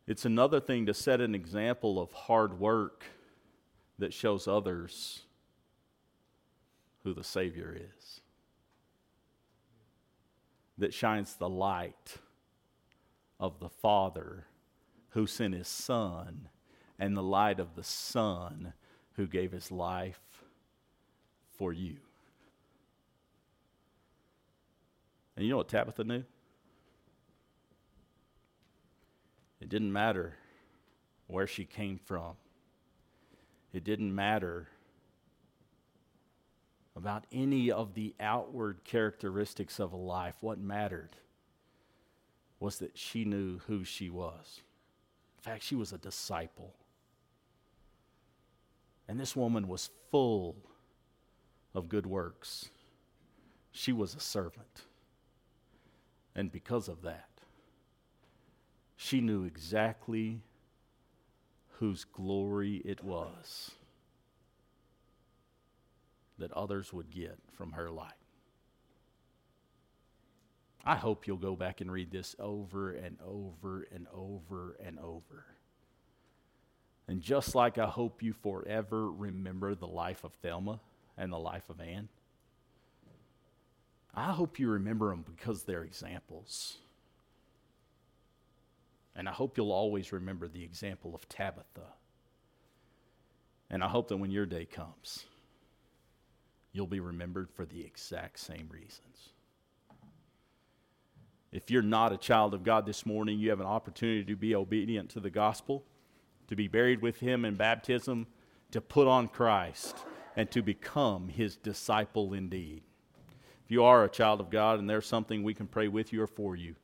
It's 0.07 0.23
another 0.23 0.61
thing 0.61 0.85
to 0.85 0.93
set 0.93 1.19
an 1.19 1.35
example 1.35 1.99
of 1.99 2.13
hard 2.13 2.57
work 2.57 3.03
that 3.99 4.13
shows 4.13 4.47
others 4.47 5.23
who 7.03 7.13
the 7.13 7.25
Savior 7.25 7.75
is, 7.77 8.21
that 10.77 10.93
shines 10.93 11.35
the 11.35 11.49
light 11.49 12.17
of 13.39 13.59
the 13.59 13.69
Father 13.69 14.45
who 15.09 15.27
sent 15.27 15.53
his 15.53 15.67
Son, 15.67 16.49
and 16.97 17.15
the 17.15 17.23
light 17.23 17.59
of 17.59 17.75
the 17.75 17.83
Son 17.83 18.73
who 19.15 19.27
gave 19.27 19.51
his 19.51 19.71
life 19.71 20.19
for 21.57 21.71
you. 21.71 21.97
And 25.35 25.45
you 25.45 25.51
know 25.51 25.57
what 25.57 25.69
Tabitha 25.69 26.03
knew? 26.03 26.23
It 29.61 29.69
didn't 29.69 29.93
matter 29.93 30.33
where 31.27 31.47
she 31.47 31.65
came 31.65 31.99
from. 32.03 32.33
It 33.71 33.83
didn't 33.83 34.13
matter 34.13 34.67
about 36.95 37.25
any 37.31 37.71
of 37.71 37.93
the 37.93 38.13
outward 38.19 38.83
characteristics 38.83 39.79
of 39.79 39.93
a 39.93 39.97
life. 39.97 40.35
What 40.41 40.59
mattered 40.59 41.15
was 42.59 42.79
that 42.79 42.97
she 42.97 43.25
knew 43.25 43.59
who 43.67 43.83
she 43.83 44.09
was. 44.09 44.61
In 45.37 45.51
fact, 45.51 45.63
she 45.63 45.75
was 45.75 45.91
a 45.91 45.97
disciple. 45.97 46.75
And 49.07 49.19
this 49.19 49.35
woman 49.35 49.67
was 49.67 49.89
full 50.11 50.55
of 51.73 51.89
good 51.89 52.05
works. 52.05 52.69
She 53.71 53.91
was 53.91 54.15
a 54.15 54.19
servant. 54.19 54.83
And 56.35 56.51
because 56.51 56.87
of 56.87 57.01
that, 57.01 57.29
she 58.95 59.19
knew 59.19 59.43
exactly 59.43 60.41
whose 61.79 62.05
glory 62.05 62.81
it 62.85 63.03
was 63.03 63.71
that 66.39 66.51
others 66.53 66.91
would 66.91 67.09
get 67.11 67.37
from 67.51 67.73
her 67.73 67.89
light. 67.89 68.13
I 70.85 70.95
hope 70.95 71.27
you'll 71.27 71.37
go 71.37 71.55
back 71.55 71.79
and 71.79 71.91
read 71.91 72.11
this 72.11 72.35
over 72.39 72.91
and 72.91 73.17
over 73.25 73.87
and 73.93 74.05
over 74.13 74.75
and 74.85 74.99
over. 74.99 75.45
And 77.07 77.21
just 77.21 77.55
like 77.55 77.77
I 77.77 77.87
hope 77.87 78.21
you 78.21 78.33
forever 78.33 79.09
remember 79.09 79.75
the 79.75 79.87
life 79.87 80.23
of 80.23 80.33
Thelma 80.35 80.79
and 81.17 81.31
the 81.31 81.37
life 81.37 81.69
of 81.69 81.79
Anne, 81.79 82.09
I 84.13 84.31
hope 84.31 84.59
you 84.59 84.69
remember 84.69 85.09
them 85.09 85.25
because 85.25 85.63
they're 85.63 85.83
examples. 85.83 86.77
And 89.15 89.29
I 89.29 89.31
hope 89.31 89.57
you'll 89.57 89.71
always 89.71 90.11
remember 90.11 90.47
the 90.47 90.63
example 90.63 91.15
of 91.15 91.27
Tabitha. 91.29 91.93
And 93.69 93.83
I 93.83 93.87
hope 93.87 94.07
that 94.09 94.17
when 94.17 94.31
your 94.31 94.45
day 94.45 94.65
comes, 94.65 95.25
you'll 96.73 96.87
be 96.87 96.99
remembered 96.99 97.49
for 97.51 97.65
the 97.65 97.85
exact 97.85 98.39
same 98.39 98.67
reasons. 98.69 99.29
If 101.51 101.69
you're 101.69 101.83
not 101.83 102.11
a 102.11 102.17
child 102.17 102.55
of 102.55 102.63
God 102.63 102.87
this 102.87 103.05
morning, 103.05 103.37
you 103.37 103.51
have 103.51 103.59
an 103.59 103.67
opportunity 103.67 104.23
to 104.25 104.35
be 104.35 104.55
obedient 104.55 105.11
to 105.11 105.19
the 105.19 105.29
gospel, 105.29 105.85
to 106.47 106.55
be 106.55 106.67
buried 106.67 107.01
with 107.01 107.19
Him 107.19 107.45
in 107.45 107.53
baptism, 107.53 108.25
to 108.71 108.81
put 108.81 109.07
on 109.07 109.27
Christ, 109.27 109.97
and 110.35 110.49
to 110.49 110.63
become 110.63 111.29
His 111.29 111.55
disciple 111.55 112.33
indeed. 112.33 112.81
If 113.63 113.69
you 113.69 113.83
are 113.83 114.03
a 114.03 114.09
child 114.09 114.41
of 114.41 114.49
God 114.49 114.79
and 114.79 114.89
there's 114.89 115.05
something 115.05 115.43
we 115.43 115.53
can 115.53 115.67
pray 115.67 115.87
with 115.87 116.11
you 116.11 116.23
or 116.23 116.27
for 116.27 116.55
you, 116.55 116.75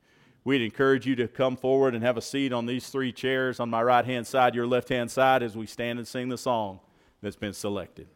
we'd 0.44 0.62
encourage 0.62 1.08
you 1.08 1.16
to 1.16 1.28
come 1.28 1.58
forward 1.58 1.96
and 1.96 2.04
have 2.04 2.16
a 2.16 2.22
seat 2.22 2.54
on 2.54 2.68
these 2.68 2.90
three 2.90 3.12
chairs 3.12 3.60
on 3.60 3.72
my 3.72 3.82
right 3.82 4.06
hand 4.06 4.28
side, 4.28 4.54
your 4.54 4.68
left 4.68 4.90
hand 4.90 5.10
side, 5.10 5.42
as 5.42 5.58
we 5.58 5.66
stand 5.66 5.98
and 5.98 6.08
sing 6.08 6.30
the 6.30 6.38
song 6.38 6.80
that's 7.24 7.36
been 7.36 7.54
selected. 7.54 8.08